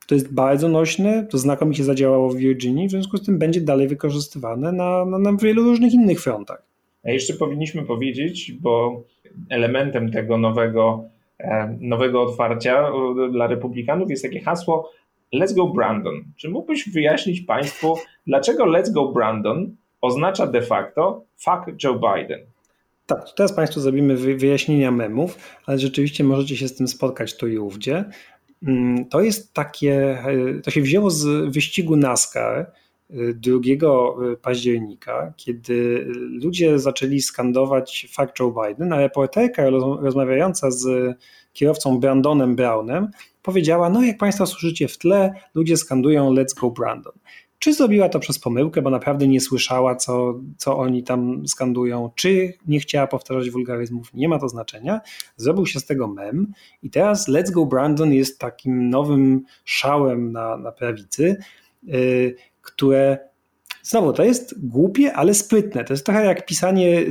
to 0.10 0.16
jest 0.16 0.34
bardzo 0.34 0.68
nośne, 0.68 1.28
to 1.30 1.38
znakomicie 1.38 1.84
zadziałało 1.84 2.30
w 2.30 2.36
Virginii, 2.36 2.88
w 2.88 2.91
związku 2.91 3.18
z 3.18 3.26
tym 3.26 3.39
będzie 3.39 3.62
dalej 3.62 3.88
wykorzystywane 3.88 4.72
na, 4.72 5.05
na, 5.05 5.20
na 5.20 5.34
wielu 5.34 5.64
różnych 5.64 5.93
innych 5.93 6.22
frontach. 6.22 6.64
A 7.03 7.10
jeszcze 7.10 7.34
powinniśmy 7.34 7.86
powiedzieć, 7.86 8.51
bo 8.62 9.03
elementem 9.49 10.12
tego 10.12 10.38
nowego 10.38 11.10
E, 11.39 11.78
nowego 11.82 12.24
otwarcia 12.24 12.91
dla 13.32 13.47
republikanów 13.47 14.10
jest 14.10 14.24
takie 14.24 14.41
hasło 14.41 14.91
Let's 15.34 15.55
go 15.55 15.68
Brandon. 15.68 16.24
Czy 16.36 16.49
mógłbyś 16.49 16.89
wyjaśnić 16.89 17.41
Państwu, 17.41 17.97
dlaczego 18.28 18.66
Let's 18.66 18.91
go 18.91 19.12
Brandon 19.12 19.76
oznacza 20.01 20.47
de 20.47 20.62
facto 20.62 21.24
fuck 21.38 21.84
Joe 21.84 21.93
Biden? 21.93 22.39
Tak, 23.05 23.26
teraz 23.36 23.53
Państwu 23.53 23.80
zrobimy 23.80 24.16
wyjaśnienia 24.16 24.91
memów, 24.91 25.38
ale 25.66 25.80
rzeczywiście 25.80 26.24
możecie 26.24 26.57
się 26.57 26.68
z 26.68 26.76
tym 26.76 26.88
spotkać 26.88 27.38
tu 27.38 27.47
i 27.47 27.57
ówdzie. 27.57 28.05
Mm, 28.64 29.05
to 29.05 29.22
jest 29.22 29.53
takie, 29.53 29.93
e, 30.26 30.62
to 30.62 30.72
się 30.72 30.82
wzięło 30.82 31.10
z 31.10 31.53
wyścigu 31.53 31.95
NASCAR 31.95 32.72
2 33.10 33.57
e, 33.57 34.36
października, 34.41 35.34
kiedy 35.38 36.05
ludzie 36.41 36.80
zaczęli 36.80 37.22
skandować 37.22 38.07
fuck 38.16 38.39
Joe 38.39 38.51
Biden, 38.51 38.93
a 38.93 38.99
reporterka 38.99 39.70
rozmawiająca 40.01 40.72
z 40.72 41.16
kierowcą 41.53 41.99
Brandonem 41.99 42.55
Brownem, 42.55 43.07
powiedziała: 43.41 43.89
No, 43.89 44.03
jak 44.03 44.18
Państwo 44.18 44.45
słyszycie 44.45 44.88
w 44.88 44.97
tle, 44.97 45.34
ludzie 45.55 45.78
skandują 45.78 46.34
Let's 46.34 46.60
go 46.62 46.72
Brandon. 46.72 47.14
Czy 47.60 47.74
zrobiła 47.74 48.10
to 48.10 48.20
przez 48.20 48.39
pomyłkę, 48.39 48.82
bo 48.82 48.89
naprawdę 48.89 49.28
nie 49.28 49.41
słyszała, 49.41 49.95
co, 49.95 50.39
co 50.57 50.78
oni 50.78 51.03
tam 51.03 51.47
skandują, 51.47 52.12
czy 52.16 52.53
nie 52.68 52.80
chciała 52.80 53.07
powtarzać 53.07 53.49
wulgaryzmów, 53.49 54.14
nie 54.14 54.30
ma 54.30 54.39
to 54.39 54.49
znaczenia. 54.49 55.01
Zrobił 55.38 55.66
się 55.66 55.80
z 55.80 55.86
tego 55.86 56.07
mem. 56.07 56.53
I 56.84 56.89
teraz 56.89 57.30
Let's 57.30 57.51
Go 57.51 57.66
Brandon 57.66 58.14
jest 58.14 58.39
takim 58.39 58.89
nowym 58.89 59.43
szałem 59.66 60.32
na, 60.32 60.57
na 60.57 60.72
prawicy, 60.72 61.38
yy, 61.84 62.36
które 62.62 63.29
Znowu, 63.84 64.14
to 64.14 64.24
jest 64.24 64.68
głupie, 64.68 65.14
ale 65.14 65.34
sprytne. 65.34 65.84
To 65.84 65.94
jest 65.94 66.06
trochę 66.06 66.26
jak 66.26 66.46
pisanie, 66.46 67.02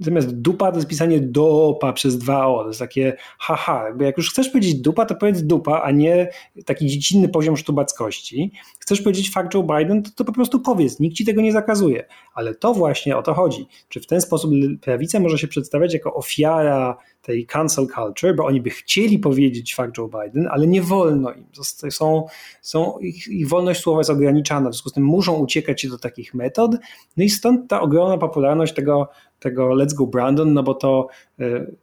zamiast 0.00 0.34
dupa, 0.40 0.70
to 0.70 0.78
jest 0.78 0.88
pisanie 0.88 1.20
dopa 1.20 1.92
przez 1.92 2.18
dwa 2.18 2.46
o. 2.46 2.62
To 2.62 2.68
jest 2.68 2.80
takie 2.80 3.16
haha. 3.38 3.84
Jak 4.00 4.16
już 4.16 4.30
chcesz 4.30 4.48
powiedzieć 4.48 4.74
dupa, 4.74 5.06
to 5.06 5.14
powiedz 5.14 5.42
dupa, 5.42 5.82
a 5.82 5.90
nie 5.90 6.28
taki 6.64 6.86
dziecinny 6.86 7.28
poziom 7.28 7.56
sztubackości. 7.56 8.52
Chcesz 8.78 9.02
powiedzieć 9.02 9.30
fakt 9.30 9.54
Joe 9.54 9.62
Biden, 9.62 10.02
to, 10.02 10.10
to 10.16 10.24
po 10.24 10.32
prostu 10.32 10.60
powiedz. 10.60 11.00
Nikt 11.00 11.16
ci 11.16 11.24
tego 11.24 11.40
nie 11.40 11.52
zakazuje. 11.52 12.06
Ale 12.34 12.54
to 12.54 12.74
właśnie 12.74 13.16
o 13.16 13.22
to 13.22 13.34
chodzi. 13.34 13.66
Czy 13.88 14.00
w 14.00 14.06
ten 14.06 14.20
sposób 14.20 14.50
prawica 14.80 15.20
może 15.20 15.38
się 15.38 15.48
przedstawiać 15.48 15.94
jako 15.94 16.14
ofiara 16.14 16.96
tej 17.24 17.46
cancel 17.46 17.86
culture, 17.86 18.34
bo 18.34 18.46
oni 18.46 18.60
by 18.60 18.70
chcieli 18.70 19.18
powiedzieć 19.18 19.74
fakt 19.74 19.98
Joe 19.98 20.08
Biden, 20.08 20.48
ale 20.50 20.66
nie 20.66 20.82
wolno 20.82 21.32
im. 21.32 21.46
Są, 21.90 22.26
są, 22.62 22.98
ich, 22.98 23.28
ich 23.28 23.48
wolność 23.48 23.80
słowa 23.80 24.00
jest 24.00 24.10
ograniczana, 24.10 24.70
w 24.70 24.72
związku 24.72 24.88
z 24.88 24.92
tym 24.92 25.04
muszą 25.04 25.34
uciekać 25.34 25.80
się 25.80 25.88
do 25.88 25.98
takich 25.98 26.34
metod. 26.34 26.70
No 27.16 27.24
i 27.24 27.28
stąd 27.28 27.68
ta 27.68 27.80
ogromna 27.80 28.18
popularność 28.18 28.74
tego, 28.74 29.08
tego 29.40 29.68
Let's 29.68 29.94
Go 29.94 30.06
Brandon, 30.06 30.52
no 30.52 30.62
bo 30.62 30.74
to 30.74 31.08
y, 31.40 31.76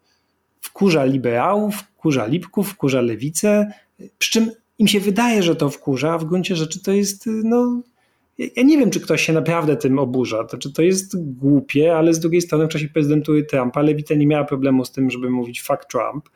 wkurza 0.62 1.06
liberałów, 1.06 1.76
wkurza 1.76 2.26
lipków, 2.26 2.70
wkurza 2.70 3.02
lewicę, 3.02 3.74
przy 4.18 4.32
czym 4.32 4.52
im 4.80 4.88
się 4.88 5.00
wydaje, 5.00 5.44
że 5.44 5.56
to 5.56 5.70
wkurza, 5.70 6.14
a 6.14 6.18
w 6.18 6.26
gruncie 6.26 6.56
rzeczy 6.56 6.84
to 6.84 6.92
jest 6.92 7.30
no, 7.44 7.82
ja 8.56 8.64
nie 8.64 8.78
wiem, 8.78 8.90
czy 8.90 9.00
ktoś 9.00 9.22
się 9.22 9.34
naprawdę 9.34 9.78
tym 9.78 10.00
oburza. 10.00 10.44
To, 10.44 10.58
czy 10.58 10.74
to 10.74 10.82
jest 10.82 11.34
głupie, 11.34 11.96
ale 11.96 12.14
z 12.14 12.20
drugiej 12.20 12.42
strony 12.42 12.66
w 12.66 12.70
czasie 12.70 12.88
prezydentury 12.88 13.44
Trumpa 13.44 13.82
lewica 13.82 14.16
nie 14.16 14.28
miała 14.28 14.44
problemu 14.44 14.86
z 14.86 14.92
tym, 14.92 15.12
żeby 15.12 15.30
mówić 15.30 15.62
fuck 15.62 15.86
Trump 15.86 16.30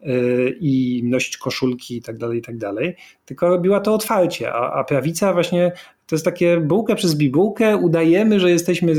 yy, 0.00 0.56
i 0.60 1.02
nosić 1.04 1.36
koszulki 1.36 1.96
i 1.96 2.02
tak 2.02 2.18
dalej, 2.18 2.38
i 2.38 2.42
tak 2.42 2.58
dalej, 2.58 2.96
tylko 3.24 3.48
robiła 3.48 3.80
to 3.80 3.94
otwarcie, 3.94 4.52
a, 4.52 4.72
a 4.72 4.84
prawica 4.84 5.32
właśnie 5.32 5.72
to 6.06 6.14
jest 6.14 6.24
takie 6.24 6.60
bułkę 6.60 6.94
przez 6.94 7.14
bibułkę, 7.14 7.76
udajemy, 7.76 8.40
że 8.40 8.50
jesteśmy 8.50 8.94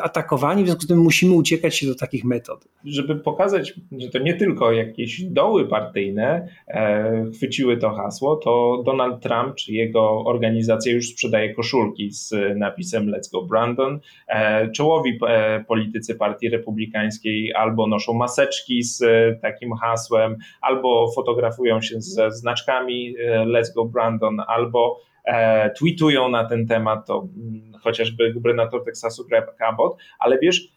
atakowani, 0.00 0.62
w 0.62 0.66
związku 0.66 0.82
z 0.82 0.86
tym 0.86 0.98
musimy 0.98 1.34
uciekać 1.34 1.76
się 1.76 1.86
do 1.86 1.94
takich 1.94 2.24
metod. 2.24 2.68
Żeby 2.84 3.16
pokazać, 3.16 3.74
że 3.98 4.08
to 4.08 4.18
nie 4.18 4.34
tylko 4.34 4.72
jakieś 4.72 5.22
doły 5.22 5.68
partyjne 5.68 6.48
e, 6.68 7.24
chwyciły 7.34 7.76
to 7.76 7.90
hasło, 7.90 8.36
to 8.36 8.82
Donald 8.86 9.22
Trump 9.22 9.54
czy 9.54 9.72
jego 9.72 10.24
organizacja 10.24 10.92
już 10.92 11.08
sprzedaje 11.08 11.54
koszulki 11.54 12.10
z 12.10 12.34
napisem 12.56 13.06
Let's 13.06 13.32
Go 13.32 13.42
Brandon. 13.42 14.00
E, 14.28 14.70
czołowi 14.70 15.18
e, 15.28 15.64
politycy 15.64 16.14
Partii 16.14 16.48
Republikańskiej 16.48 17.54
albo 17.54 17.86
noszą 17.86 18.14
maseczki 18.14 18.82
z 18.82 19.02
e, 19.02 19.38
takim 19.42 19.72
hasłem, 19.72 20.36
albo 20.60 21.12
fotografują 21.14 21.80
się 21.80 22.00
ze 22.00 22.30
znaczkami 22.30 23.14
e, 23.18 23.44
Let's 23.46 23.74
Go 23.74 23.84
Brandon, 23.84 24.40
albo 24.46 25.09
E, 25.24 25.70
tweetują 25.70 26.28
na 26.28 26.44
ten 26.44 26.66
temat, 26.66 27.06
to 27.06 27.28
mm, 27.36 27.72
chociażby 27.82 28.32
gubernator 28.32 28.84
Teksasu 28.84 29.24
Greg 29.24 29.62
Abbott, 29.62 29.96
ale 30.18 30.38
wiesz, 30.38 30.68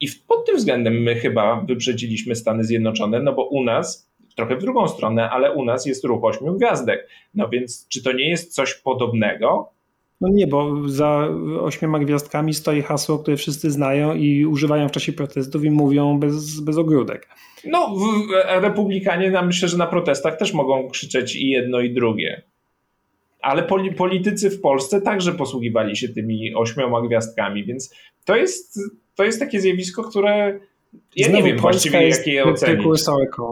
i 0.00 0.08
pod 0.28 0.46
tym 0.46 0.56
względem 0.56 1.02
my 1.02 1.14
chyba 1.14 1.60
wyprzedziliśmy 1.60 2.34
Stany 2.34 2.64
Zjednoczone, 2.64 3.22
no 3.22 3.32
bo 3.32 3.44
u 3.44 3.64
nas 3.64 4.10
trochę 4.36 4.56
w 4.56 4.60
drugą 4.60 4.88
stronę, 4.88 5.30
ale 5.30 5.52
u 5.52 5.64
nas 5.64 5.86
jest 5.86 6.04
ruch 6.04 6.24
ośmiu 6.24 6.54
gwiazdek. 6.54 7.08
No 7.34 7.48
więc 7.48 7.88
czy 7.88 8.02
to 8.02 8.12
nie 8.12 8.28
jest 8.28 8.54
coś 8.54 8.74
podobnego? 8.74 9.70
No 10.20 10.28
nie, 10.28 10.46
bo 10.46 10.88
za 10.88 11.28
ośmioma 11.60 11.98
gwiazdkami 11.98 12.54
stoi 12.54 12.82
hasło, 12.82 13.18
które 13.18 13.36
wszyscy 13.36 13.70
znają 13.70 14.14
i 14.14 14.46
używają 14.46 14.88
w 14.88 14.92
czasie 14.92 15.12
protestów 15.12 15.64
i 15.64 15.70
mówią 15.70 16.18
bez, 16.18 16.60
bez 16.60 16.78
ogródek. 16.78 17.28
No, 17.64 17.94
republikanie, 18.46 19.30
no, 19.30 19.42
myślę, 19.42 19.68
że 19.68 19.76
na 19.76 19.86
protestach 19.86 20.36
też 20.36 20.54
mogą 20.54 20.88
krzyczeć 20.88 21.36
i 21.36 21.48
jedno 21.48 21.80
i 21.80 21.94
drugie 21.94 22.42
ale 23.42 23.66
politycy 23.96 24.50
w 24.50 24.60
Polsce 24.60 25.00
także 25.00 25.32
posługiwali 25.32 25.96
się 25.96 26.08
tymi 26.08 26.54
ośmioma 26.54 27.02
gwiazdkami, 27.02 27.64
więc 27.64 27.94
to 28.24 28.36
jest, 28.36 28.80
to 29.14 29.24
jest 29.24 29.40
takie 29.40 29.60
zjawisko, 29.60 30.02
które 30.02 30.60
ja 31.16 31.28
Znowu 31.28 31.36
nie 31.36 31.52
wiem 31.52 31.62
Polska 31.62 31.70
właściwie, 31.70 32.08
jak 32.08 32.26
je 32.26 32.44
ocenić. 32.44 32.86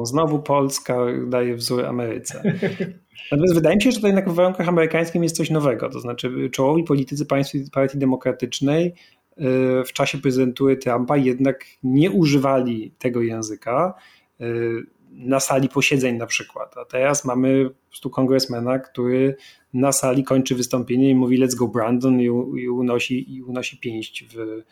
Znowu 0.03 0.39
Polska 0.39 0.97
daje 1.27 1.55
wzór 1.55 1.85
Ameryce. 1.85 2.43
Natomiast 3.33 3.55
wydaje 3.55 3.77
mi 3.77 3.83
się, 3.83 3.93
że 3.93 4.01
to 4.01 4.07
jednak 4.07 4.31
w 4.31 4.35
warunkach 4.35 4.69
amerykańskim 4.69 5.23
jest 5.23 5.37
coś 5.37 5.51
nowego. 5.51 5.91
To 5.91 6.01
znaczy, 6.01 6.51
czołowi 6.53 6.85
politycy 6.85 7.27
państw 7.27 7.55
Partii 7.73 7.99
Demokratycznej 7.99 8.95
y, 9.39 9.45
w 9.85 9.93
czasie 9.93 10.19
prezydentury 10.19 10.77
Trumpa 10.77 11.17
jednak 11.17 11.65
nie 11.83 12.11
używali 12.11 12.95
tego 12.99 13.23
języka. 13.23 13.95
Y, 14.41 14.83
na 15.11 15.41
sali 15.41 15.69
posiedzeń 15.69 16.17
na 16.17 16.27
przykład. 16.27 16.77
A 16.77 16.85
teraz 16.85 17.25
mamy 17.25 17.71
po 17.71 17.89
prostu 17.89 18.11
kongresmena, 18.11 18.79
który 18.79 19.37
na 19.75 19.93
sali 19.93 20.25
kończy 20.25 20.55
wystąpienie 20.55 21.11
i 21.11 21.15
mówi 21.15 21.41
let's 21.41 21.55
go 21.55 21.69
Brandon 21.69 22.21
i, 22.21 22.25
i, 22.25 22.69
unosi, 22.69 23.35
i 23.35 23.43
unosi 23.43 23.79
pięść 23.79 24.25
w, 24.25 24.63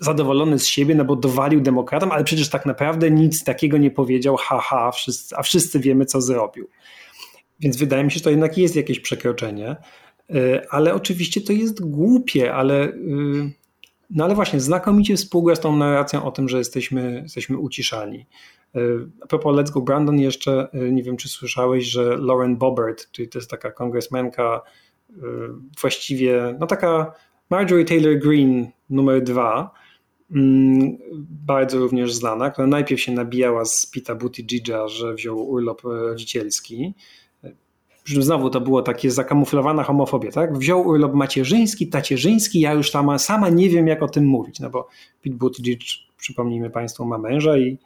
zadowolony 0.00 0.58
z 0.58 0.66
siebie, 0.66 0.94
no 0.94 1.04
bo 1.04 1.16
dowalił 1.16 1.60
demokratom, 1.60 2.12
ale 2.12 2.24
przecież 2.24 2.48
tak 2.48 2.66
naprawdę 2.66 3.10
nic 3.10 3.44
takiego 3.44 3.78
nie 3.78 3.90
powiedział, 3.90 4.36
haha, 4.36 4.90
wszyscy, 4.92 5.36
a 5.36 5.42
wszyscy 5.42 5.80
wiemy, 5.80 6.06
co 6.06 6.20
zrobił. 6.20 6.68
Więc 7.60 7.76
wydaje 7.76 8.04
mi 8.04 8.10
się, 8.10 8.18
że 8.18 8.24
to 8.24 8.30
jednak 8.30 8.58
jest 8.58 8.76
jakieś 8.76 9.00
przekroczenie, 9.00 9.76
y, 10.30 10.68
ale 10.70 10.94
oczywiście 10.94 11.40
to 11.40 11.52
jest 11.52 11.90
głupie, 11.90 12.54
ale 12.54 12.88
y, 12.88 13.52
No 14.10 14.24
ale 14.24 14.34
właśnie, 14.34 14.60
znakomicie 14.60 15.16
współgra 15.16 15.56
z 15.56 15.60
tą 15.60 15.76
narracją 15.76 16.24
o 16.24 16.30
tym, 16.30 16.48
że 16.48 16.58
jesteśmy, 16.58 17.20
jesteśmy 17.22 17.58
uciszani. 17.58 18.26
E, 18.74 18.80
a 19.22 19.26
propos 19.26 19.56
Let's 19.56 19.70
Go 19.70 19.80
Brandon 19.80 20.20
jeszcze, 20.20 20.68
e, 20.72 20.92
nie 20.92 21.02
wiem 21.02 21.16
czy 21.16 21.28
słyszałeś, 21.28 21.84
że 21.84 22.16
Lauren 22.16 22.56
Boebert, 22.56 23.10
czyli 23.10 23.28
to 23.28 23.38
jest 23.38 23.50
taka 23.50 23.70
kongresmenka 23.70 24.62
e, 25.10 25.14
właściwie, 25.80 26.56
no 26.60 26.66
taka 26.66 27.12
Marjorie 27.50 27.84
Taylor 27.84 28.18
Greene 28.18 28.66
numer 28.90 29.22
dwa, 29.22 29.70
mm, 30.30 30.98
bardzo 31.46 31.78
również 31.78 32.14
znana, 32.14 32.50
która 32.50 32.66
najpierw 32.66 33.00
się 33.00 33.12
nabijała 33.12 33.64
z 33.64 33.86
Pita 33.86 34.14
Buttigiega, 34.14 34.88
że 34.88 35.14
wziął 35.14 35.48
urlop 35.48 35.82
rodzicielski, 35.82 36.94
znowu 38.06 38.50
to 38.50 38.60
było 38.60 38.82
takie 38.82 39.10
zakamuflowana 39.10 39.82
homofobia, 39.82 40.30
tak? 40.30 40.58
Wziął 40.58 40.86
urlop 40.86 41.14
macierzyński, 41.14 41.88
tacierzyński, 41.88 42.60
ja 42.60 42.72
już 42.72 42.90
sama, 42.90 43.18
sama 43.18 43.48
nie 43.48 43.70
wiem, 43.70 43.86
jak 43.86 44.02
o 44.02 44.08
tym 44.08 44.24
mówić, 44.24 44.60
no 44.60 44.70
bo 44.70 44.88
Pete 45.22 45.36
Buttigieg, 45.36 45.80
przypomnijmy 46.16 46.70
Państwu, 46.70 47.04
ma 47.04 47.18
męża 47.18 47.58
i 47.58 47.78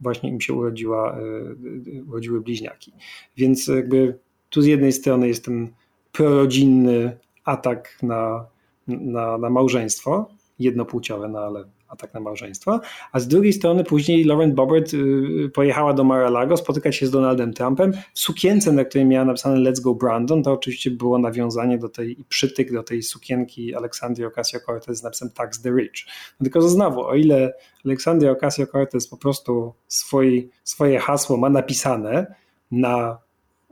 właśnie 0.00 0.30
im 0.30 0.40
się 0.40 0.54
urodziła, 0.54 1.18
e, 1.18 2.02
urodziły 2.02 2.40
bliźniaki. 2.40 2.92
Więc 3.36 3.66
jakby 3.66 4.18
tu 4.50 4.62
z 4.62 4.66
jednej 4.66 4.92
strony 4.92 5.28
jest 5.28 5.44
ten 5.44 5.68
prorodzinny 6.12 7.18
atak 7.44 7.98
na, 8.02 8.46
na, 8.88 9.38
na 9.38 9.50
małżeństwo, 9.50 10.30
jednopłciowe, 10.58 11.28
no 11.28 11.38
ale 11.38 11.64
atak 11.90 12.14
na 12.14 12.20
małżeństwo, 12.20 12.80
a 13.12 13.20
z 13.20 13.28
drugiej 13.28 13.52
strony 13.52 13.84
później 13.84 14.24
Lauren 14.24 14.54
Boebert 14.54 14.94
y, 14.94 15.50
pojechała 15.54 15.92
do 15.92 16.04
Mar-a-Lago 16.04 16.56
spotykać 16.56 16.96
się 16.96 17.06
z 17.06 17.10
Donaldem 17.10 17.52
Trumpem 17.52 17.92
sukience, 18.14 18.72
na 18.72 18.84
której 18.84 19.06
miała 19.06 19.24
napisane 19.24 19.70
Let's 19.70 19.80
Go 19.80 19.94
Brandon, 19.94 20.42
to 20.42 20.52
oczywiście 20.52 20.90
było 20.90 21.18
nawiązanie 21.18 21.78
do 21.78 21.88
tej 21.88 22.16
przytyk 22.28 22.72
do 22.72 22.82
tej 22.82 23.02
sukienki 23.02 23.74
Aleksandrii 23.74 24.26
Ocasio-Cortez 24.26 24.94
z 24.94 25.02
napisem 25.02 25.30
Tax 25.30 25.62
the 25.62 25.70
Rich. 25.70 26.06
No 26.40 26.44
tylko 26.44 26.62
znowu, 26.62 27.00
o 27.00 27.14
ile 27.14 27.52
Aleksandria 27.84 28.32
Ocasio-Cortez 28.32 29.10
po 29.10 29.16
prostu 29.16 29.72
swój, 29.88 30.50
swoje 30.64 30.98
hasło 30.98 31.36
ma 31.36 31.50
napisane 31.50 32.34
na 32.70 33.18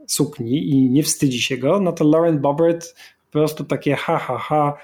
sukni 0.07 0.69
i 0.69 0.89
nie 0.89 1.03
wstydzi 1.03 1.41
się 1.41 1.57
go, 1.57 1.79
no 1.79 1.91
to 1.91 2.03
Lauren 2.03 2.39
Boebert 2.39 2.95
po 3.31 3.31
prostu 3.31 3.63
takie 3.63 3.95
ha, 3.95 4.17
ha, 4.17 4.37
ha, 4.37 4.77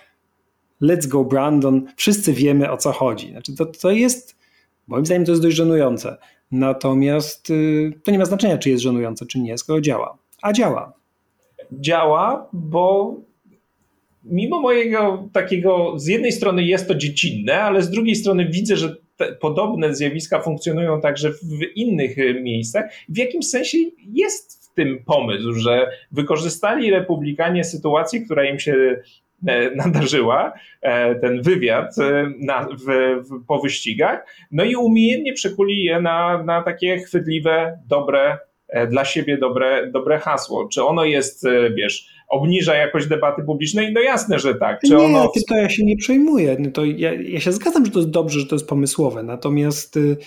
let's 0.82 1.08
go 1.08 1.24
Brandon, 1.24 1.86
wszyscy 1.96 2.34
wiemy 2.34 2.72
o 2.72 2.78
co 2.78 2.92
chodzi. 2.92 3.32
Znaczy 3.32 3.56
to, 3.56 3.66
to 3.66 3.92
jest, 3.92 4.38
moim 4.88 5.06
zdaniem 5.06 5.26
to 5.26 5.32
jest 5.32 5.42
dość 5.42 5.56
żenujące. 5.56 6.18
Natomiast 6.52 7.50
y, 7.50 7.94
to 8.04 8.12
nie 8.12 8.20
ma 8.20 8.26
znaczenia, 8.26 8.58
czy 8.58 8.70
jest 8.70 8.84
żenujące, 8.84 9.26
czy 9.26 9.40
nie, 9.40 9.58
skoro 9.58 9.82
działa. 9.82 10.18
A 10.42 10.54
działa. 10.54 10.94
Działa, 11.72 12.50
bo 12.54 13.16
mimo 14.24 14.62
mojego 14.62 15.30
takiego, 15.34 15.94
z 16.00 16.08
jednej 16.08 16.32
strony 16.32 16.64
jest 16.64 16.88
to 16.88 16.96
dziecinne, 16.96 17.62
ale 17.62 17.82
z 17.82 17.90
drugiej 17.90 18.16
strony 18.16 18.50
widzę, 18.50 18.78
że 18.78 18.96
podobne 19.40 19.96
zjawiska 19.96 20.42
funkcjonują 20.42 21.02
także 21.02 21.32
w 21.32 21.60
innych 21.76 22.18
y, 22.18 22.42
miejscach. 22.42 22.86
W 23.10 23.18
jakimś 23.18 23.50
sensie 23.50 23.78
jest 24.14 24.66
w 24.66 24.74
tym 24.74 25.04
pomysł, 25.06 25.54
że 25.54 25.88
wykorzystali 26.12 26.92
republikanie 26.92 27.64
sytuację, 27.64 28.22
która 28.22 28.50
im 28.50 28.60
się 28.60 29.02
nadarzyła, 29.76 30.54
e, 30.82 31.16
ten 31.16 31.42
wywiad 31.42 31.98
e, 32.00 32.32
na, 32.40 32.68
w, 32.68 32.86
w, 33.30 33.46
po 33.48 33.60
wyścigach, 33.60 34.26
no 34.52 34.64
i 34.64 34.76
umiejętnie 34.76 35.34
przekuli 35.34 35.84
je 35.84 36.02
na, 36.02 36.44
na 36.44 36.64
takie 36.64 36.98
chwytliwe, 36.98 37.80
dobre, 37.88 38.38
dla 38.90 39.06
siebie 39.06 39.38
dobre, 39.38 39.92
dobre 39.92 40.20
hasło. 40.20 40.68
Czy 40.68 40.84
ono 40.84 41.06
jest, 41.06 41.46
wiesz, 41.76 42.10
obniża 42.30 42.76
jakość 42.76 43.08
debaty 43.08 43.44
publicznej? 43.44 43.94
No 43.94 44.02
jasne, 44.02 44.40
że 44.40 44.56
tak. 44.56 44.80
Czy 44.82 44.92
nie, 44.92 44.98
ono... 44.98 45.32
to 45.50 45.56
ja 45.56 45.70
się 45.70 45.86
nie 45.86 45.98
przejmuję. 45.98 46.58
No 46.60 46.72
to 46.72 46.86
ja, 46.86 47.14
ja 47.14 47.40
się 47.40 47.52
zgadzam, 47.52 47.86
że 47.86 47.92
to 47.92 48.00
jest 48.00 48.12
dobrze, 48.12 48.40
że 48.40 48.46
to 48.46 48.56
jest 48.56 48.70
pomysłowe, 48.70 49.24
natomiast 49.24 49.98
y, 49.98 50.18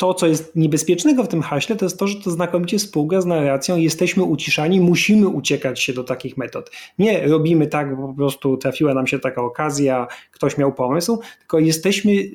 to, 0.00 0.14
co 0.14 0.26
jest 0.26 0.56
niebezpiecznego 0.56 1.24
w 1.24 1.28
tym 1.28 1.42
haśle, 1.42 1.76
to 1.76 1.84
jest 1.84 1.98
to, 1.98 2.06
że 2.06 2.20
to 2.20 2.30
znakomicie 2.30 2.78
spółka 2.78 3.20
z 3.20 3.26
narracją 3.26 3.76
jesteśmy 3.76 4.22
uciszani, 4.22 4.80
musimy 4.80 5.28
uciekać 5.28 5.82
się 5.82 5.92
do 5.92 6.04
takich 6.04 6.36
metod. 6.36 6.70
Nie 6.98 7.26
robimy 7.28 7.66
tak, 7.66 7.96
bo 7.96 8.08
po 8.08 8.14
prostu 8.14 8.56
trafiła 8.56 8.94
nam 8.94 9.06
się 9.06 9.18
taka 9.18 9.42
okazja, 9.42 10.06
ktoś 10.30 10.58
miał 10.58 10.72
pomysł, 10.72 11.20
tylko 11.38 11.58
jesteśmy 11.58 12.12
y, 12.12 12.30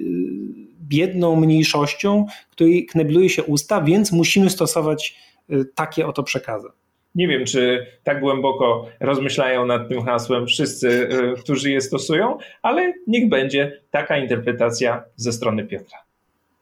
biedną 0.81 1.35
mniejszością, 1.35 2.25
której 2.51 2.85
knebluje 2.85 3.29
się 3.29 3.43
usta, 3.43 3.81
więc 3.81 4.11
musimy 4.11 4.49
stosować 4.49 5.17
y, 5.49 5.65
takie 5.75 6.07
oto 6.07 6.23
przekazy. 6.23 6.67
Nie 7.15 7.27
wiem, 7.27 7.45
czy 7.45 7.85
tak 8.03 8.19
głęboko 8.19 8.85
rozmyślają 8.99 9.65
nad 9.65 9.89
tym 9.89 10.01
hasłem 10.01 10.47
wszyscy, 10.47 10.89
y, 10.89 11.41
którzy 11.43 11.71
je 11.71 11.81
stosują, 11.81 12.37
ale 12.61 12.93
niech 13.07 13.29
będzie 13.29 13.81
taka 13.91 14.17
interpretacja 14.17 15.03
ze 15.15 15.31
strony 15.31 15.65
Piotra. 15.65 16.04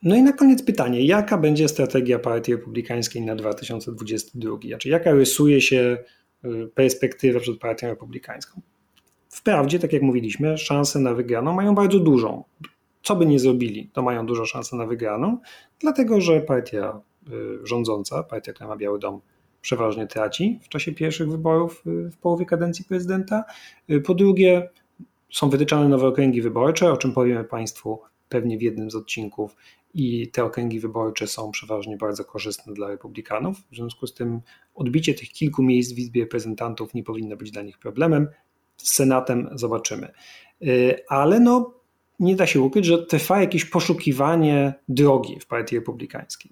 No 0.03 0.15
i 0.15 0.23
na 0.23 0.33
koniec 0.33 0.63
pytanie, 0.63 1.05
jaka 1.05 1.37
będzie 1.37 1.67
strategia 1.67 2.19
Partii 2.19 2.51
Republikańskiej 2.51 3.21
na 3.21 3.35
2022? 3.35 4.57
Znaczy, 4.67 4.89
jaka 4.89 5.11
rysuje 5.11 5.61
się 5.61 5.97
y, 6.45 6.67
perspektywa 6.75 7.39
przed 7.39 7.59
Partią 7.59 7.87
Republikańską? 7.87 8.61
Wprawdzie, 9.29 9.79
tak 9.79 9.93
jak 9.93 10.01
mówiliśmy, 10.01 10.57
szanse 10.57 10.99
na 10.99 11.13
wygraną 11.13 11.53
mają 11.53 11.75
bardzo 11.75 11.99
dużą. 11.99 12.43
Co 13.03 13.15
by 13.15 13.25
nie 13.25 13.39
zrobili, 13.39 13.89
to 13.93 14.01
mają 14.01 14.25
dużo 14.25 14.45
szansę 14.45 14.75
na 14.75 14.85
wygraną, 14.85 15.37
dlatego 15.79 16.21
że 16.21 16.41
partia 16.41 17.01
y, 17.27 17.67
rządząca, 17.67 18.23
partia, 18.23 18.53
która 18.53 18.69
ma 18.69 18.77
Biały 18.77 18.99
Dom, 18.99 19.21
przeważnie 19.61 20.07
traci 20.07 20.59
w 20.63 20.69
czasie 20.69 20.91
pierwszych 20.91 21.29
wyborów 21.29 21.83
y, 21.87 22.11
w 22.11 22.17
połowie 22.17 22.45
kadencji 22.45 22.85
prezydenta. 22.85 23.43
Po 24.05 24.13
drugie, 24.13 24.69
są 25.31 25.49
wytyczane 25.49 25.89
nowe 25.89 26.07
okręgi 26.07 26.41
wyborcze, 26.41 26.91
o 26.91 26.97
czym 26.97 27.13
powiemy 27.13 27.43
Państwu 27.43 27.99
pewnie 28.29 28.57
w 28.57 28.61
jednym 28.61 28.91
z 28.91 28.95
odcinków 28.95 29.55
i 29.93 30.27
te 30.27 30.43
okręgi 30.43 30.79
wyborcze 30.79 31.27
są 31.27 31.51
przeważnie 31.51 31.97
bardzo 31.97 32.25
korzystne 32.25 32.73
dla 32.73 32.87
republikanów. 32.87 33.57
W 33.71 33.75
związku 33.75 34.07
z 34.07 34.13
tym 34.13 34.41
odbicie 34.75 35.13
tych 35.13 35.29
kilku 35.29 35.63
miejsc 35.63 35.93
w 35.93 35.99
Izbie 35.99 36.21
Reprezentantów 36.21 36.93
nie 36.93 37.03
powinno 37.03 37.37
być 37.37 37.51
dla 37.51 37.61
nich 37.61 37.77
problemem. 37.77 38.27
Z 38.77 38.95
Senatem 38.95 39.49
zobaczymy. 39.55 40.11
Y, 40.61 40.95
ale 41.09 41.39
no, 41.39 41.73
nie 42.19 42.35
da 42.35 42.47
się 42.47 42.61
ukryć, 42.61 42.85
że 42.85 43.05
trwa 43.05 43.41
jakieś 43.41 43.65
poszukiwanie 43.65 44.73
drogi 44.89 45.39
w 45.39 45.47
partii 45.47 45.75
republikańskiej. 45.75 46.51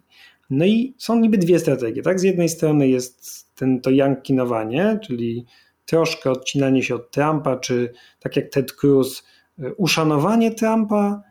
No 0.50 0.66
i 0.66 0.96
są 0.98 1.20
niby 1.20 1.38
dwie 1.38 1.60
strategie. 1.60 2.02
Tak? 2.02 2.20
Z 2.20 2.24
jednej 2.24 2.50
strony 2.50 2.88
jest 2.88 3.48
ten, 3.56 3.82
to 3.82 3.90
jankinowanie, 3.90 5.00
czyli 5.04 5.46
troszkę 5.86 6.32
odcinanie 6.32 6.84
się 6.84 6.96
od 6.96 7.12
Trumpa, 7.12 7.58
czy 7.58 7.94
tak 8.20 8.36
jak 8.36 8.50
Ted 8.50 8.72
Cruz, 8.72 9.24
y, 9.60 9.76
uszanowanie 9.76 10.52
Trumpa, 10.52 11.22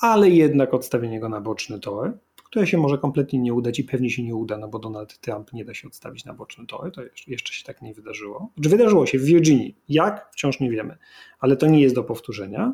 ale 0.00 0.30
jednak 0.30 0.74
odstawienie 0.74 1.20
go 1.20 1.28
na 1.28 1.40
boczny 1.40 1.80
tor, 1.80 2.18
które 2.44 2.66
się 2.66 2.78
może 2.78 2.98
kompletnie 2.98 3.38
nie 3.38 3.54
udać 3.54 3.78
i 3.78 3.84
pewnie 3.84 4.10
się 4.10 4.22
nie 4.22 4.34
uda, 4.34 4.58
no 4.58 4.68
bo 4.68 4.78
Donald 4.78 5.18
Trump 5.18 5.52
nie 5.52 5.64
da 5.64 5.74
się 5.74 5.88
odstawić 5.88 6.24
na 6.24 6.34
boczny 6.34 6.66
tor, 6.66 6.92
to 6.92 7.02
jeszcze 7.26 7.52
się 7.52 7.64
tak 7.64 7.82
nie 7.82 7.94
wydarzyło. 7.94 8.50
Znaczy 8.54 8.68
wydarzyło 8.68 9.06
się 9.06 9.18
w 9.18 9.24
Virginii. 9.24 9.76
Jak? 9.88 10.30
Wciąż 10.32 10.60
nie 10.60 10.70
wiemy, 10.70 10.96
ale 11.40 11.56
to 11.56 11.66
nie 11.66 11.80
jest 11.80 11.94
do 11.94 12.04
powtórzenia 12.04 12.72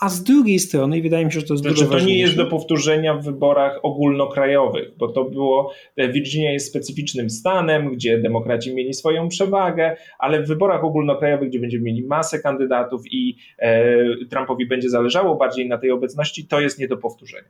a 0.00 0.08
z 0.08 0.22
drugiej 0.22 0.58
strony, 0.58 0.98
i 0.98 1.02
wydaje 1.02 1.26
mi 1.26 1.32
się, 1.32 1.40
że 1.40 1.46
to 1.46 1.54
jest 1.54 1.64
znaczy, 1.64 1.84
dużo 1.84 1.98
to 1.98 2.04
nie 2.04 2.18
jest 2.18 2.36
do 2.36 2.46
powtórzenia 2.46 3.14
w 3.14 3.24
wyborach 3.24 3.80
ogólnokrajowych, 3.82 4.96
bo 4.98 5.08
to 5.08 5.24
było, 5.24 5.72
e, 5.96 6.12
Virginia 6.12 6.52
jest 6.52 6.68
specyficznym 6.68 7.30
stanem, 7.30 7.92
gdzie 7.92 8.18
demokraci 8.18 8.74
mieli 8.74 8.94
swoją 8.94 9.28
przewagę, 9.28 9.96
ale 10.18 10.42
w 10.42 10.46
wyborach 10.48 10.84
ogólnokrajowych, 10.84 11.48
gdzie 11.48 11.60
będziemy 11.60 11.84
mieli 11.84 12.06
masę 12.06 12.38
kandydatów 12.38 13.02
i 13.10 13.36
e, 13.58 13.94
Trumpowi 14.30 14.66
będzie 14.66 14.90
zależało 14.90 15.34
bardziej 15.34 15.68
na 15.68 15.78
tej 15.78 15.90
obecności, 15.90 16.46
to 16.46 16.60
jest 16.60 16.78
nie 16.78 16.88
do 16.88 16.96
powtórzenia. 16.96 17.48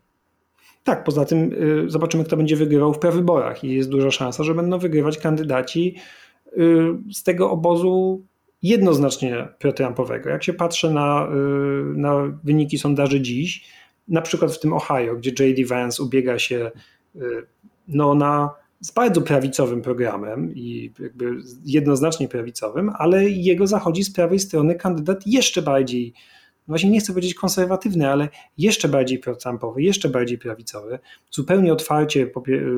Tak, 0.86 1.05
poza 1.05 1.24
tym 1.24 1.53
y, 1.86 1.90
zobaczymy, 1.90 2.24
kto 2.24 2.36
będzie 2.36 2.57
wygrywał 2.57 2.92
w 2.92 2.99
prawyborach 2.99 3.64
i 3.64 3.74
jest 3.74 3.90
duża 3.90 4.11
szansa, 4.11 4.44
że 4.44 4.55
będą 4.55 4.78
wygrywać 4.78 5.18
kandydaci 5.18 5.94
y, 6.47 6.61
z 7.12 7.22
tego 7.22 7.51
obozu 7.51 8.26
jednoznacznie 8.63 9.49
pro-Trumpowego. 9.59 10.31
Jak 10.31 10.45
się 10.45 10.53
patrzy 10.53 10.91
na, 10.91 11.29
y, 11.29 11.99
na 11.99 12.39
wyniki 12.45 12.79
sondaży 12.79 13.21
dziś, 13.21 13.65
na 14.09 14.23
przykład 14.23 14.53
w 14.53 14.61
tym 14.61 14.73
Ohio, 14.73 15.17
gdzie 15.17 15.31
J.D. 15.31 15.65
Vance 15.65 16.03
ubiega 16.03 16.39
się 16.39 16.71
y, 17.17 17.21
no, 17.89 18.15
na, 18.15 18.51
z 18.81 18.91
bardzo 18.91 19.23
prawicowym 19.23 19.83
programem 19.83 20.55
i 20.55 20.93
jakby 20.99 21.37
jednoznacznie 21.65 22.29
prawicowym, 22.29 22.91
ale 22.99 23.25
jego 23.31 23.67
zachodzi 23.67 24.03
z 24.05 24.13
prawej 24.13 24.39
strony 24.39 24.75
kandydat 24.75 25.27
jeszcze 25.27 25.63
bardziej 25.63 26.15
właśnie 26.69 26.91
nie 26.91 27.01
chcę 27.01 27.12
powiedzieć 27.12 27.35
konserwatywny, 27.35 28.09
ale 28.09 28.29
jeszcze 28.59 28.89
bardziej 28.89 29.19
pro-Trumpowy, 29.19 29.83
jeszcze 29.83 30.09
bardziej 30.09 30.39
prawicowy, 30.39 30.99
zupełnie 31.31 31.73
otwarcie 31.73 32.31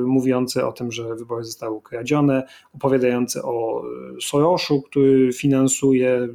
mówiący 0.05 0.65
o 0.65 0.71
tym, 0.71 0.91
że 0.91 1.15
wybory 1.15 1.43
zostały 1.43 1.75
ukradzione, 1.75 2.43
opowiadający 2.73 3.43
o 3.43 3.83
e, 4.17 4.21
Soroszu, 4.21 4.81
który 4.81 5.33
finansuje 5.33 6.27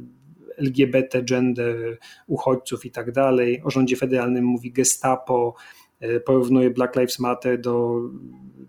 LGBT, 0.57 1.23
gender, 1.23 1.97
uchodźców 2.27 2.85
i 2.85 2.91
tak 2.91 3.11
dalej. 3.11 3.61
O 3.63 3.71
rządzie 3.71 3.95
federalnym 3.95 4.45
mówi 4.45 4.71
Gestapo, 4.71 5.55
e, 5.99 6.19
porównuje 6.19 6.69
Black 6.69 6.95
Lives 6.95 7.19
Matter 7.19 7.61
do, 7.61 8.01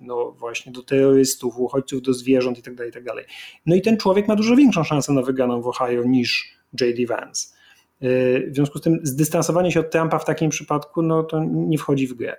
no 0.00 0.32
właśnie 0.32 0.72
do 0.72 0.82
terrorystów, 0.82 1.58
uchodźców, 1.58 2.02
do 2.02 2.14
zwierząt 2.14 2.58
i 2.58 2.62
tak 2.62 2.74
dalej, 2.74 2.90
i 2.90 2.94
tak. 2.94 3.04
No 3.66 3.76
i 3.76 3.82
ten 3.82 3.96
człowiek 3.96 4.28
ma 4.28 4.36
dużo 4.36 4.56
większą 4.56 4.84
szansę 4.84 5.12
na 5.12 5.22
wygraną 5.22 5.62
w 5.62 5.66
Ohio 5.66 6.04
niż 6.04 6.56
J.D. 6.80 7.06
Vance. 7.06 7.55
W 8.00 8.50
związku 8.52 8.78
z 8.78 8.82
tym 8.82 9.00
zdystansowanie 9.02 9.72
się 9.72 9.80
od 9.80 9.90
Trumpa 9.90 10.18
w 10.18 10.24
takim 10.24 10.50
przypadku 10.50 11.02
no, 11.02 11.22
to 11.22 11.44
nie 11.44 11.78
wchodzi 11.78 12.06
w 12.06 12.14
grę. 12.14 12.36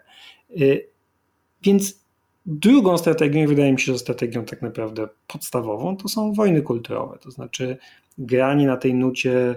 Więc 1.64 2.08
drugą 2.46 2.98
strategią, 2.98 3.48
wydaje 3.48 3.72
mi 3.72 3.80
się, 3.80 3.92
że 3.92 4.00
strategią 4.00 4.46
tak 4.46 4.62
naprawdę 4.62 5.08
podstawową, 5.28 5.98
to 5.98 6.08
są 6.08 6.34
wojny 6.34 6.62
kulturowe. 6.62 7.18
To 7.22 7.32
znaczy 7.32 7.78
granie 8.18 8.68
na 8.68 8.78
tej 8.78 8.94
nucie 8.94 9.56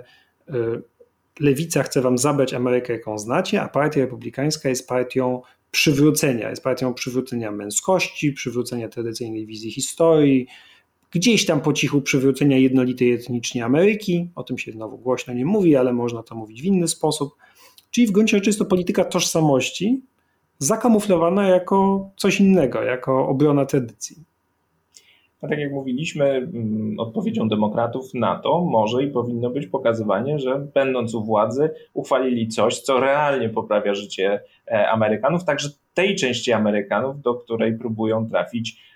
lewica 1.40 1.82
chce 1.82 2.00
wam 2.00 2.18
zabrać 2.18 2.54
Amerykę, 2.54 2.92
jaką 2.92 3.18
znacie, 3.18 3.62
a 3.62 3.68
partia 3.68 4.00
republikańska 4.00 4.68
jest 4.68 4.88
partią 4.88 5.42
przywrócenia, 5.70 6.50
jest 6.50 6.62
partią 6.62 6.94
przywrócenia 6.94 7.52
męskości, 7.52 8.32
przywrócenia 8.32 8.88
tradycyjnej 8.88 9.46
wizji 9.46 9.70
historii, 9.70 10.46
gdzieś 11.10 11.46
tam 11.46 11.60
po 11.60 11.72
cichu 11.72 12.02
przywrócenia 12.02 12.58
jednolitej 12.58 13.12
etnicznie 13.12 13.64
Ameryki, 13.64 14.30
o 14.34 14.42
tym 14.42 14.58
się 14.58 14.72
znowu 14.72 14.98
głośno 14.98 15.34
nie 15.34 15.44
mówi, 15.44 15.76
ale 15.76 15.92
można 15.92 16.22
to 16.22 16.34
mówić 16.34 16.62
w 16.62 16.64
inny 16.64 16.88
sposób, 16.88 17.34
czyli 17.90 18.06
w 18.06 18.10
gruncie 18.10 18.36
rzeczy 18.36 18.48
jest 18.48 18.58
to 18.58 18.64
polityka 18.64 19.04
tożsamości, 19.04 20.02
zakamuflowana 20.58 21.48
jako 21.48 22.10
coś 22.16 22.40
innego, 22.40 22.82
jako 22.82 23.28
obrona 23.28 23.66
tradycji. 23.66 24.16
A 25.42 25.48
tak 25.48 25.58
jak 25.58 25.72
mówiliśmy, 25.72 26.24
mm, 26.24 26.94
odpowiedzią 26.98 27.48
demokratów 27.48 28.14
na 28.14 28.38
to 28.38 28.60
może 28.60 29.04
i 29.04 29.10
powinno 29.10 29.50
być 29.50 29.66
pokazywanie, 29.66 30.38
że 30.38 30.66
będąc 30.74 31.14
u 31.14 31.24
władzy 31.24 31.70
uchwalili 31.94 32.48
coś, 32.48 32.80
co 32.80 33.00
realnie 33.00 33.48
poprawia 33.48 33.94
życie 33.94 34.40
e, 34.66 34.88
Amerykanów, 34.90 35.44
także 35.44 35.68
tej 35.94 36.16
części 36.16 36.52
Amerykanów, 36.52 37.20
do 37.20 37.34
której 37.34 37.78
próbują 37.78 38.28
trafić 38.28 38.89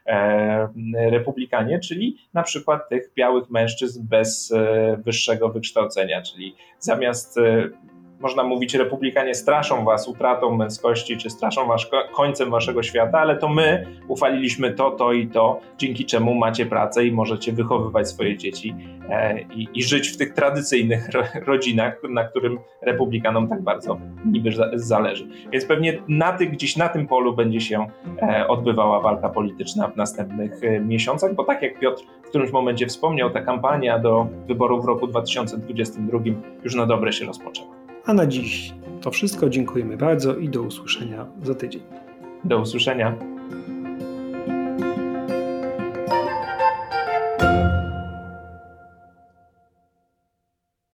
republikanie, 0.95 1.81
czyli 1.81 2.17
na 2.35 2.43
przykład 2.43 2.89
tych 2.89 3.11
białych 3.17 3.51
mężczyzn 3.51 4.07
bez 4.09 4.53
e, 4.53 4.97
wyższego 5.05 5.49
wykształcenia, 5.49 6.23
czyli 6.23 6.57
zamiast 6.79 7.39
można 8.21 8.45
mówić, 8.45 8.75
republikanie 8.75 9.35
straszą 9.35 9.85
was 9.85 10.09
utratą 10.09 10.57
męskości, 10.57 11.17
czy 11.17 11.31
straszą 11.31 11.67
was 11.67 11.87
końcem 12.15 12.51
waszego 12.51 12.83
świata, 12.83 13.19
ale 13.19 13.37
to 13.37 13.49
my 13.49 13.87
uchwaliliśmy 14.09 14.73
to, 14.73 14.91
to 14.91 15.13
i 15.13 15.27
to, 15.27 15.61
dzięki 15.79 16.05
czemu 16.05 16.35
macie 16.35 16.67
pracę 16.67 17.07
i 17.07 17.13
możecie 17.13 17.53
wychowywać 17.53 18.09
swoje 18.09 18.37
dzieci 18.37 18.75
e, 19.11 19.41
i, 19.41 19.69
i, 19.75 19.83
żyć 19.83 20.09
w 20.09 20.17
tych 20.17 20.33
tradycyjnych 20.33 21.09
rodzinach, 21.47 22.01
na 22.11 22.25
którym 22.25 22.59
republikanom 22.83 23.49
tak 23.49 23.63
bardzo 23.63 23.99
niby 24.27 24.51
zależy. 24.75 25.27
Więc 25.53 25.65
pewnie 25.65 26.03
na 26.09 26.33
tych, 26.33 26.51
gdzieś 26.51 26.77
na 26.77 26.89
tym 26.89 27.07
polu 27.07 27.37
będzie 27.37 27.61
się 27.61 27.87
e, 28.23 28.49
odbywała 28.49 29.01
walka 29.01 29.29
polityczna 29.29 29.89
w 29.89 29.97
następnych 29.97 30.65
e, 30.65 30.81
miesiącach, 30.81 31.35
bo 31.35 31.45
tak 31.45 31.63
jak 31.63 31.79
Piotr 31.79 32.03
w 32.23 32.29
którymś 32.29 32.53
momencie 32.53 32.87
wspomniał, 32.87 33.31
ta 33.31 33.41
kampania 33.41 33.99
do 33.99 34.27
wyborów 34.47 34.85
w 34.85 34.89
roku 34.89 35.07
2022 35.07 36.19
już 36.65 36.75
na 36.75 36.87
dobre 36.87 37.13
się 37.13 37.27
rozpoczęła. 37.27 37.84
A 38.07 38.15
na 38.15 38.27
dziś 38.27 38.75
to 39.01 39.11
wszystko. 39.11 39.51
Dziękujemy 39.51 39.97
bardzo 39.97 40.37
i 40.37 40.49
do 40.49 40.63
usłyszenia 40.63 41.27
za 41.43 41.55
tydzień. 41.55 41.83
Do 42.45 42.61
usłyszenia. 42.61 43.34